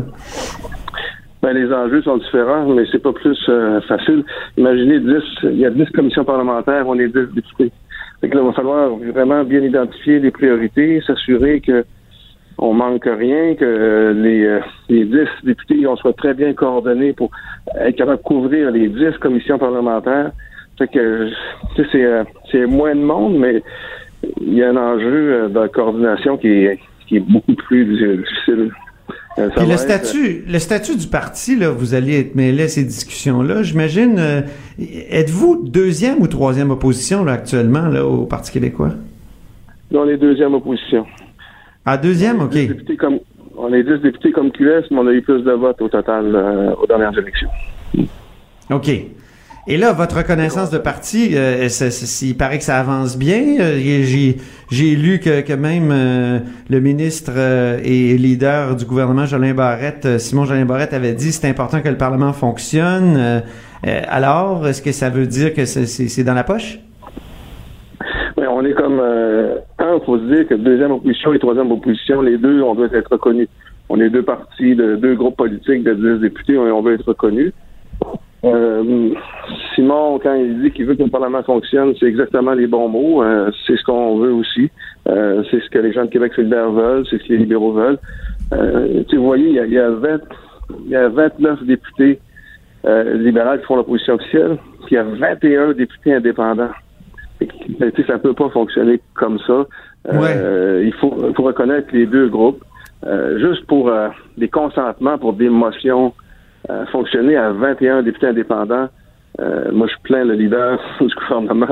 Ben, 1.41 1.53
les 1.53 1.73
enjeux 1.73 2.03
sont 2.03 2.17
différents, 2.17 2.67
mais 2.73 2.83
c'est 2.91 3.01
pas 3.01 3.13
plus 3.13 3.37
facile. 3.87 4.23
Imaginez 4.57 4.99
10, 4.99 5.07
il 5.43 5.59
y 5.59 5.65
a 5.65 5.69
10 5.69 5.85
commissions 5.93 6.23
parlementaires, 6.23 6.87
on 6.87 6.97
est 6.99 7.07
10 7.07 7.33
députés. 7.33 7.71
Fait 8.21 8.29
que 8.29 8.37
il 8.37 8.43
va 8.43 8.53
falloir 8.53 8.89
vraiment 8.95 9.43
bien 9.43 9.61
identifier 9.61 10.19
les 10.19 10.31
priorités, 10.31 11.01
s'assurer 11.05 11.61
que 11.61 11.85
on 12.57 12.73
manque 12.73 13.05
rien, 13.05 13.53
que 13.53 13.63
euh, 13.65 14.13
les, 14.13 14.43
euh, 14.43 14.59
les 14.89 15.05
10 15.05 15.17
députés 15.43 15.85
on 15.85 15.95
soit 15.95 16.13
très 16.13 16.33
bien 16.33 16.53
coordonnés 16.53 17.13
pour 17.13 17.29
être 17.79 17.95
capable 17.95 18.17
de 18.17 18.23
couvrir 18.23 18.71
les 18.71 18.87
10 18.87 19.17
commissions 19.19 19.59
parlementaires. 19.59 20.31
Fait 20.77 20.87
que 20.87 21.29
c'est, 21.75 22.03
euh, 22.03 22.23
c'est 22.51 22.65
moins 22.65 22.95
de 22.95 23.01
monde, 23.01 23.37
mais 23.37 23.61
il 24.41 24.55
y 24.55 24.63
a 24.63 24.69
un 24.69 24.77
enjeu 24.77 25.49
de 25.49 25.67
coordination 25.67 26.37
qui 26.37 26.47
est, 26.47 26.79
qui 27.07 27.17
est 27.17 27.31
beaucoup 27.31 27.53
plus 27.53 27.85
difficile. 27.85 28.71
Euh, 29.39 29.49
Puis 29.55 29.67
le 29.67 29.77
statut, 29.77 30.43
le 30.47 30.59
statut 30.59 30.97
du 30.97 31.07
parti, 31.07 31.55
là, 31.55 31.69
vous 31.69 31.93
allez 31.93 32.19
être 32.19 32.35
mêlé 32.35 32.63
à 32.63 32.67
ces 32.67 32.83
discussions-là. 32.83 33.61
J'imagine, 33.61 34.17
euh, 34.17 34.41
êtes-vous 34.79 35.63
deuxième 35.67 36.21
ou 36.21 36.27
troisième 36.27 36.71
opposition 36.71 37.23
là, 37.23 37.33
actuellement 37.33 37.87
là, 37.87 38.05
au 38.05 38.25
Parti 38.25 38.51
québécois? 38.51 38.91
on 39.93 40.07
est 40.07 40.17
deuxième 40.17 40.53
opposition. 40.53 41.05
Ah, 41.85 41.97
deuxième, 41.97 42.41
OK. 42.41 42.57
comme, 42.97 43.19
on 43.57 43.71
est 43.73 43.83
10 43.83 44.01
députés 44.01 44.31
comme 44.31 44.51
QS, 44.51 44.85
mais 44.91 44.97
on 44.97 45.07
a 45.07 45.13
eu 45.13 45.21
plus 45.21 45.41
de 45.41 45.51
votes 45.51 45.81
au 45.81 45.87
total 45.87 46.35
euh, 46.35 46.73
aux 46.75 46.85
dernières 46.85 47.17
élections. 47.17 47.49
OK. 48.69 48.89
Et 49.69 49.75
là, 49.75 49.91
votre 49.91 50.15
reconnaissance 50.15 50.71
de 50.71 50.77
parti, 50.77 51.31
euh, 51.35 51.67
il 52.21 52.37
paraît 52.37 52.57
que 52.57 52.63
ça 52.63 52.79
avance 52.79 53.19
bien? 53.19 53.57
Euh, 53.59 53.77
j'ai 54.71 54.95
lu 54.95 55.19
que, 55.19 55.55
même 55.55 55.89
euh, 55.91 56.39
le 56.69 56.79
ministre 56.79 57.33
et 57.83 58.17
leader 58.17 58.77
du 58.77 58.85
gouvernement, 58.85 59.25
Jolin 59.25 59.53
Barrette, 59.53 60.19
Simon 60.19 60.45
Jolin 60.45 60.63
Barrette, 60.63 60.93
avait 60.93 61.11
dit 61.11 61.33
c'est 61.33 61.49
important 61.49 61.81
que 61.81 61.89
le 61.89 61.97
Parlement 61.97 62.31
fonctionne. 62.31 63.43
alors, 63.83 64.65
est-ce 64.65 64.81
que 64.81 64.93
ça 64.93 65.09
veut 65.09 65.27
dire 65.27 65.53
que 65.53 65.65
c'est 65.65 66.23
dans 66.23 66.33
la 66.33 66.45
poche? 66.45 66.79
Oui, 68.37 68.45
on 68.49 68.63
est 68.63 68.73
comme 68.73 69.01
un, 69.01 69.95
il 69.95 70.05
faut 70.05 70.17
se 70.17 70.33
dire 70.33 70.47
que 70.47 70.53
deuxième 70.53 70.91
opposition 70.91 71.33
et 71.33 71.39
troisième 71.39 71.71
opposition, 71.71 72.21
les 72.21 72.37
deux, 72.37 72.61
on 72.61 72.73
doit 72.73 72.87
être 72.93 73.11
reconnus. 73.11 73.49
On 73.89 73.99
est 73.99 74.09
deux 74.09 74.23
partis, 74.23 74.75
de, 74.75 74.95
deux 74.95 75.15
groupes 75.15 75.35
politiques 75.35 75.83
de 75.83 75.93
10 75.93 76.21
députés, 76.21 76.57
on, 76.57 76.81
veut 76.81 76.93
être 76.93 77.07
reconnus. 77.07 77.51
Simon, 79.77 80.17
quand 80.17 80.33
il 80.33 80.59
dit 80.59 80.71
qu'il 80.71 80.85
veut 80.87 80.95
que 80.95 81.03
le 81.03 81.09
Parlement 81.09 81.43
fonctionne, 81.43 81.93
c'est 81.99 82.07
exactement 82.07 82.53
les 82.53 82.65
bons 82.65 82.87
mots. 82.89 83.23
Euh, 83.23 83.51
c'est 83.65 83.77
ce 83.77 83.83
qu'on 83.83 84.17
veut 84.17 84.33
aussi. 84.33 84.71
Euh, 85.07 85.43
c'est 85.51 85.61
ce 85.61 85.69
que 85.69 85.77
les 85.77 85.93
gens 85.93 86.05
de 86.05 86.09
Québec 86.09 86.33
solidaire 86.33 86.71
veulent, 86.71 87.05
c'est 87.07 87.21
ce 87.21 87.27
que 87.27 87.33
les 87.33 87.37
libéraux 87.37 87.73
veulent. 87.73 87.99
vous 88.51 89.23
voyez, 89.23 89.49
il 89.49 89.53
y 89.53 89.59
a, 89.59 89.65
il 89.65 89.73
y 89.73 89.79
a, 89.79 89.91
20, 89.91 90.19
il 90.85 90.89
y 90.89 90.95
a 90.95 91.07
29 91.09 91.63
députés 91.63 92.19
libéraux 92.85 93.57
qui 93.57 93.65
font 93.65 93.75
l'opposition 93.75 94.15
officielle, 94.15 94.57
puis 94.85 94.95
il 94.95 94.95
y 94.95 94.97
a 94.97 95.03
21 95.03 95.73
députés 95.73 96.15
indépendants. 96.15 96.71
Ben, 97.79 97.91
ça 98.07 98.13
ne 98.13 98.17
peut 98.17 98.33
pas 98.33 98.49
fonctionner 98.49 98.99
comme 99.13 99.37
ça. 99.45 99.67
il, 100.11 100.93
faut, 100.99 101.15
il 101.27 101.35
faut 101.35 101.43
reconnaître 101.43 101.89
les 101.93 102.07
deux 102.07 102.29
groupes. 102.29 102.63
juste 103.37 103.67
pour 103.67 103.91
des 104.37 104.47
consentements, 104.47 105.19
pour 105.19 105.33
des 105.33 105.49
motions 105.49 106.13
fonctionner 106.91 107.35
à 107.35 107.51
21 107.51 108.01
députés 108.01 108.27
indépendants. 108.27 108.89
Euh, 109.39 109.71
moi, 109.71 109.87
je 109.87 109.93
plains 110.03 110.23
le 110.23 110.33
leader 110.33 110.79
du 111.01 111.13
gouvernement 111.15 111.67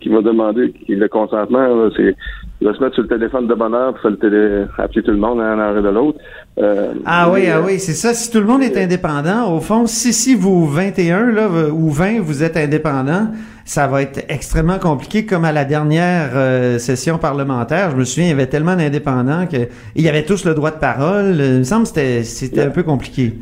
qui 0.00 0.10
m'a 0.10 0.20
demandé 0.20 0.74
le 0.88 1.08
consentement. 1.08 1.88
C'est 1.96 2.14
il 2.62 2.68
va 2.68 2.74
se 2.74 2.80
mettre 2.80 2.94
sur 2.94 3.02
le 3.02 3.08
téléphone 3.08 3.48
de 3.48 3.54
bonheur 3.54 3.92
pour 3.94 4.18
télé, 4.18 4.66
appeler 4.78 5.02
tout 5.02 5.10
le 5.10 5.16
monde 5.16 5.40
un 5.40 5.58
arrêt 5.58 5.82
de 5.82 5.88
l'autre. 5.88 6.20
Euh, 6.58 6.92
ah 7.04 7.28
oui, 7.32 7.48
ah 7.52 7.60
oui, 7.60 7.80
c'est 7.80 7.92
ça. 7.92 8.14
Si 8.14 8.30
tout 8.30 8.38
le 8.38 8.46
monde 8.46 8.62
est 8.62 8.80
indépendant, 8.80 9.52
au 9.52 9.58
fond, 9.58 9.86
si 9.86 10.12
si 10.12 10.36
vous 10.36 10.64
21 10.66 11.32
là 11.32 11.48
ou 11.72 11.90
20 11.90 12.20
vous 12.20 12.44
êtes 12.44 12.56
indépendant, 12.56 13.32
ça 13.64 13.88
va 13.88 14.02
être 14.02 14.24
extrêmement 14.28 14.78
compliqué 14.78 15.26
comme 15.26 15.44
à 15.44 15.50
la 15.50 15.64
dernière 15.64 16.30
euh, 16.36 16.78
session 16.78 17.18
parlementaire. 17.18 17.90
Je 17.90 17.96
me 17.96 18.04
souviens, 18.04 18.26
il 18.26 18.30
y 18.30 18.34
avait 18.34 18.46
tellement 18.46 18.76
d'indépendants 18.76 19.48
que 19.50 19.68
il 19.96 20.04
y 20.04 20.08
avait 20.08 20.24
tous 20.24 20.44
le 20.44 20.54
droit 20.54 20.70
de 20.70 20.78
parole. 20.78 21.34
Il 21.40 21.58
me 21.58 21.64
semble 21.64 21.82
que 21.82 21.88
c'était 21.88 22.22
c'était 22.22 22.62
un 22.62 22.70
peu 22.70 22.84
compliqué. 22.84 23.32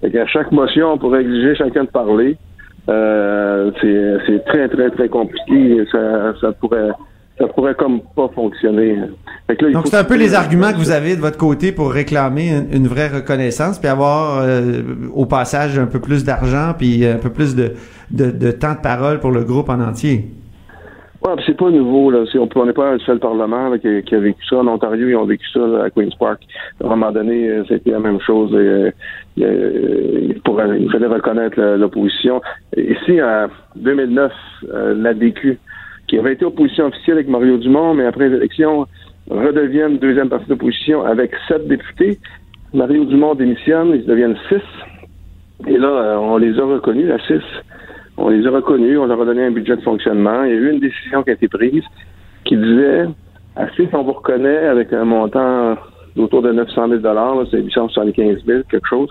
Fait 0.00 0.18
à 0.18 0.26
chaque 0.26 0.50
motion, 0.50 0.94
on 0.94 0.98
pourrait 0.98 1.20
exiger 1.20 1.54
chacun 1.54 1.84
de 1.84 1.90
parler. 1.90 2.36
Euh, 2.88 3.70
c'est 4.26 4.44
très, 4.44 4.68
très, 4.68 4.90
très 4.90 5.08
compliqué. 5.08 5.84
Ça, 5.90 6.34
ça 6.40 6.52
pourrait 6.52 6.90
ça 7.38 7.46
pourrait 7.48 7.74
comme 7.74 8.00
pas 8.14 8.28
fonctionner. 8.34 8.96
Donc 9.72 9.86
c'est 9.86 9.96
un 9.96 10.04
peu 10.04 10.16
les 10.16 10.34
arguments 10.34 10.70
que 10.70 10.76
vous 10.76 10.90
avez 10.90 11.16
de 11.16 11.20
votre 11.20 11.38
côté 11.38 11.72
pour 11.72 11.90
réclamer 11.90 12.50
une, 12.70 12.86
vraie 12.86 13.08
reconnaissance, 13.08 13.78
puis 13.78 13.88
avoir 13.88 14.42
euh, 14.42 14.82
au 15.14 15.26
passage 15.26 15.78
un 15.78 15.86
peu 15.86 15.98
plus 15.98 16.24
d'argent, 16.24 16.74
puis 16.76 17.06
un 17.06 17.18
peu 17.18 17.30
plus 17.30 17.56
de, 17.56 17.72
de, 18.10 18.30
de 18.30 18.50
temps 18.50 18.74
de 18.74 18.80
parole 18.82 19.18
pour 19.18 19.30
le 19.30 19.44
groupe 19.44 19.70
en 19.70 19.80
entier. 19.80 20.26
Ouais, 21.24 21.34
c'est 21.46 21.56
pas 21.56 21.70
nouveau, 21.70 22.10
là. 22.10 22.24
on 22.34 22.66
n'est 22.66 22.72
pas 22.72 22.94
un 22.94 22.98
seul 22.98 23.20
Parlement 23.20 23.78
qui, 23.78 24.14
a 24.14 24.18
vécu 24.18 24.44
ça. 24.48 24.56
En 24.56 24.66
Ontario, 24.66 25.08
ils 25.08 25.16
ont 25.16 25.24
vécu 25.24 25.46
ça 25.54 25.84
à 25.84 25.90
Queen's 25.90 26.16
Park. 26.16 26.42
À 26.82 26.86
un 26.86 26.90
moment 26.90 27.12
donné, 27.12 27.48
euh, 27.48 27.64
c'était 27.68 27.92
la 27.92 28.00
même 28.00 28.20
chose. 28.20 28.50
Euh, 29.40 30.34
il, 30.78 30.90
fallait 30.90 31.06
reconnaître 31.06 31.60
l'opposition. 31.76 32.40
Ici, 32.76 33.22
en 33.22 33.48
2009, 33.76 34.32
euh, 34.72 34.94
l'ADQ, 34.94 35.58
qui 36.06 36.18
avait 36.18 36.34
été 36.34 36.44
opposition 36.44 36.86
officielle 36.86 37.16
avec 37.16 37.28
Mario 37.28 37.56
Dumont, 37.56 37.94
mais 37.94 38.04
après 38.04 38.28
l'élection, 38.28 38.86
redeviennent 39.30 39.98
deuxième 39.98 40.28
partie 40.28 40.48
d'opposition 40.48 41.04
avec 41.04 41.32
sept 41.48 41.66
députés. 41.66 42.18
Mario 42.74 43.04
Dumont 43.04 43.34
démissionne, 43.34 43.92
ils 43.94 44.04
deviennent 44.04 44.36
six. 44.48 44.62
Et 45.66 45.78
là, 45.78 46.18
on 46.20 46.36
les 46.36 46.58
a 46.58 46.64
reconnus, 46.64 47.10
à 47.10 47.18
six. 47.26 47.42
On 48.16 48.28
les 48.28 48.46
a 48.46 48.50
reconnus, 48.50 48.98
on 48.98 49.06
leur 49.06 49.20
a 49.22 49.24
donné 49.24 49.44
un 49.44 49.50
budget 49.50 49.76
de 49.76 49.82
fonctionnement. 49.82 50.44
Il 50.44 50.50
y 50.50 50.54
a 50.54 50.56
eu 50.56 50.70
une 50.70 50.80
décision 50.80 51.22
qui 51.22 51.30
a 51.30 51.32
été 51.34 51.48
prise 51.48 51.84
qui 52.44 52.56
disait, 52.56 53.06
assez 53.56 53.86
qu'on 53.86 54.02
vous 54.02 54.12
reconnaît 54.12 54.66
avec 54.66 54.92
un 54.92 55.04
montant 55.04 55.76
autour 56.16 56.42
de 56.42 56.52
900 56.52 56.88
000 56.88 57.00
c'est 57.50 57.62
875 57.62 58.44
000, 58.46 58.62
quelque 58.70 58.88
chose, 58.88 59.08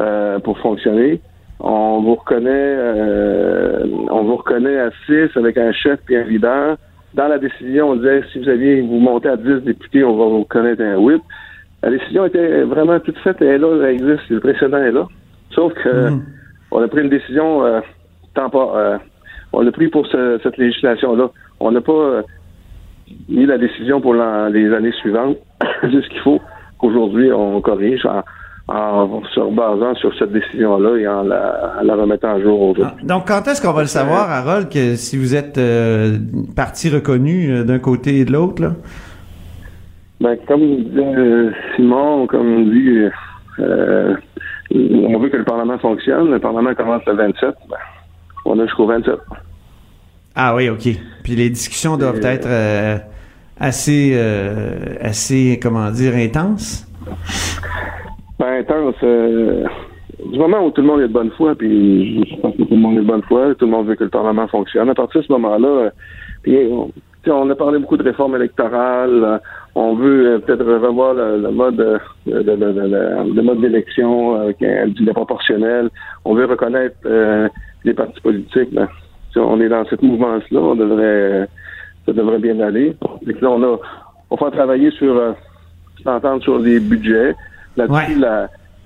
euh, 0.00 0.38
pour 0.38 0.58
fonctionner. 0.58 1.20
On 1.60 2.00
vous 2.02 2.14
reconnaît, 2.14 2.50
euh, 2.50 3.84
on 4.10 4.22
vous 4.22 4.36
reconnaît 4.36 4.78
à 4.78 4.90
6 5.06 5.36
avec 5.36 5.58
un 5.58 5.72
chef 5.72 5.98
et 6.08 6.16
un 6.16 6.24
leader. 6.24 6.76
Dans 7.14 7.26
la 7.26 7.38
décision, 7.38 7.90
on 7.90 7.96
disait, 7.96 8.22
si 8.32 8.38
vous 8.38 8.48
aviez, 8.48 8.80
vous 8.80 8.98
montez 8.98 9.28
à 9.28 9.36
10 9.36 9.64
députés, 9.64 10.04
on 10.04 10.16
va 10.16 10.24
vous 10.24 10.40
reconnaître 10.40 10.82
un 10.82 10.96
whip. 10.96 11.22
La 11.82 11.90
décision 11.90 12.26
était 12.26 12.62
vraiment 12.62 13.00
toute 13.00 13.18
faite, 13.18 13.36
elle 13.40 13.48
est 13.48 13.58
là, 13.58 13.68
elle 13.82 13.94
existe, 13.94 14.28
le 14.28 14.40
précédent 14.40 14.78
est 14.78 14.92
là. 14.92 15.06
Sauf 15.50 15.72
que, 15.74 16.10
mm. 16.10 16.22
on 16.70 16.82
a 16.82 16.88
pris 16.88 17.02
une 17.02 17.08
décision, 17.08 17.64
euh, 17.64 17.80
pas. 18.34 18.72
Euh, 18.76 18.98
on 19.52 19.62
l'a 19.62 19.72
pris 19.72 19.88
pour 19.88 20.06
cette 20.06 20.56
législation-là. 20.58 21.30
On 21.58 21.72
n'a 21.72 21.80
pas 21.80 22.22
euh, 23.10 23.34
mis 23.34 23.46
la 23.46 23.58
décision 23.58 24.00
pour 24.00 24.14
les 24.14 24.72
années 24.72 24.92
suivantes. 24.92 25.36
C'est 25.80 25.90
ce 25.90 26.08
qu'il 26.08 26.20
faut 26.20 26.40
qu'aujourd'hui 26.78 27.32
on 27.32 27.60
corrige 27.60 28.06
en, 28.68 29.22
se 29.34 29.54
basant 29.54 29.94
sur 29.94 30.14
cette 30.18 30.32
décision-là 30.32 30.96
et 30.98 31.08
en 31.08 31.22
la, 31.22 31.94
remettant 31.94 32.34
à 32.34 32.40
jour 32.40 32.60
aujourd'hui. 32.60 32.84
Ah, 33.02 33.06
donc, 33.06 33.26
quand 33.26 33.48
est-ce 33.48 33.62
qu'on 33.62 33.72
va 33.72 33.80
le 33.80 33.86
savoir, 33.86 34.30
Harold, 34.30 34.68
que 34.68 34.94
si 34.94 35.16
vous 35.16 35.34
êtes 35.34 35.56
euh, 35.56 36.18
parti 36.54 36.90
reconnu 36.90 37.64
d'un 37.64 37.78
côté 37.78 38.18
et 38.18 38.24
de 38.26 38.32
l'autre, 38.32 38.62
là? 38.62 38.72
Ben, 40.20 40.36
comme 40.46 40.60
dit 40.60 41.54
Simon, 41.76 42.26
comme 42.26 42.70
dit, 42.70 43.04
on 43.58 45.18
veut 45.18 45.30
que 45.30 45.36
le 45.38 45.44
Parlement 45.44 45.78
fonctionne. 45.78 46.30
Le 46.30 46.38
Parlement 46.38 46.74
commence 46.74 47.04
le 47.06 47.14
27. 47.14 47.54
Ben, 47.70 47.76
on 48.44 48.58
a 48.58 48.66
jusqu'au 48.66 48.86
27. 48.86 49.14
Ah 50.40 50.54
oui, 50.54 50.68
OK. 50.68 50.86
Puis 51.24 51.34
les 51.34 51.50
discussions 51.50 51.96
doivent 51.96 52.24
être 52.24 52.46
euh, 52.46 52.96
assez, 53.58 54.12
euh, 54.14 54.94
assez, 55.00 55.58
comment 55.60 55.90
dire, 55.90 56.14
intense? 56.14 56.86
Ben, 58.38 58.60
intense. 58.60 58.94
Euh, 59.02 59.64
du 60.30 60.38
moment 60.38 60.64
où 60.64 60.70
tout 60.70 60.80
le 60.80 60.86
monde 60.86 61.00
est 61.00 61.08
de 61.08 61.12
bonne 61.12 61.32
foi, 61.32 61.56
puis 61.56 62.24
je 62.24 62.36
pense 62.40 62.54
que 62.54 62.62
tout 62.62 62.70
le 62.70 62.76
monde 62.76 62.98
est 62.98 63.00
de 63.00 63.06
bonne 63.06 63.22
foi, 63.22 63.52
tout 63.56 63.64
le 63.64 63.72
monde 63.72 63.88
veut 63.88 63.96
que 63.96 64.04
le 64.04 64.10
Parlement 64.10 64.46
fonctionne. 64.46 64.88
À 64.88 64.94
partir 64.94 65.22
de 65.22 65.26
ce 65.26 65.32
moment-là, 65.32 65.68
euh, 65.68 65.90
puis 66.44 66.56
on, 66.70 66.92
on 67.26 67.50
a 67.50 67.54
parlé 67.56 67.80
beaucoup 67.80 67.96
de 67.96 68.04
réformes 68.04 68.36
électorales. 68.36 69.40
On 69.74 69.96
veut 69.96 70.40
peut-être 70.46 70.64
revoir 70.64 71.14
le, 71.14 71.50
mode 71.50 72.00
le, 72.26 72.42
le, 72.42 73.42
mode 73.42 73.60
d'élection 73.60 74.52
du 74.86 75.04
proportionnel. 75.06 75.90
On 76.24 76.34
veut 76.36 76.46
reconnaître 76.46 76.96
les 77.84 77.92
partis 77.92 78.20
politiques. 78.20 78.72
Ben, 78.72 78.88
si 79.32 79.38
on 79.38 79.60
est 79.60 79.68
dans 79.68 79.84
cette 79.86 80.02
mouvement-là, 80.02 80.60
on 80.60 80.74
devrait 80.74 81.48
ça 82.06 82.12
devrait 82.12 82.38
bien 82.38 82.58
aller. 82.60 82.96
Et 83.26 83.32
là, 83.32 83.50
on 83.50 83.62
a 83.62 83.78
on 84.30 84.36
va 84.36 84.50
travailler 84.50 84.90
sur 84.92 85.16
euh, 85.16 85.32
s'entendre 86.02 86.42
sur 86.42 86.58
les 86.58 86.80
budgets. 86.80 87.34
Là-dessus, 87.76 88.20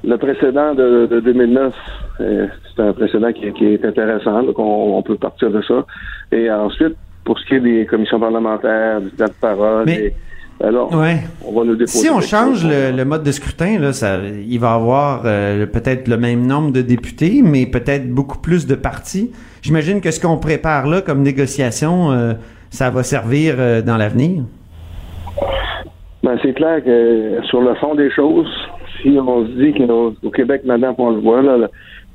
le 0.05 0.17
précédent 0.17 0.75
de, 0.75 1.21
2009, 1.25 1.75
euh, 2.21 2.47
c'est 2.75 2.83
un 2.83 2.93
précédent 2.93 3.33
qui, 3.33 3.47
est 3.47 3.85
intéressant, 3.85 4.43
donc 4.43 4.59
on, 4.59 5.01
peut 5.03 5.17
partir 5.17 5.51
de 5.51 5.63
ça. 5.63 5.85
Et 6.33 6.51
ensuite, 6.51 6.97
pour 7.25 7.39
ce 7.39 7.47
qui 7.47 7.55
est 7.55 7.61
des 7.61 7.87
commissions 7.87 8.19
parlementaires, 8.19 9.01
du 9.01 9.11
temps 9.11 9.27
de 9.27 9.41
parole, 9.41 9.87
alors, 10.63 10.91
on 10.93 11.53
va 11.53 11.65
nous 11.65 11.75
déposer. 11.75 11.99
Si 11.99 12.09
on 12.09 12.21
change 12.21 12.65
le, 12.65 13.05
mode 13.05 13.25
de 13.25 13.33
scrutin, 13.33 13.81
là, 13.81 13.93
ça, 13.93 14.19
il 14.19 14.59
va 14.61 14.71
y 14.71 14.75
avoir 14.75 15.23
euh, 15.25 15.67
peut-être 15.67 16.07
le 16.07 16.17
même 16.17 16.47
nombre 16.47 16.73
de 16.73 16.83
députés, 16.83 17.43
mais 17.43 17.67
peut-être 17.67 18.09
beaucoup 18.09 18.39
plus 18.39 18.67
de 18.67 18.77
partis. 18.77 19.33
J'imagine 19.63 20.01
que 20.01 20.13
ce 20.13 20.21
qu'on 20.21 20.39
prépare 20.39 20.87
là 20.87 21.01
comme 21.01 21.23
négociation, 21.23 22.13
euh, 22.13 22.35
ça 22.71 22.91
va 22.91 23.03
servir 23.03 23.57
euh, 23.59 23.83
dans 23.83 23.97
l'avenir. 23.97 24.45
Ben, 26.23 26.39
c'est 26.43 26.55
clair 26.55 26.83
que 26.85 27.41
sur 27.47 27.61
le 27.61 27.75
fond 27.77 27.97
des 27.97 28.11
choses, 28.13 28.49
si 29.03 29.19
on 29.19 29.45
se 29.45 29.53
dit 29.53 29.75
qu'au 29.75 30.31
Québec 30.31 30.63
maintenant, 30.65 30.95
on 30.99 31.11
le 31.11 31.21
voit, 31.21 31.43
là, 31.43 31.57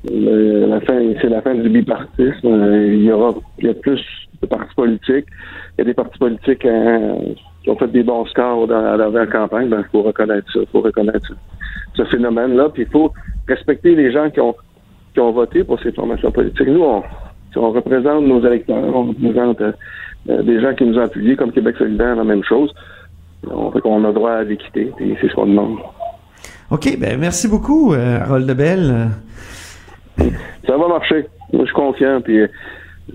la 0.04 0.80
fin, 0.80 0.98
c'est 1.20 1.28
la 1.28 1.42
fin 1.42 1.54
du 1.54 1.68
bipartisme. 1.68 2.48
il 2.86 3.02
y 3.02 3.12
aura 3.12 3.34
il 3.58 3.66
y 3.66 3.68
a 3.68 3.74
plus 3.74 4.00
de 4.40 4.46
partis 4.46 4.74
politiques. 4.74 5.26
Il 5.76 5.78
y 5.78 5.80
a 5.82 5.84
des 5.84 5.94
partis 5.94 6.18
politiques 6.18 6.64
qui 7.68 7.72
ont 7.72 7.76
fait 7.76 7.92
des 7.92 8.02
bons 8.02 8.24
scores 8.26 8.66
dans, 8.66 8.96
la 8.96 9.26
campagne, 9.26 9.68
ben, 9.68 9.84
il 9.86 9.90
faut 9.90 10.02
reconnaître 10.02 10.50
ça. 10.50 10.60
Il 10.60 10.66
faut 10.68 10.80
reconnaître 10.80 11.30
ce 11.94 12.04
phénomène-là. 12.04 12.70
Puis 12.70 12.84
il 12.84 12.88
faut 12.88 13.12
respecter 13.46 13.94
les 13.94 14.10
gens 14.10 14.30
qui 14.30 14.40
ont, 14.40 14.54
qui 15.12 15.20
ont 15.20 15.32
voté 15.32 15.64
pour 15.64 15.78
ces 15.80 15.92
formations 15.92 16.30
politiques. 16.30 16.66
Nous, 16.66 16.82
on, 16.82 17.02
on 17.56 17.70
représente 17.70 18.24
nos 18.24 18.42
électeurs, 18.46 18.82
on 18.94 19.08
représente 19.08 19.60
euh, 19.60 20.42
des 20.42 20.62
gens 20.62 20.74
qui 20.74 20.84
nous 20.84 20.98
ont 20.98 21.02
appuyés, 21.02 21.36
comme 21.36 21.52
Québec 21.52 21.76
solidaire, 21.76 22.16
la 22.16 22.24
même 22.24 22.42
chose. 22.42 22.72
On 23.50 23.70
fait 23.70 23.80
qu'on 23.80 24.02
a 24.04 24.12
droit 24.12 24.32
à 24.32 24.44
l'équité, 24.44 24.90
et 24.98 25.16
c'est 25.20 25.28
ce 25.28 25.34
qu'on 25.34 25.46
demande. 25.46 25.76
OK, 26.70 26.98
ben 26.98 27.18
merci 27.20 27.48
beaucoup, 27.48 27.92
euh, 27.92 28.20
Harold. 28.20 28.48
Ça 30.66 30.76
va 30.76 30.88
marcher. 30.88 31.26
Moi, 31.52 31.64
je 31.64 31.66
suis 31.66 31.74
confiant. 31.74 32.20
Puis, 32.22 32.40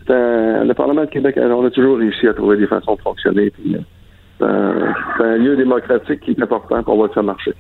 le 0.08 0.74
Parlement 0.74 1.02
de 1.02 1.10
Québec, 1.10 1.40
on 1.42 1.66
a 1.66 1.70
toujours 1.72 1.98
réussi 1.98 2.28
à 2.28 2.34
trouver 2.34 2.58
des 2.58 2.68
façons 2.68 2.96
de 2.96 3.02
fonctionner. 3.02 3.50
Puis, 3.50 3.78
c'est 5.18 5.24
un, 5.24 5.38
lieu 5.38 5.56
démocratique 5.56 6.22
qui 6.22 6.32
est 6.32 6.42
important 6.42 6.84
pour 6.84 6.96
voir 6.96 7.10
ça 7.14 7.22
marcher. 7.22 7.54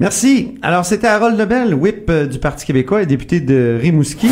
Merci. 0.00 0.58
Alors, 0.62 0.84
c'était 0.84 1.06
Harold 1.06 1.38
Lebel, 1.38 1.74
whip 1.74 2.10
euh, 2.10 2.26
du 2.26 2.38
Parti 2.38 2.66
québécois 2.66 3.02
et 3.02 3.06
député 3.06 3.40
de 3.40 3.78
Rimouski. 3.80 4.28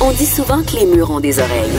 On 0.00 0.10
dit 0.10 0.26
souvent 0.26 0.62
que 0.62 0.76
les 0.78 0.86
murs 0.86 1.10
ont 1.10 1.20
des 1.20 1.38
oreilles. 1.38 1.70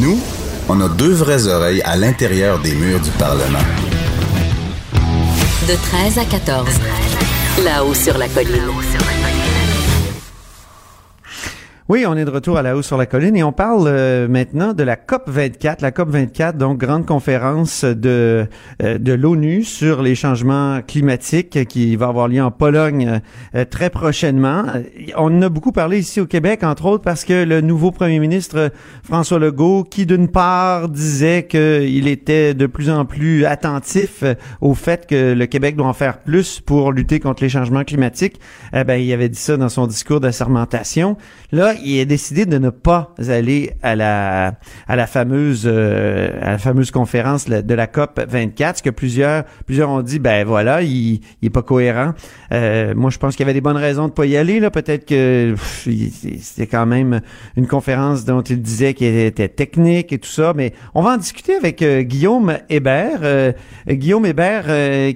Nous, 0.00 0.20
on 0.68 0.80
a 0.80 0.88
deux 0.88 1.12
vraies 1.12 1.46
oreilles 1.48 1.82
à 1.84 1.96
l'intérieur 1.96 2.58
des 2.60 2.74
murs 2.74 3.00
du 3.00 3.10
Parlement. 3.18 3.64
De 5.66 5.74
13 5.74 6.18
à 6.18 6.24
14. 6.24 6.68
Là-haut 7.64 7.94
sur 7.94 8.18
la 8.18 8.28
colline. 8.28 8.70
Oui, 11.90 12.04
on 12.06 12.16
est 12.16 12.24
de 12.24 12.30
retour 12.30 12.56
à 12.56 12.62
la 12.62 12.76
hausse 12.76 12.86
sur 12.86 12.96
la 12.96 13.06
colline 13.06 13.34
et 13.34 13.42
on 13.42 13.50
parle 13.50 13.88
euh, 13.88 14.28
maintenant 14.28 14.74
de 14.74 14.84
la 14.84 14.94
COP 14.94 15.24
24, 15.26 15.82
la 15.82 15.90
COP 15.90 16.10
24, 16.10 16.56
donc 16.56 16.78
grande 16.78 17.04
conférence 17.04 17.84
de 17.84 18.46
euh, 18.80 18.98
de 18.98 19.12
l'ONU 19.12 19.64
sur 19.64 20.00
les 20.00 20.14
changements 20.14 20.82
climatiques 20.86 21.66
qui 21.66 21.96
va 21.96 22.06
avoir 22.06 22.28
lieu 22.28 22.40
en 22.40 22.52
Pologne 22.52 23.20
euh, 23.56 23.64
très 23.64 23.90
prochainement. 23.90 24.66
On 25.16 25.36
en 25.36 25.42
a 25.42 25.48
beaucoup 25.48 25.72
parlé 25.72 25.98
ici 25.98 26.20
au 26.20 26.26
Québec, 26.26 26.62
entre 26.62 26.86
autres 26.86 27.02
parce 27.02 27.24
que 27.24 27.42
le 27.42 27.60
nouveau 27.60 27.90
premier 27.90 28.20
ministre 28.20 28.70
François 29.02 29.40
Legault, 29.40 29.82
qui 29.82 30.06
d'une 30.06 30.28
part 30.28 30.90
disait 30.90 31.48
qu'il 31.48 32.06
était 32.06 32.54
de 32.54 32.66
plus 32.66 32.88
en 32.88 33.04
plus 33.04 33.46
attentif 33.46 34.22
au 34.60 34.74
fait 34.74 35.08
que 35.08 35.32
le 35.32 35.46
Québec 35.46 35.74
doit 35.74 35.88
en 35.88 35.92
faire 35.92 36.18
plus 36.18 36.60
pour 36.60 36.92
lutter 36.92 37.18
contre 37.18 37.42
les 37.42 37.48
changements 37.48 37.82
climatiques, 37.82 38.38
eh 38.72 38.84
ben 38.84 38.94
il 38.94 39.12
avait 39.12 39.28
dit 39.28 39.40
ça 39.40 39.56
dans 39.56 39.68
son 39.68 39.88
discours 39.88 40.20
d'assermentation. 40.20 41.16
Là, 41.50 41.74
il 41.82 42.00
a 42.00 42.04
décidé 42.04 42.46
de 42.46 42.58
ne 42.58 42.70
pas 42.70 43.14
aller 43.28 43.72
à 43.82 43.96
la 43.96 44.54
à 44.88 44.96
la 44.96 45.06
fameuse 45.06 45.64
euh, 45.66 46.30
à 46.42 46.50
la 46.52 46.58
fameuse 46.58 46.90
conférence 46.90 47.46
de 47.46 47.74
la 47.74 47.86
COP 47.86 48.20
24, 48.28 48.78
ce 48.78 48.82
que 48.82 48.90
plusieurs 48.90 49.44
plusieurs 49.66 49.90
ont 49.90 50.02
dit 50.02 50.18
ben 50.18 50.46
voilà, 50.46 50.82
il, 50.82 51.20
il 51.42 51.46
est 51.46 51.50
pas 51.50 51.62
cohérent. 51.62 52.12
Euh, 52.52 52.94
moi 52.94 53.10
je 53.10 53.18
pense 53.18 53.36
qu'il 53.36 53.44
y 53.44 53.48
avait 53.48 53.54
des 53.54 53.60
bonnes 53.60 53.76
raisons 53.76 54.08
de 54.08 54.12
pas 54.12 54.26
y 54.26 54.36
aller 54.36 54.60
là, 54.60 54.70
peut-être 54.70 55.06
que 55.06 55.54
c'était 56.40 56.66
quand 56.66 56.86
même 56.86 57.20
une 57.56 57.66
conférence 57.66 58.24
dont 58.24 58.42
il 58.42 58.60
disait 58.60 58.94
qu'elle 58.94 59.16
était 59.16 59.48
technique 59.48 60.12
et 60.12 60.18
tout 60.18 60.28
ça, 60.28 60.52
mais 60.54 60.72
on 60.94 61.02
va 61.02 61.12
en 61.12 61.16
discuter 61.16 61.54
avec 61.54 61.82
euh, 61.82 62.02
Guillaume 62.02 62.58
Hébert, 62.68 63.54
Guillaume 63.88 64.26
Hébert 64.26 64.64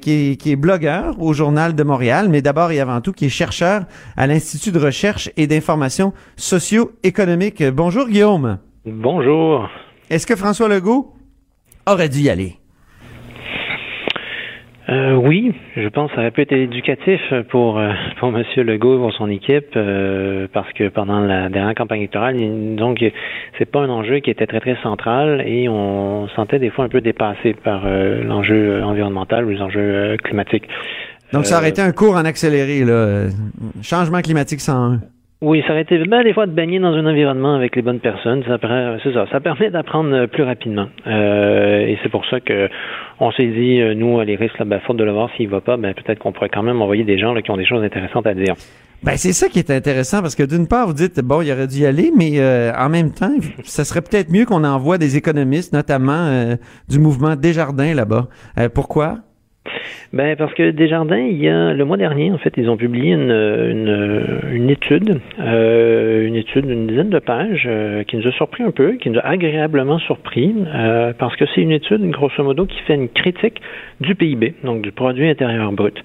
qui 0.01 0.31
est, 0.33 0.37
qui 0.37 0.53
est 0.53 0.57
blogueur 0.57 1.21
au 1.21 1.33
journal 1.33 1.75
de 1.75 1.83
Montréal, 1.83 2.29
mais 2.31 2.43
d'abord 2.43 2.71
et 2.71 2.81
avant 2.81 3.01
tout 3.01 3.12
qui 3.12 3.27
est 3.27 3.31
chercheur 3.31 3.85
à 4.17 4.27
l'Institut 4.27 4.73
de 4.73 4.79
recherche 4.79 5.31
et 5.37 5.47
d'information 5.47 6.12
socio-économique. 6.55 7.64
Bonjour 7.64 8.07
Guillaume. 8.07 8.59
Bonjour. 8.86 9.68
Est-ce 10.09 10.24
que 10.24 10.36
François 10.36 10.68
Legault 10.68 11.12
aurait 11.84 12.09
dû 12.09 12.20
y 12.20 12.30
aller? 12.30 12.52
Euh, 14.88 15.14
oui, 15.14 15.52
je 15.76 15.88
pense 15.88 16.11
que 16.11 16.14
ça 16.14 16.20
aurait 16.20 16.30
pu 16.30 16.42
être 16.42 16.52
éducatif 16.52 17.20
pour 17.50 17.78
euh, 17.78 17.90
pour 18.20 18.30
Monsieur 18.30 18.62
Legault 18.62 18.94
et 18.94 18.98
pour 18.98 19.12
son 19.14 19.28
équipe 19.30 19.74
euh, 19.74 20.46
parce 20.52 20.72
que 20.74 20.88
pendant 20.90 21.18
la 21.20 21.48
dernière 21.48 21.74
campagne 21.74 22.00
électorale, 22.00 22.36
donc 22.76 23.02
c'est 23.59 23.64
pas 23.64 23.80
un 23.80 23.88
enjeu 23.88 24.20
qui 24.20 24.30
était 24.30 24.46
très 24.46 24.61
très 24.61 24.76
central 24.82 25.42
et 25.46 25.68
on 25.68 26.28
sentait 26.36 26.61
des 26.61 26.70
fois 26.70 26.84
un 26.84 26.88
peu 26.88 27.00
dépassé 27.00 27.55
par 27.55 27.84
l'enjeu 27.84 28.80
environnemental 28.84 29.44
ou 29.46 29.48
les 29.48 29.61
enjeux 29.61 30.16
climatiques. 30.22 30.68
Donc 31.32 31.46
ça 31.46 31.59
aurait 31.59 31.70
été 31.70 31.82
un 31.82 31.90
cours 31.90 32.14
en 32.14 32.24
accéléré 32.24 32.84
là, 32.84 33.26
changement 33.82 34.20
climatique 34.20 34.61
101. 34.61 35.00
Oui, 35.45 35.62
ça 35.66 35.72
aurait 35.72 35.82
été 35.82 35.99
bien 35.99 36.24
des 36.24 36.32
fois 36.32 36.47
de 36.47 36.53
baigner 36.53 36.78
dans 36.78 36.95
un 36.95 37.05
environnement 37.05 37.55
avec 37.55 37.76
les 37.76 37.82
bonnes 37.82 38.01
personnes. 38.01 38.42
Ça, 38.45 38.57
c'est 39.03 39.12
ça, 39.12 39.26
ça 39.30 39.40
permet 39.40 39.68
d'apprendre 39.68 40.11
euh, 40.14 40.26
plus 40.26 40.42
rapidement. 40.42 40.86
Euh, 41.07 41.80
et 41.80 41.99
c'est 42.03 42.09
pour 42.09 42.24
ça 42.30 42.40
que 42.40 42.70
on 43.20 43.30
s'est 43.30 43.49
dit, 43.49 43.78
euh, 43.78 43.95
nous, 43.95 44.18
les 44.22 44.36
risques, 44.36 44.59
là, 44.59 44.64
ben, 44.64 44.80
faute 44.80 44.97
de 44.97 45.05
le 45.05 45.12
voir 45.12 45.28
s'il 45.36 45.51
va 45.51 45.61
pas, 45.61 45.76
ben, 45.76 45.92
peut-être 45.92 46.18
qu'on 46.18 46.32
pourrait 46.32 46.49
quand 46.49 46.62
même 46.62 46.80
envoyer 46.80 47.05
des 47.05 47.18
gens 47.18 47.34
qui 47.34 47.51
ont 47.51 47.59
des 47.59 47.66
choses 47.66 47.84
intéressantes 47.84 48.26
à 48.26 48.32
dire. 48.32 48.55
Ben, 49.03 49.18
c'est 49.18 49.34
ça 49.34 49.51
qui 49.51 49.59
est 49.59 49.70
intéressant 49.70 50.22
parce 50.22 50.34
que 50.34 50.45
d'une 50.45 50.66
part, 50.66 50.86
vous 50.86 50.95
dites, 50.95 51.20
bon, 51.20 51.42
il 51.42 51.53
aurait 51.53 51.66
dû 51.66 51.80
y 51.80 51.86
aller, 51.86 52.11
mais 52.16 52.40
en 52.74 52.88
même 52.88 53.12
temps, 53.12 53.34
ça 53.64 53.84
serait 53.84 54.01
peut-être 54.01 54.30
mieux 54.30 54.47
qu'on 54.47 54.64
envoie 54.64 54.97
des 54.97 55.18
économistes, 55.18 55.74
notamment 55.74 56.57
du 56.88 56.99
mouvement 56.99 57.36
Desjardins 57.36 57.92
là-bas. 57.92 58.28
pourquoi? 58.74 59.18
Ben 60.12 60.37
parce 60.37 60.55
que 60.55 60.71
Desjardins, 60.71 61.19
il 61.19 61.39
y 61.39 61.49
a 61.49 61.73
le 61.73 61.85
mois 61.85 61.97
dernier, 61.97 62.31
en 62.31 62.39
fait, 62.39 62.53
ils 62.57 62.69
ont 62.69 62.77
publié 62.77 63.12
une, 63.12 64.43
une, 64.53 64.71
étude, 64.71 65.21
euh, 65.41 66.27
une 66.27 66.37
étude 66.37 66.67
d'une 66.67 66.87
dizaine 66.87 67.11
de 67.11 67.19
pages 67.19 67.65
euh, 67.67 68.05
qui 68.05 68.17
nous 68.17 68.27
a 68.29 68.33
surpris 68.33 68.62
un 68.62 68.71
peu, 68.71 68.93
qui 68.93 69.11
nous 69.11 69.19
a 69.19 69.27
agréablement 69.27 69.99
surpris, 69.99 70.55
euh, 70.73 71.12
parce 71.19 71.35
que 71.37 71.45
c'est 71.55 71.62
une 71.62 71.73
étude, 71.73 72.09
grosso 72.11 72.45
modo, 72.45 72.67
qui 72.67 72.79
fait 72.81 72.95
une 72.95 73.09
critique 73.09 73.61
du 74.01 74.15
PIB, 74.15 74.55
donc 74.62 74.83
du 74.83 74.93
produit 74.93 75.29
intérieur 75.29 75.73
brut. 75.73 76.01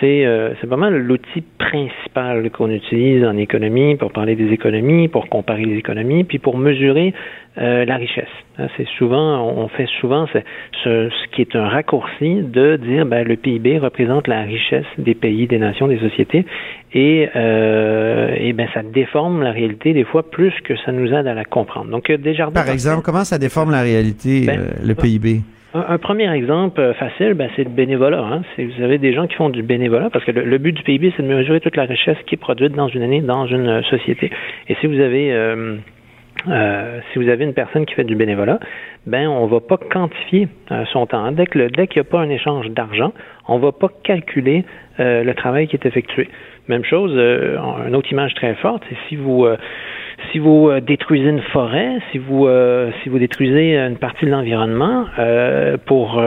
C'est 0.00 0.24
euh, 0.24 0.54
c'est 0.60 0.70
mal 0.70 0.96
l'outil 0.96 1.44
principal 1.58 2.50
qu'on 2.50 2.70
utilise 2.70 3.24
en 3.24 3.36
économie 3.36 3.96
pour 3.96 4.12
parler 4.12 4.34
des 4.34 4.50
économies, 4.52 5.08
pour 5.08 5.28
comparer 5.28 5.64
les 5.64 5.76
économies, 5.76 6.24
puis 6.24 6.38
pour 6.38 6.56
mesurer 6.56 7.12
euh, 7.58 7.84
la 7.84 7.96
richesse. 7.96 8.24
Hein, 8.58 8.68
c'est 8.76 8.86
souvent, 8.96 9.44
on 9.44 9.68
fait 9.68 9.88
souvent 10.00 10.26
ce, 10.32 10.38
ce, 10.84 11.28
qui 11.32 11.42
est 11.42 11.54
un 11.54 11.68
raccourci 11.68 12.42
de 12.42 12.76
dire 12.76 13.04
ben, 13.04 13.26
le 13.26 13.36
PIB 13.36 13.78
représente 13.78 14.26
la 14.26 14.42
richesse 14.42 14.86
des 14.96 15.14
pays, 15.14 15.46
des 15.46 15.58
nations, 15.58 15.86
des 15.86 15.98
sociétés, 15.98 16.46
et, 16.94 17.28
euh, 17.36 18.34
et 18.38 18.52
ben 18.54 18.68
ça 18.72 18.82
déforme 18.82 19.42
la 19.42 19.52
réalité 19.52 19.92
des 19.92 20.04
fois 20.04 20.30
plus 20.30 20.52
que 20.64 20.76
ça 20.78 20.92
nous 20.92 21.12
aide 21.12 21.26
à 21.26 21.34
la 21.34 21.44
comprendre. 21.44 21.90
Donc 21.90 22.10
par 22.54 22.68
exemple, 22.70 23.02
comment 23.02 23.24
ça 23.24 23.38
déforme 23.38 23.70
la 23.70 23.82
réalité 23.82 24.46
ben, 24.46 24.60
le 24.82 24.94
PIB 24.94 25.42
un, 25.74 25.98
premier 25.98 26.32
exemple 26.34 26.80
euh, 26.80 26.94
facile, 26.94 27.34
ben, 27.34 27.48
c'est 27.56 27.64
le 27.64 27.70
bénévolat. 27.70 28.20
Hein. 28.20 28.42
Vous 28.58 28.82
avez 28.82 28.98
des 28.98 29.12
gens 29.12 29.26
qui 29.26 29.34
font 29.34 29.50
du 29.50 29.62
bénévolat 29.62 30.10
parce 30.10 30.24
que 30.24 30.32
le, 30.32 30.58
but 30.58 30.72
du 30.72 30.82
PIB, 30.82 31.12
c'est 31.16 31.22
de 31.22 31.28
mesurer 31.28 31.60
toute 31.60 31.76
la 31.76 31.84
richesse 31.84 32.18
qui 32.26 32.34
est 32.34 32.38
produite 32.38 32.72
dans 32.72 32.88
une 32.88 33.02
année 33.02 33.20
dans 33.20 33.46
une 33.46 33.82
société. 33.84 34.30
Et 34.68 34.74
si 34.76 34.86
vous 34.86 35.00
avez 35.00 35.32
euh, 36.48 37.00
si 37.12 37.18
vous 37.18 37.28
avez 37.28 37.44
une 37.44 37.52
personne 37.52 37.84
qui 37.84 37.94
fait 37.94 38.04
du 38.04 38.16
bénévolat, 38.16 38.60
ben 39.06 39.28
on 39.28 39.46
va 39.46 39.60
pas 39.60 39.76
quantifier 39.76 40.48
euh, 40.70 40.84
son 40.86 41.06
temps. 41.06 41.32
Dès 41.32 41.46
que 41.46 41.58
dès 41.68 41.86
qu'il 41.86 42.00
n'y 42.00 42.08
a 42.08 42.10
pas 42.10 42.20
un 42.20 42.30
échange 42.30 42.68
d'argent, 42.70 43.12
on 43.46 43.58
va 43.58 43.72
pas 43.72 43.88
calculer 44.02 44.64
euh, 45.00 45.22
le 45.22 45.34
travail 45.34 45.68
qui 45.68 45.76
est 45.76 45.86
effectué. 45.86 46.28
Même 46.68 46.84
chose, 46.84 47.12
une 47.12 47.96
autre 47.96 48.10
image 48.12 48.34
très 48.34 48.54
forte, 48.54 48.84
c'est 48.88 48.96
si 49.08 49.16
vous 49.16 49.44
si 50.32 50.38
vous 50.38 50.70
détruisez 50.80 51.28
une 51.28 51.42
forêt, 51.42 51.98
si 52.12 52.18
vous 52.18 52.48
si 53.02 53.08
vous 53.08 53.18
détruisez 53.18 53.76
une 53.76 53.96
partie 53.96 54.26
de 54.26 54.30
l'environnement 54.30 55.06
pour 55.86 56.20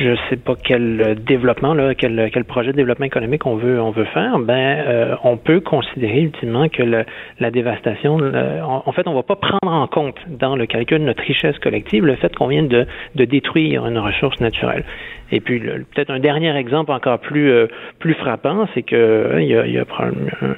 je 0.00 0.14
sais 0.28 0.36
pas 0.36 0.54
quel 0.62 1.16
développement, 1.26 1.74
là, 1.74 1.94
quel, 1.94 2.30
quel 2.32 2.44
projet 2.44 2.72
de 2.72 2.76
développement 2.76 3.06
économique 3.06 3.46
on 3.46 3.56
veut, 3.56 3.80
on 3.80 3.90
veut 3.90 4.04
faire, 4.06 4.38
ben, 4.38 4.54
euh, 4.86 5.16
on 5.24 5.36
peut 5.36 5.60
considérer 5.60 6.20
ultimement 6.20 6.68
que 6.68 6.82
le, 6.82 7.04
la 7.38 7.50
dévastation, 7.50 8.18
en, 8.62 8.92
fait, 8.92 9.06
on 9.06 9.14
va 9.14 9.22
pas 9.22 9.36
prendre 9.36 9.72
en 9.72 9.86
compte 9.86 10.16
dans 10.28 10.56
le 10.56 10.66
calcul 10.66 10.98
de 10.98 11.04
notre 11.04 11.22
richesse 11.22 11.58
collective 11.58 12.04
le 12.04 12.16
fait 12.16 12.34
qu'on 12.34 12.48
vient 12.48 12.62
de, 12.62 12.86
de 13.14 13.24
détruire 13.24 13.86
une 13.86 13.98
ressource 13.98 14.40
naturelle. 14.40 14.84
Et 15.32 15.40
puis 15.40 15.60
peut-être 15.60 16.10
un 16.10 16.18
dernier 16.18 16.54
exemple 16.56 16.92
encore 16.92 17.18
plus 17.18 17.50
euh, 17.50 17.66
plus 17.98 18.14
frappant, 18.14 18.66
c'est 18.74 18.82
que 18.82 19.30
hein, 19.34 19.40
il 19.40 19.48
y 19.48 19.72
y 19.72 19.78
a 19.78 19.84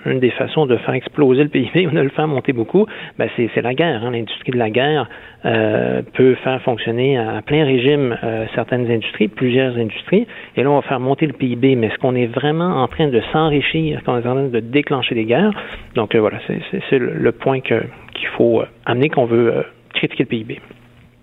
une 0.06 0.20
des 0.20 0.30
façons 0.30 0.66
de 0.66 0.76
faire 0.76 0.94
exploser 0.94 1.42
le 1.42 1.48
PIB 1.48 1.86
de 1.92 2.00
le 2.00 2.08
faire 2.10 2.28
monter 2.28 2.52
beaucoup, 2.52 2.86
ben 3.18 3.28
c'est 3.36 3.62
la 3.62 3.74
guerre. 3.74 4.04
Hein. 4.04 4.10
L'industrie 4.10 4.52
de 4.52 4.58
la 4.58 4.70
guerre 4.70 5.08
euh, 5.44 6.02
peut 6.14 6.34
faire 6.36 6.60
fonctionner 6.62 7.18
à 7.18 7.42
plein 7.42 7.64
régime 7.64 8.16
euh, 8.22 8.46
certaines 8.54 8.90
industries, 8.90 9.28
plusieurs 9.28 9.76
industries, 9.76 10.26
et 10.56 10.62
là 10.62 10.70
on 10.70 10.76
va 10.76 10.82
faire 10.82 11.00
monter 11.00 11.26
le 11.26 11.32
PIB. 11.32 11.76
Mais 11.76 11.88
est-ce 11.88 11.98
qu'on 11.98 12.14
est 12.14 12.26
vraiment 12.26 12.82
en 12.82 12.88
train 12.88 13.08
de 13.08 13.20
s'enrichir, 13.32 13.96
est-ce 13.96 14.04
qu'on 14.04 14.16
est 14.16 14.26
en 14.26 14.34
train 14.34 14.48
de 14.48 14.60
déclencher 14.60 15.14
des 15.14 15.24
guerres? 15.24 15.52
Donc 15.94 16.14
voilà, 16.16 16.38
c'est 16.90 16.98
le 16.98 17.32
point 17.32 17.60
qu'il 17.60 18.28
faut 18.36 18.62
amener 18.86 19.08
qu'on 19.08 19.26
veut 19.26 19.64
critiquer 19.94 20.24
le 20.24 20.28
PIB. 20.28 20.60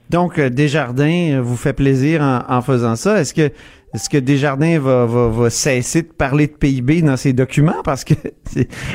Donc, 0.10 0.40
euh, 0.40 0.50
Desjardins 0.50 1.34
euh, 1.34 1.42
vous 1.42 1.56
fait 1.56 1.74
plaisir 1.74 2.22
en, 2.22 2.62
faisant 2.62 2.96
ça. 2.96 3.20
Est-ce 3.20 3.34
que 3.34 3.52
est-ce 3.92 4.08
que 4.08 4.18
Desjardins 4.18 4.78
va, 4.78 5.06
va, 5.08 5.30
va, 5.30 5.50
cesser 5.50 6.04
de 6.04 6.14
parler 6.16 6.46
de 6.46 6.52
PIB 6.52 7.02
dans 7.02 7.18
ses 7.18 7.34
documents? 7.34 7.82
Parce 7.84 8.04
que 8.04 8.14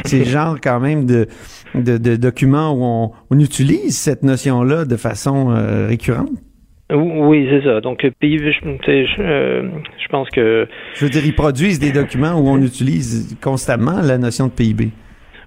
c'est 0.04 0.18
le 0.18 0.24
genre 0.24 0.56
quand 0.62 0.78
même 0.78 1.04
de, 1.04 1.26
de, 1.74 1.98
de 1.98 2.14
documents 2.14 2.72
où 2.72 2.84
on, 2.84 3.10
on, 3.30 3.40
utilise 3.40 3.98
cette 3.98 4.22
notion-là 4.22 4.84
de 4.84 4.96
façon 4.96 5.50
euh, 5.50 5.88
récurrente. 5.88 6.30
Oui, 6.92 7.48
c'est 7.50 7.64
ça. 7.64 7.80
Donc, 7.80 8.06
PIB, 8.20 8.52
je, 8.52 8.68
je, 8.86 9.70
je, 9.98 10.08
pense 10.10 10.28
que... 10.30 10.68
Je 10.94 11.04
veux 11.04 11.10
dire, 11.10 11.26
ils 11.26 11.34
produisent 11.34 11.80
des 11.80 11.90
documents 11.90 12.38
où 12.38 12.46
on 12.48 12.60
utilise 12.62 13.36
constamment 13.42 14.00
la 14.00 14.18
notion 14.18 14.46
de 14.46 14.52
PIB. 14.52 14.92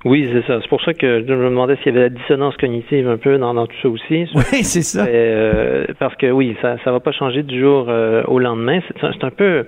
Oui, 0.05 0.29
c'est 0.31 0.45
ça. 0.45 0.59
C'est 0.61 0.69
pour 0.69 0.81
ça 0.81 0.93
que 0.93 1.23
je 1.27 1.33
me 1.33 1.49
demandais 1.49 1.75
s'il 1.77 1.87
y 1.87 1.89
avait 1.89 2.01
la 2.01 2.09
dissonance 2.09 2.55
cognitive 2.57 3.07
un 3.09 3.17
peu 3.17 3.37
dans, 3.37 3.67
tout 3.67 3.75
ça 3.81 3.89
aussi. 3.89 4.29
Oui, 4.35 4.63
c'est 4.63 4.81
ça. 4.81 5.05
Euh, 5.05 5.85
parce 5.99 6.15
que 6.15 6.31
oui, 6.31 6.55
ça 6.61 6.77
ça 6.83 6.91
va 6.91 6.99
pas 6.99 7.11
changer 7.11 7.43
du 7.43 7.59
jour 7.59 7.87
euh, 7.89 8.23
au 8.27 8.39
lendemain. 8.39 8.79
C'est 8.99 9.23
un 9.23 9.31
peu 9.31 9.65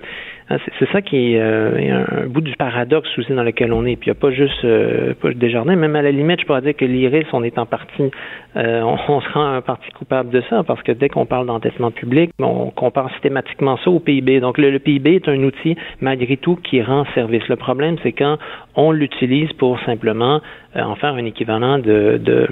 c'est 0.78 0.90
ça 0.90 1.00
qui 1.00 1.34
est 1.34 1.40
euh, 1.40 2.24
un 2.24 2.26
bout 2.26 2.40
du 2.40 2.54
paradoxe 2.56 3.08
aussi 3.18 3.32
dans 3.32 3.44
lequel 3.44 3.72
on 3.72 3.84
est. 3.84 3.94
Puis 3.96 4.10
il 4.10 4.12
n'y 4.12 4.18
a 4.18 4.20
pas 4.20 4.32
juste 4.32 4.64
euh, 4.64 5.14
pas 5.14 5.32
Desjardins, 5.32 5.76
même 5.76 5.94
à 5.94 6.02
la 6.02 6.10
limite, 6.10 6.40
je 6.40 6.46
pourrais 6.46 6.62
dire 6.62 6.74
que 6.76 6.84
l'IRIS, 6.84 7.26
on 7.32 7.44
est 7.44 7.56
en 7.56 7.66
partie, 7.66 8.10
euh, 8.56 8.80
on, 8.82 8.98
on, 9.08 9.20
se 9.20 9.28
rend 9.30 9.46
un 9.46 9.60
parti 9.60 9.88
coupable 9.92 10.30
de 10.30 10.42
ça, 10.50 10.64
parce 10.64 10.82
que 10.82 10.92
dès 10.92 11.08
qu'on 11.08 11.26
parle 11.26 11.46
d'endettement 11.46 11.92
public, 11.92 12.30
on 12.40 12.70
compare 12.70 13.10
systématiquement 13.12 13.76
ça 13.84 13.90
au 13.90 14.00
PIB. 14.00 14.40
Donc 14.40 14.58
le, 14.58 14.78
PIB 14.78 15.16
est 15.16 15.28
un 15.28 15.42
outil, 15.44 15.76
malgré 16.00 16.36
tout, 16.36 16.56
qui 16.56 16.82
rend 16.82 17.04
service. 17.14 17.46
Le 17.48 17.56
problème, 17.56 17.96
c'est 18.02 18.12
quand 18.12 18.38
on 18.74 18.90
l'utilise 18.90 19.52
pour 19.52 19.78
simplement 19.80 20.40
en 20.74 20.94
faire 20.96 21.14
un 21.14 21.24
équivalent 21.26 21.78
de, 21.78 22.20
de 22.22 22.48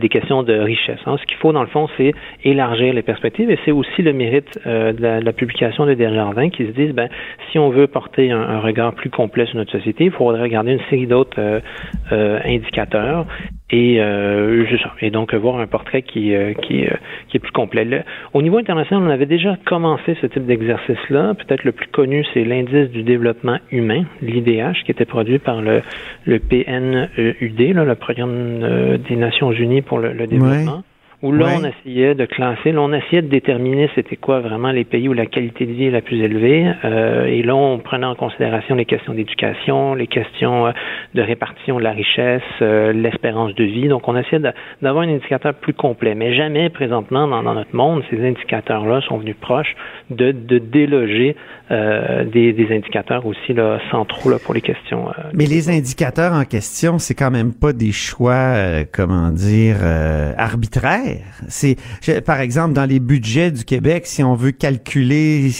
des 0.00 0.08
questions 0.08 0.42
de 0.42 0.54
richesse. 0.54 1.00
Hein. 1.06 1.16
Ce 1.20 1.26
qu'il 1.26 1.36
faut, 1.36 1.52
dans 1.52 1.62
le 1.62 1.68
fond, 1.68 1.88
c'est 1.96 2.12
élargir 2.42 2.94
les 2.94 3.02
perspectives 3.02 3.50
et 3.50 3.58
c'est 3.64 3.70
aussi 3.70 4.02
le 4.02 4.12
mérite 4.12 4.58
euh, 4.66 4.92
de, 4.92 5.24
la, 5.24 5.32
publication 5.32 5.86
de 5.86 5.94
Desjardins 5.94 6.50
qui 6.50 6.66
se 6.66 6.72
disent, 6.72 6.92
ben, 6.92 7.08
si 7.50 7.58
on 7.58 7.70
veut 7.70 7.86
porter 7.86 8.30
un, 8.30 8.60
regard 8.60 8.94
plus 8.94 9.10
complet 9.10 9.46
sur 9.46 9.56
notre 9.56 9.72
société, 9.72 10.04
il 10.04 10.10
faudrait 10.10 10.42
regarder 10.42 10.72
une 10.72 10.84
série 10.90 11.06
d'autres 11.06 11.38
euh, 11.38 11.60
euh, 12.12 12.40
indicateurs 12.44 13.26
et 13.74 13.96
euh, 13.98 14.64
et 15.00 15.10
donc 15.10 15.34
voir 15.34 15.58
un 15.58 15.66
portrait 15.66 16.02
qui 16.02 16.34
euh, 16.34 16.54
qui, 16.54 16.86
euh, 16.86 16.90
qui 17.28 17.38
est 17.38 17.40
plus 17.40 17.50
complet. 17.50 18.04
au 18.32 18.40
niveau 18.40 18.58
international, 18.58 19.02
on 19.04 19.10
avait 19.10 19.26
déjà 19.26 19.56
commencé 19.66 20.16
ce 20.20 20.26
type 20.26 20.46
d'exercice-là. 20.46 21.34
Peut-être 21.34 21.64
le 21.64 21.72
plus 21.72 21.88
connu, 21.88 22.24
c'est 22.32 22.44
l'indice 22.44 22.90
du 22.90 23.02
développement 23.02 23.58
humain, 23.72 24.04
l'IDH, 24.22 24.84
qui 24.84 24.92
était 24.92 25.04
produit 25.04 25.40
par 25.40 25.60
le 25.60 25.82
le 26.24 26.38
PNUD, 26.38 27.74
là, 27.74 27.84
le 27.84 27.94
programme 27.96 28.98
des 29.08 29.16
Nations 29.16 29.50
Unies 29.50 29.82
pour 29.82 29.98
le, 29.98 30.26
développement 30.26 30.84
où 31.24 31.32
là, 31.32 31.46
on 31.58 31.64
essayait 31.64 32.14
de 32.14 32.26
classer, 32.26 32.72
là, 32.72 32.82
on 32.82 32.92
essayait 32.92 33.22
de 33.22 33.28
déterminer 33.28 33.88
c'était 33.94 34.16
quoi 34.16 34.40
vraiment 34.40 34.70
les 34.72 34.84
pays 34.84 35.08
où 35.08 35.14
la 35.14 35.24
qualité 35.24 35.64
de 35.64 35.72
vie 35.72 35.84
est 35.86 35.90
la 35.90 36.02
plus 36.02 36.20
élevée. 36.20 36.70
Euh, 36.84 37.24
et 37.24 37.42
là, 37.42 37.56
on 37.56 37.78
prenait 37.78 38.04
en 38.04 38.14
considération 38.14 38.74
les 38.74 38.84
questions 38.84 39.14
d'éducation, 39.14 39.94
les 39.94 40.06
questions 40.06 40.66
euh, 40.66 40.72
de 41.14 41.22
répartition 41.22 41.78
de 41.78 41.82
la 41.82 41.92
richesse, 41.92 42.42
euh, 42.60 42.92
l'espérance 42.92 43.54
de 43.54 43.64
vie. 43.64 43.88
Donc, 43.88 44.06
on 44.06 44.14
essayait 44.18 44.42
d'avoir 44.82 45.04
un 45.04 45.14
indicateur 45.14 45.54
plus 45.54 45.72
complet. 45.72 46.14
Mais 46.14 46.34
jamais, 46.34 46.68
présentement, 46.68 47.26
dans, 47.26 47.42
notre 47.42 47.74
monde, 47.74 48.02
ces 48.10 48.22
indicateurs-là 48.22 49.00
sont 49.08 49.16
venus 49.16 49.36
proches 49.40 49.74
de, 50.10 50.30
de 50.30 50.58
déloger 50.58 51.36
des, 51.70 52.52
des, 52.52 52.76
indicateurs 52.76 53.24
aussi 53.24 53.54
là, 53.54 53.80
centraux 53.90 54.28
là, 54.28 54.36
pour 54.38 54.52
les 54.52 54.60
questions. 54.60 55.06
Mais 55.32 55.46
les 55.46 55.70
indicateurs 55.70 56.34
en 56.34 56.44
question, 56.44 56.98
c'est 56.98 57.14
quand 57.14 57.30
même 57.30 57.54
pas 57.54 57.72
des 57.72 57.92
choix, 57.92 58.54
comment 58.92 59.30
dire, 59.30 59.76
arbitraires 60.36 61.13
c'est, 61.48 61.76
par 62.24 62.40
exemple, 62.40 62.74
dans 62.74 62.84
les 62.84 63.00
budgets 63.00 63.50
du 63.50 63.64
Québec, 63.64 64.06
si 64.06 64.22
on 64.22 64.34
veut 64.34 64.52
calculer 64.52 65.50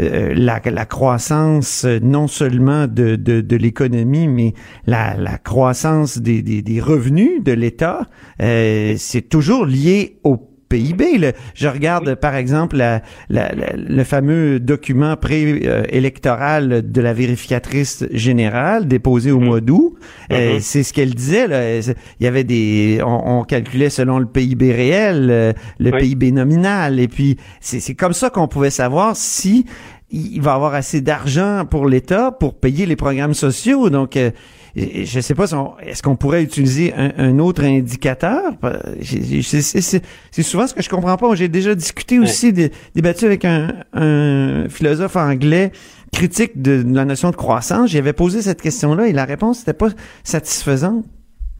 euh, 0.00 0.34
la, 0.34 0.60
croissance 0.86 1.84
euh, 1.84 1.98
non 2.02 2.26
seulement 2.26 2.86
de, 2.86 3.16
de, 3.16 3.56
l'économie, 3.56 4.28
mais 4.28 4.54
la, 4.86 5.16
la 5.16 5.38
croissance 5.38 6.18
des, 6.18 6.42
des, 6.42 6.62
des 6.62 6.80
revenus 6.80 7.42
de 7.42 7.52
l'État, 7.52 8.06
euh, 8.42 8.94
c'est 8.98 9.28
toujours 9.28 9.66
lié 9.66 10.18
au 10.24 10.49
PIB. 10.70 11.32
Je 11.54 11.68
regarde, 11.68 12.14
par 12.14 12.36
exemple, 12.36 12.76
la, 12.76 13.02
le 13.28 14.04
fameux 14.04 14.58
document 14.58 15.16
préélectoral 15.16 16.90
de 16.90 17.00
la 17.02 17.12
vérificatrice 17.12 18.06
générale 18.12 18.88
déposé 18.88 19.32
au 19.32 19.40
mm-hmm. 19.40 19.44
mois 19.44 19.60
d'août. 19.60 19.98
Euh, 20.32 20.56
mm-hmm. 20.56 20.60
c'est 20.60 20.82
ce 20.82 20.94
qu'elle 20.94 21.14
disait. 21.14 21.46
Là. 21.46 21.78
Il 21.78 22.24
y 22.24 22.26
avait 22.26 22.44
des, 22.44 23.02
on, 23.04 23.42
calculait 23.44 23.90
selon 23.90 24.18
le 24.18 24.26
PIB 24.26 24.72
réel, 24.72 25.28
euh, 25.30 25.52
le 25.78 25.90
PIB 25.90 26.30
nominal, 26.32 27.00
et 27.00 27.08
puis 27.08 27.36
c'est 27.60 27.94
comme 27.94 28.12
ça 28.12 28.30
qu'on 28.30 28.46
pouvait 28.46 28.70
savoir 28.70 29.16
si 29.16 29.66
il 30.10 30.40
va 30.40 30.54
avoir 30.54 30.74
assez 30.74 31.00
d'argent 31.00 31.64
pour 31.68 31.86
l'État 31.86 32.32
pour 32.32 32.54
payer 32.54 32.86
les 32.86 32.96
programmes 32.96 33.34
sociaux. 33.34 33.90
Donc, 33.90 34.16
euh, 34.16 34.30
je 34.76 35.20
sais 35.20 35.34
pas, 35.34 35.44
est-ce 35.82 36.02
qu'on 36.02 36.16
pourrait 36.16 36.42
utiliser 36.42 36.92
un, 36.94 37.38
autre 37.38 37.64
indicateur? 37.64 38.52
C'est 39.00 40.42
souvent 40.42 40.66
ce 40.66 40.74
que 40.74 40.82
je 40.82 40.88
comprends 40.88 41.16
pas. 41.16 41.34
J'ai 41.34 41.48
déjà 41.48 41.74
discuté 41.74 42.18
aussi, 42.18 42.52
débattu 42.94 43.26
avec 43.26 43.44
un, 43.44 44.68
philosophe 44.68 45.16
anglais 45.16 45.70
critique 46.12 46.60
de, 46.60 46.82
la 46.94 47.04
notion 47.04 47.30
de 47.30 47.36
croissance. 47.36 47.90
J'avais 47.90 48.12
posé 48.12 48.42
cette 48.42 48.60
question-là 48.60 49.06
et 49.06 49.12
la 49.12 49.24
réponse 49.24 49.60
n'était 49.60 49.78
pas 49.78 49.90
satisfaisante. 50.24 51.04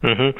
Mm-hmm. 0.03 0.33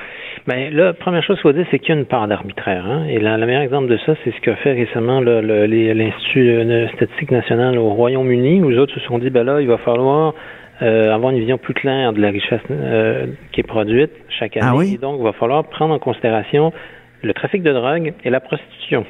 Ben, 0.47 0.74
là, 0.74 0.93
première 0.93 1.24
chose 1.24 1.36
qu'il 1.38 1.43
faut 1.43 1.53
dire, 1.53 1.67
c'est 1.69 1.78
qu'il 1.78 1.93
y 1.93 1.97
a 1.97 1.99
une 1.99 2.07
part 2.07 2.28
d'arbitraire. 2.28 2.84
Hein? 2.86 3.05
Et 3.05 3.19
le 3.19 3.45
meilleur 3.45 3.61
exemple 3.61 3.88
de 3.88 3.97
ça, 4.05 4.15
c'est 4.24 4.32
ce 4.32 4.41
qu'a 4.41 4.55
fait 4.55 4.74
récemment 4.74 5.22
l'Institut 5.22 6.49
euh, 6.49 6.88
statistique 6.95 7.32
national 7.32 7.78
au 7.78 7.89
Royaume-Uni, 7.89 8.61
où 8.63 8.69
les 8.69 8.78
autres 8.78 8.93
se 8.93 8.99
sont 9.01 9.19
dit, 9.19 9.30
ben 9.30 9.43
là, 9.43 9.61
il 9.61 9.67
va 9.67 9.78
falloir 9.78 10.34
euh, 10.82 11.13
avoir 11.13 11.32
une 11.32 11.39
vision 11.39 11.57
plus 11.57 11.73
claire 11.73 12.13
de 12.13 12.21
la 12.21 12.29
richesse 12.29 12.61
euh, 12.71 13.27
qui 13.51 13.59
est 13.59 13.67
produite 13.67 14.11
chaque 14.39 14.57
année. 14.57 14.67
Ah 14.89 14.93
et 14.95 14.97
donc, 14.97 15.17
il 15.19 15.23
va 15.23 15.34
falloir 15.34 15.63
prendre 15.65 15.93
en 15.93 15.99
considération 15.99 16.73
le 17.23 17.34
trafic 17.34 17.61
de 17.61 17.71
drogue 17.71 18.13
et 18.23 18.29
la 18.29 18.39
prostitution. 18.39 19.05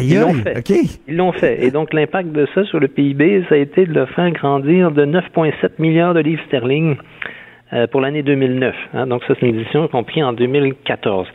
Ils 0.00 0.18
l'ont 0.18 0.34
fait. 0.34 0.98
Ils 1.06 1.16
l'ont 1.16 1.32
fait. 1.32 1.64
Et 1.64 1.70
donc, 1.70 1.92
l'impact 1.92 2.32
de 2.32 2.46
ça 2.54 2.64
sur 2.64 2.80
le 2.80 2.88
PIB, 2.88 3.44
ça 3.48 3.54
a 3.54 3.58
été 3.58 3.86
de 3.86 3.92
le 3.92 4.06
faire 4.06 4.30
grandir 4.32 4.90
de 4.90 5.06
9,7 5.06 5.52
milliards 5.78 6.14
de 6.14 6.20
livres 6.20 6.42
sterling 6.48 6.96
euh, 7.72 7.86
pour 7.86 8.00
l'année 8.00 8.22
2009. 8.22 8.74
Hein. 8.94 9.06
Donc, 9.06 9.22
ça, 9.24 9.34
c'est 9.38 9.46
une 9.46 9.58
décision 9.58 9.86
qu'on 9.88 10.02
pris 10.02 10.22
en 10.22 10.32
2014. 10.32 11.28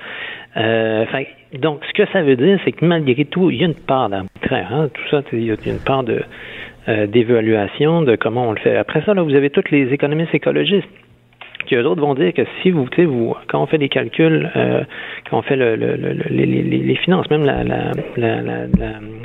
Euh, 0.58 1.06
donc, 1.54 1.82
ce 1.88 1.94
que 1.94 2.10
ça 2.12 2.22
veut 2.22 2.36
dire, 2.36 2.60
c'est 2.66 2.74
que 2.74 2.84
malgré 2.84 3.26
tout, 3.26 3.50
il 3.50 3.58
y 3.62 3.64
a 3.64 3.68
une 3.68 3.74
part 3.74 4.10
d'arbitraire. 4.10 4.68
Hein. 4.74 4.90
Tout 4.94 5.10
ça, 5.10 5.22
il 5.32 5.46
y 5.46 5.52
a 5.52 5.56
une 5.66 5.80
part 5.80 6.04
de 6.04 6.22
euh, 6.90 7.08
d'évaluation 7.08 8.02
de 8.02 8.16
comment 8.16 8.50
on 8.50 8.52
le 8.52 8.60
fait. 8.60 8.76
Après 8.76 9.02
ça, 9.06 9.14
là, 9.14 9.22
vous 9.22 9.36
avez 9.36 9.50
tous 9.50 9.70
les 9.72 9.94
économistes 9.94 10.34
écologistes 10.34 10.90
qui 11.70 11.76
eux 11.76 11.86
autres 11.86 12.02
vont 12.02 12.16
dire 12.16 12.34
que 12.34 12.42
si 12.62 12.72
vous, 12.72 12.88
vous 12.98 13.36
quand 13.48 13.62
on 13.62 13.68
fait 13.68 13.78
des 13.78 13.90
calculs, 13.90 14.50
euh, 14.56 14.84
quand 15.30 15.38
on 15.38 15.42
fait 15.44 15.56
le, 15.56 15.76
le, 15.76 15.96
les, 16.30 16.96
finances, 16.96 17.30
même 17.30 17.46
la, 17.46 17.92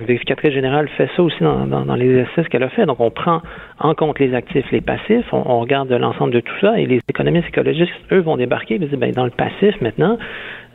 vérificatrice 0.04 0.52
générale 0.52 0.88
fait 0.96 1.08
ça 1.16 1.22
aussi 1.22 1.42
dans, 1.42 1.66
dans, 1.66 1.94
les 1.94 2.06
exercices 2.06 2.48
qu'elle 2.48 2.62
a 2.62 2.68
fait. 2.68 2.84
Donc, 2.84 3.00
on 3.00 3.10
prend 3.10 3.40
en 3.78 3.94
compte 3.94 4.18
les 4.18 4.34
actifs, 4.34 4.70
les 4.70 4.82
passifs, 4.82 5.24
on, 5.32 5.42
on 5.46 5.60
regarde 5.60 5.90
l'ensemble 5.90 6.32
de 6.32 6.40
tout 6.40 6.54
ça, 6.60 6.78
et 6.78 6.84
les 6.84 7.00
économistes 7.08 7.48
écologistes, 7.48 7.92
eux, 8.12 8.20
vont 8.20 8.36
débarquer 8.36 8.74
et 8.74 8.78
dire, 8.78 8.98
ben, 8.98 9.12
dans 9.12 9.24
le 9.24 9.30
passif, 9.30 9.80
maintenant, 9.80 10.18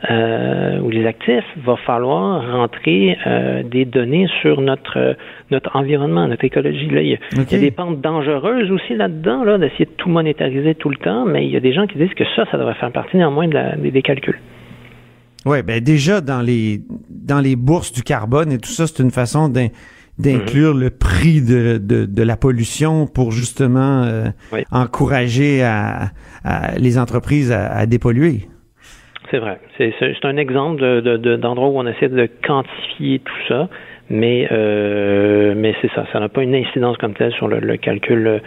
euh, 0.09 0.79
ou 0.79 0.89
les 0.89 1.05
actifs, 1.05 1.43
va 1.57 1.75
falloir 1.75 2.49
rentrer 2.53 3.17
euh, 3.27 3.63
des 3.63 3.83
données 3.83 4.27
sur 4.41 4.61
notre 4.61 5.17
notre 5.51 5.75
environnement, 5.75 6.25
notre 6.27 6.45
écologie. 6.45 6.89
Là, 6.89 7.01
il, 7.01 7.09
y 7.09 7.15
a, 7.15 7.59
des 7.59 7.71
pentes 7.71 7.99
dangereuses 7.99 8.71
aussi 8.71 8.95
là-dedans, 8.95 9.43
là, 9.43 9.57
d'essayer 9.57 9.85
de 9.85 9.91
tout 9.97 10.09
monétariser 10.09 10.75
tout 10.75 10.89
le 10.89 10.95
temps, 10.95 11.25
mais 11.25 11.45
il 11.45 11.51
y 11.51 11.57
a 11.57 11.59
des 11.59 11.73
gens 11.73 11.85
qui 11.85 11.97
disent 11.97 12.13
que 12.13 12.23
ça, 12.35 12.45
ça 12.49 12.57
devrait 12.57 12.75
faire 12.75 12.93
partie 12.93 13.17
néanmoins 13.17 13.49
de 13.49 13.55
la, 13.55 13.75
des, 13.75 14.01
calculs. 14.01 14.39
Oui, 15.45 15.63
ben 15.63 15.83
déjà 15.83 16.21
dans 16.21 16.41
les 16.41 16.79
dans 17.09 17.41
les 17.41 17.57
bourses 17.57 17.91
du 17.91 18.03
carbone 18.03 18.53
et 18.53 18.57
tout 18.57 18.69
ça, 18.69 18.87
c'est 18.87 19.03
une 19.03 19.11
façon 19.11 19.49
d'inclure 20.17 20.73
le 20.73 20.91
prix 20.91 21.41
de, 21.41 21.77
de, 21.77 22.05
de, 22.05 22.23
la 22.23 22.37
pollution 22.37 23.05
pour 23.05 23.31
justement 23.31 24.03
euh, 24.03 24.29
encourager 24.71 25.61
à, 25.61 26.11
les 26.77 26.97
entreprises 26.97 27.51
à, 27.51 27.69
à 27.69 27.85
dépolluer. 27.85 28.47
C'est 29.31 29.37
vrai. 29.37 29.59
C'est 29.77 30.25
un 30.25 30.37
exemple 30.37 31.01
d'endroit 31.37 31.69
de, 31.69 31.73
où 31.73 31.79
on 31.79 31.87
essaie 31.87 32.09
de 32.09 32.27
quantifier 32.43 33.19
tout 33.19 33.47
ça, 33.47 33.69
mais 34.09 34.47
euh, 34.51 35.53
mais 35.55 35.75
c'est 35.81 35.91
ça. 35.93 36.05
Ça 36.11 36.19
n'a 36.19 36.29
pas 36.29 36.41
une 36.41 36.55
incidence 36.55 36.97
comme 36.97 37.13
telle 37.13 37.31
sur 37.33 37.47
le, 37.47 37.77
calcul 37.77 38.27
euh, 38.27 38.39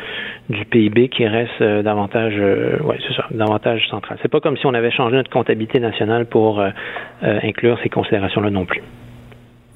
du 0.49 0.65
PIB 0.65 1.09
qui 1.09 1.27
reste 1.27 1.61
euh, 1.61 1.83
davantage, 1.83 2.35
ouais, 2.37 2.99
c'est 3.07 3.15
ça, 3.15 3.27
davantage 3.31 3.87
central. 3.89 4.19
C'est 4.23 4.31
pas 4.31 4.41
comme 4.41 4.57
si 4.57 4.67
on 4.67 4.75
avait 4.75 4.91
changé 4.91 5.15
notre 5.17 5.31
comptabilité 5.31 5.79
nationale 5.79 6.27
pour 6.27 6.63
inclure 7.23 7.79
ces 7.83 7.89
considérations-là 7.89 8.51
non 8.51 8.65
plus. 8.65 8.83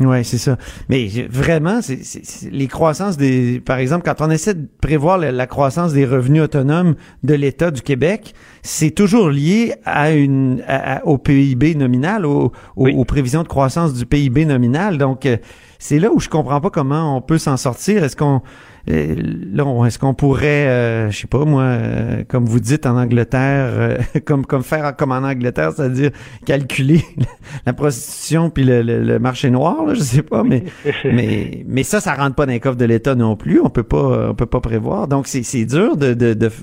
Oui, 0.00 0.24
c'est 0.24 0.38
ça. 0.38 0.58
Mais 0.88 1.08
vraiment, 1.30 1.80
c'est 1.80 2.50
les 2.50 2.66
croissances 2.66 3.16
des... 3.16 3.60
Par 3.60 3.78
exemple, 3.78 4.04
quand 4.04 4.24
on 4.24 4.30
essaie 4.30 4.54
de 4.54 4.68
prévoir 4.80 5.16
la, 5.16 5.46
croissance 5.46 5.92
des 5.92 6.04
revenus 6.04 6.42
autonomes 6.42 6.96
de 7.22 7.34
l'État 7.34 7.70
du 7.70 7.80
Québec, 7.80 8.34
c'est 8.62 8.90
toujours 8.90 9.30
lié 9.30 9.74
à 9.84 10.12
une 10.12 10.62
au 11.04 11.16
PIB 11.16 11.76
nominal, 11.76 12.26
au, 12.26 12.52
aux 12.76 13.04
prévisions 13.04 13.42
de 13.42 13.48
croissance 13.48 13.94
du 13.94 14.04
PIB 14.04 14.44
nominal. 14.44 14.98
Donc, 14.98 15.24
euh, 15.24 15.38
c'est 15.78 15.98
là 15.98 16.10
où 16.12 16.20
je 16.20 16.28
comprends 16.28 16.60
pas 16.60 16.70
comment 16.70 17.16
on 17.16 17.20
peut 17.20 17.38
s'en 17.38 17.56
sortir. 17.56 18.04
Est-ce 18.04 18.16
qu'on 18.16 18.42
là, 18.86 19.86
est-ce 19.86 19.98
qu'on 19.98 20.14
pourrait, 20.14 20.68
euh, 20.68 21.10
je 21.10 21.18
sais 21.18 21.26
pas 21.26 21.44
moi, 21.44 21.62
euh, 21.62 22.24
comme 22.28 22.44
vous 22.44 22.60
dites 22.60 22.86
en 22.86 22.96
Angleterre, 22.96 23.98
comme 24.24 24.46
comme 24.46 24.62
faire 24.62 24.94
comme 24.96 25.12
en 25.12 25.24
Angleterre, 25.24 25.72
c'est-à-dire 25.74 26.10
calculer 26.44 27.02
la 27.66 27.72
prostitution 27.72 28.50
puis 28.50 28.64
le, 28.64 29.18
marché 29.18 29.50
noir, 29.50 29.84
là, 29.86 29.94
je 29.94 30.00
sais 30.00 30.22
pas, 30.22 30.42
mais 30.44 30.64
mais 31.04 31.64
mais 31.66 31.82
ça, 31.82 32.00
ça 32.00 32.14
rentre 32.14 32.36
pas 32.36 32.46
dans 32.46 32.52
les 32.52 32.60
coffre 32.60 32.76
de 32.76 32.84
l'État 32.84 33.14
non 33.14 33.36
plus. 33.36 33.60
On 33.60 33.70
peut 33.70 33.82
pas, 33.82 34.30
on 34.30 34.34
peut 34.34 34.46
pas 34.46 34.60
prévoir. 34.60 35.08
Donc 35.08 35.26
c'est 35.26 35.42
c'est 35.42 35.64
dur 35.64 35.96
de 35.96 36.14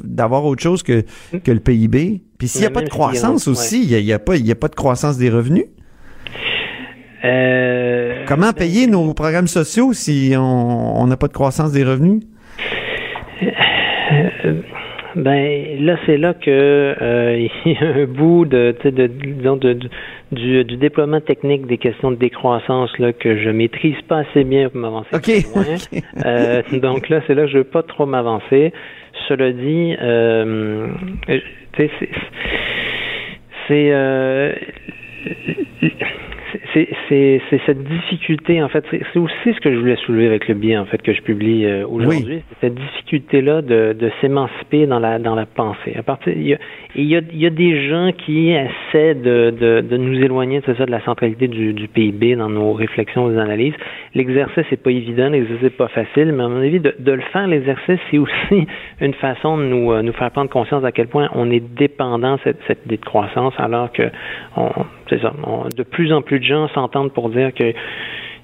d'avoir 0.03 0.45
autre 0.45 0.61
chose 0.61 0.83
que 0.83 1.03
que 1.43 1.51
le 1.51 1.59
PIB. 1.59 2.21
Puis 2.37 2.47
s'il 2.47 2.61
y 2.61 2.65
a 2.65 2.71
pas 2.71 2.81
de 2.81 2.89
croissance 2.89 3.47
aussi, 3.47 3.83
il 3.83 3.89
y 3.89 3.95
a, 3.95 3.99
y 3.99 4.13
a 4.13 4.19
pas 4.19 4.35
il 4.35 4.45
y 4.45 4.51
a 4.51 4.55
pas 4.55 4.67
de 4.67 4.75
croissance 4.75 5.17
des 5.17 5.29
revenus. 5.29 5.65
Euh, 7.23 8.25
Comment 8.27 8.51
payer 8.51 8.87
nos 8.87 9.13
programmes 9.13 9.47
sociaux 9.47 9.93
si 9.93 10.33
on 10.37 11.07
n'a 11.07 11.17
pas 11.17 11.27
de 11.27 11.33
croissance 11.33 11.71
des 11.71 11.83
revenus? 11.83 12.23
Euh, 13.41 14.61
ben 15.15 15.85
là, 15.85 15.97
c'est 16.05 16.17
là 16.17 16.33
que 16.33 16.49
euh, 16.49 17.47
il 17.65 17.71
y 17.71 17.77
a 17.77 18.01
un 18.01 18.05
bout 18.05 18.45
de, 18.45 18.75
de, 18.83 18.89
de, 18.89 19.79
du, 20.31 20.63
du, 20.65 20.77
déploiement 20.77 21.21
technique 21.21 21.65
des 21.65 21.77
questions 21.77 22.11
de 22.11 22.17
décroissance 22.17 22.97
là 22.99 23.13
que 23.13 23.37
je 23.37 23.49
maîtrise 23.49 24.01
pas 24.07 24.19
assez 24.19 24.43
bien 24.43 24.69
pour 24.69 24.81
m'avancer. 24.81 25.09
Ok. 25.13 25.29
donc 26.81 27.09
là, 27.09 27.21
c'est 27.25 27.35
là 27.35 27.43
que 27.43 27.51
je 27.51 27.59
veux 27.59 27.63
pas 27.63 27.83
trop 27.83 28.05
m'avancer. 28.05 28.73
Cela 29.29 29.51
dit, 29.53 29.95
c'est 31.77 31.89
c'est 33.69 33.91
c'est 36.73 37.61
cette 37.65 37.83
difficulté, 37.83 38.61
en 38.63 38.69
fait, 38.69 38.83
c'est 38.91 39.19
aussi 39.19 39.53
ce 39.53 39.59
que 39.59 39.71
je 39.71 39.77
voulais 39.77 39.95
soulever 39.97 40.27
avec 40.27 40.47
le 40.47 40.55
biais, 40.55 40.77
en 40.77 40.85
fait, 40.85 41.01
que 41.01 41.13
je 41.13 41.21
publie 41.21 41.65
euh, 41.65 41.85
aujourd'hui, 41.87 42.41
cette 42.61 42.75
difficulté-là 42.75 43.61
de, 43.61 43.93
de 43.93 44.11
s'émanciper 44.21 44.87
dans 44.87 44.99
la, 44.99 45.19
dans 45.19 45.35
la 45.35 45.45
pensée. 45.45 45.93
À 45.97 46.03
partir, 46.03 46.33
il 46.35 46.47
y 46.47 46.53
a, 46.53 46.57
il 46.95 47.05
y 47.05 47.15
a, 47.15 47.21
il 47.31 47.39
y 47.39 47.45
a 47.45 47.49
des 47.49 47.87
gens 47.87 48.11
qui 48.11 48.51
essaient 48.51 49.13
de, 49.15 49.51
de, 49.51 49.81
de 49.81 49.97
nous 49.97 50.19
éloigner, 50.23 50.61
de 50.61 50.73
ça, 50.73 50.85
de 50.85 50.91
la 50.91 51.01
centralité 51.01 51.47
du, 51.47 51.73
du 51.73 51.87
PIB 51.87 52.35
dans 52.35 52.49
nos 52.49 52.73
réflexions, 52.73 53.27
nos 53.27 53.39
analyses. 53.39 53.75
L'exercice 54.15 54.65
n'est 54.71 54.77
pas 54.77 54.91
évident, 54.91 55.29
l'exercice 55.29 55.63
n'est 55.63 55.69
pas 55.69 55.89
facile, 55.89 56.31
mais 56.33 56.43
à 56.43 56.47
mon 56.47 56.59
avis, 56.59 56.79
de, 56.79 56.95
de 56.97 57.11
le 57.11 57.21
faire, 57.31 57.47
l'exercice, 57.47 57.99
c'est 58.09 58.17
aussi 58.17 58.67
une 59.01 59.13
façon 59.13 59.57
de 59.57 59.63
nous, 59.63 59.91
euh, 59.91 60.01
nous 60.01 60.13
faire 60.13 60.31
prendre 60.31 60.49
conscience 60.49 60.83
à 60.83 60.91
quel 60.91 61.07
point 61.07 61.29
on 61.33 61.51
est 61.51 61.63
dépendant 61.75 62.35
de 62.35 62.41
cette, 62.43 62.59
cette 62.67 62.85
idée 62.85 62.97
de 62.97 63.05
croissance, 63.05 63.53
alors 63.57 63.91
que 63.91 64.03
on, 64.57 64.69
c'est 65.09 65.21
ça, 65.21 65.33
de 65.75 65.83
plus 65.83 66.11
en 66.13 66.21
plus 66.21 66.39
de 66.39 66.45
gens 66.45 66.62
s'entendent 66.69 67.11
pour 67.11 67.29
dire 67.29 67.53
que 67.53 67.73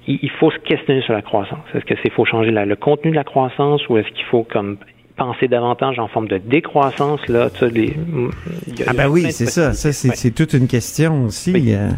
il 0.06 0.30
faut 0.40 0.50
se 0.50 0.58
questionner 0.58 1.02
sur 1.02 1.12
la 1.12 1.22
croissance. 1.22 1.64
Est-ce 1.74 1.84
que 1.84 1.94
c'est 2.02 2.10
faut 2.10 2.24
changer 2.24 2.50
le 2.50 2.76
contenu 2.76 3.10
de 3.10 3.16
la 3.16 3.24
croissance 3.24 3.86
ou 3.88 3.98
est-ce 3.98 4.08
qu'il 4.08 4.24
faut 4.24 4.44
comme 4.44 4.78
penser 5.16 5.48
davantage 5.48 5.98
en 5.98 6.08
forme 6.08 6.28
de 6.28 6.38
décroissance 6.38 7.20
là 7.28 7.50
les, 7.70 7.94
Ah 8.86 8.94
ben 8.94 9.08
oui, 9.08 9.30
c'est 9.32 9.46
ça, 9.46 9.72
ça 9.74 9.92
c'est 9.92 10.30
toute 10.30 10.54
une 10.54 10.66
question 10.66 11.26
aussi. 11.26 11.74
Euh, 11.74 11.90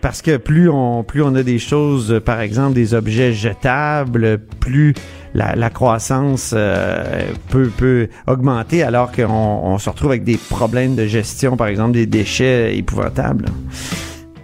parce 0.00 0.22
que 0.22 0.36
plus 0.36 0.68
on 0.68 1.04
plus 1.04 1.22
on 1.22 1.34
a 1.34 1.42
des 1.42 1.58
choses, 1.58 2.20
par 2.24 2.40
exemple 2.40 2.74
des 2.74 2.94
objets 2.94 3.32
jetables, 3.32 4.38
plus 4.60 4.94
la, 5.34 5.70
croissance 5.70 6.54
euh, 6.56 7.22
peut 7.50 7.70
peut 7.76 8.08
augmenter, 8.26 8.82
alors 8.82 9.10
qu'on 9.10 9.24
on 9.24 9.78
se 9.78 9.88
retrouve 9.88 10.10
avec 10.10 10.24
des 10.24 10.38
problèmes 10.50 10.94
de 10.94 11.06
gestion, 11.06 11.56
par 11.56 11.68
exemple 11.68 11.92
des 11.92 12.06
déchets 12.06 12.76
épouvantables. 12.76 13.46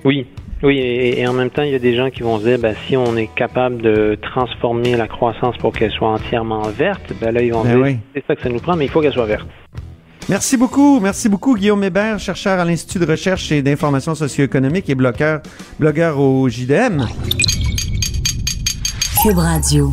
Oui, 0.04 0.26
oui, 0.62 0.78
et, 0.78 1.26
en 1.26 1.32
même 1.32 1.50
temps, 1.50 1.62
il 1.62 1.70
y 1.70 1.74
a 1.74 1.78
des 1.78 1.96
gens 1.96 2.10
qui 2.10 2.22
vont 2.22 2.38
se 2.38 2.44
dire, 2.44 2.58
ben, 2.58 2.74
si 2.86 2.96
on 2.96 3.16
est 3.16 3.28
capable 3.34 3.80
de 3.80 4.18
transformer 4.20 4.96
la 4.96 5.08
croissance 5.08 5.56
pour 5.56 5.72
qu'elle 5.72 5.90
soit 5.90 6.10
entièrement 6.10 6.62
verte, 6.62 7.12
ben 7.20 7.32
là, 7.32 7.42
ils 7.42 7.52
vont 7.52 7.64
ben 7.64 7.82
dire, 7.82 7.98
c'est 8.14 8.24
ça 8.26 8.36
que 8.36 8.42
ça 8.42 8.48
nous 8.50 8.60
prend, 8.60 8.76
mais 8.76 8.84
il 8.84 8.90
faut 8.90 9.00
qu'elle 9.00 9.12
soit 9.12 9.26
verte. 9.26 9.48
Merci 10.28 10.56
beaucoup. 10.56 11.00
Merci 11.00 11.28
beaucoup, 11.28 11.56
Guillaume 11.56 11.82
Hébert, 11.82 12.18
chercheur 12.18 12.60
à 12.60 12.64
l'Institut 12.64 12.98
de 12.98 13.10
recherche 13.10 13.50
et 13.52 13.62
d'information 13.62 14.14
socio-économique 14.14 14.88
et 14.90 14.94
blogueur, 14.94 15.40
blogueur 15.78 16.20
au 16.20 16.48
JDM. 16.48 17.04
Cube 19.22 19.38
Radio. 19.38 19.90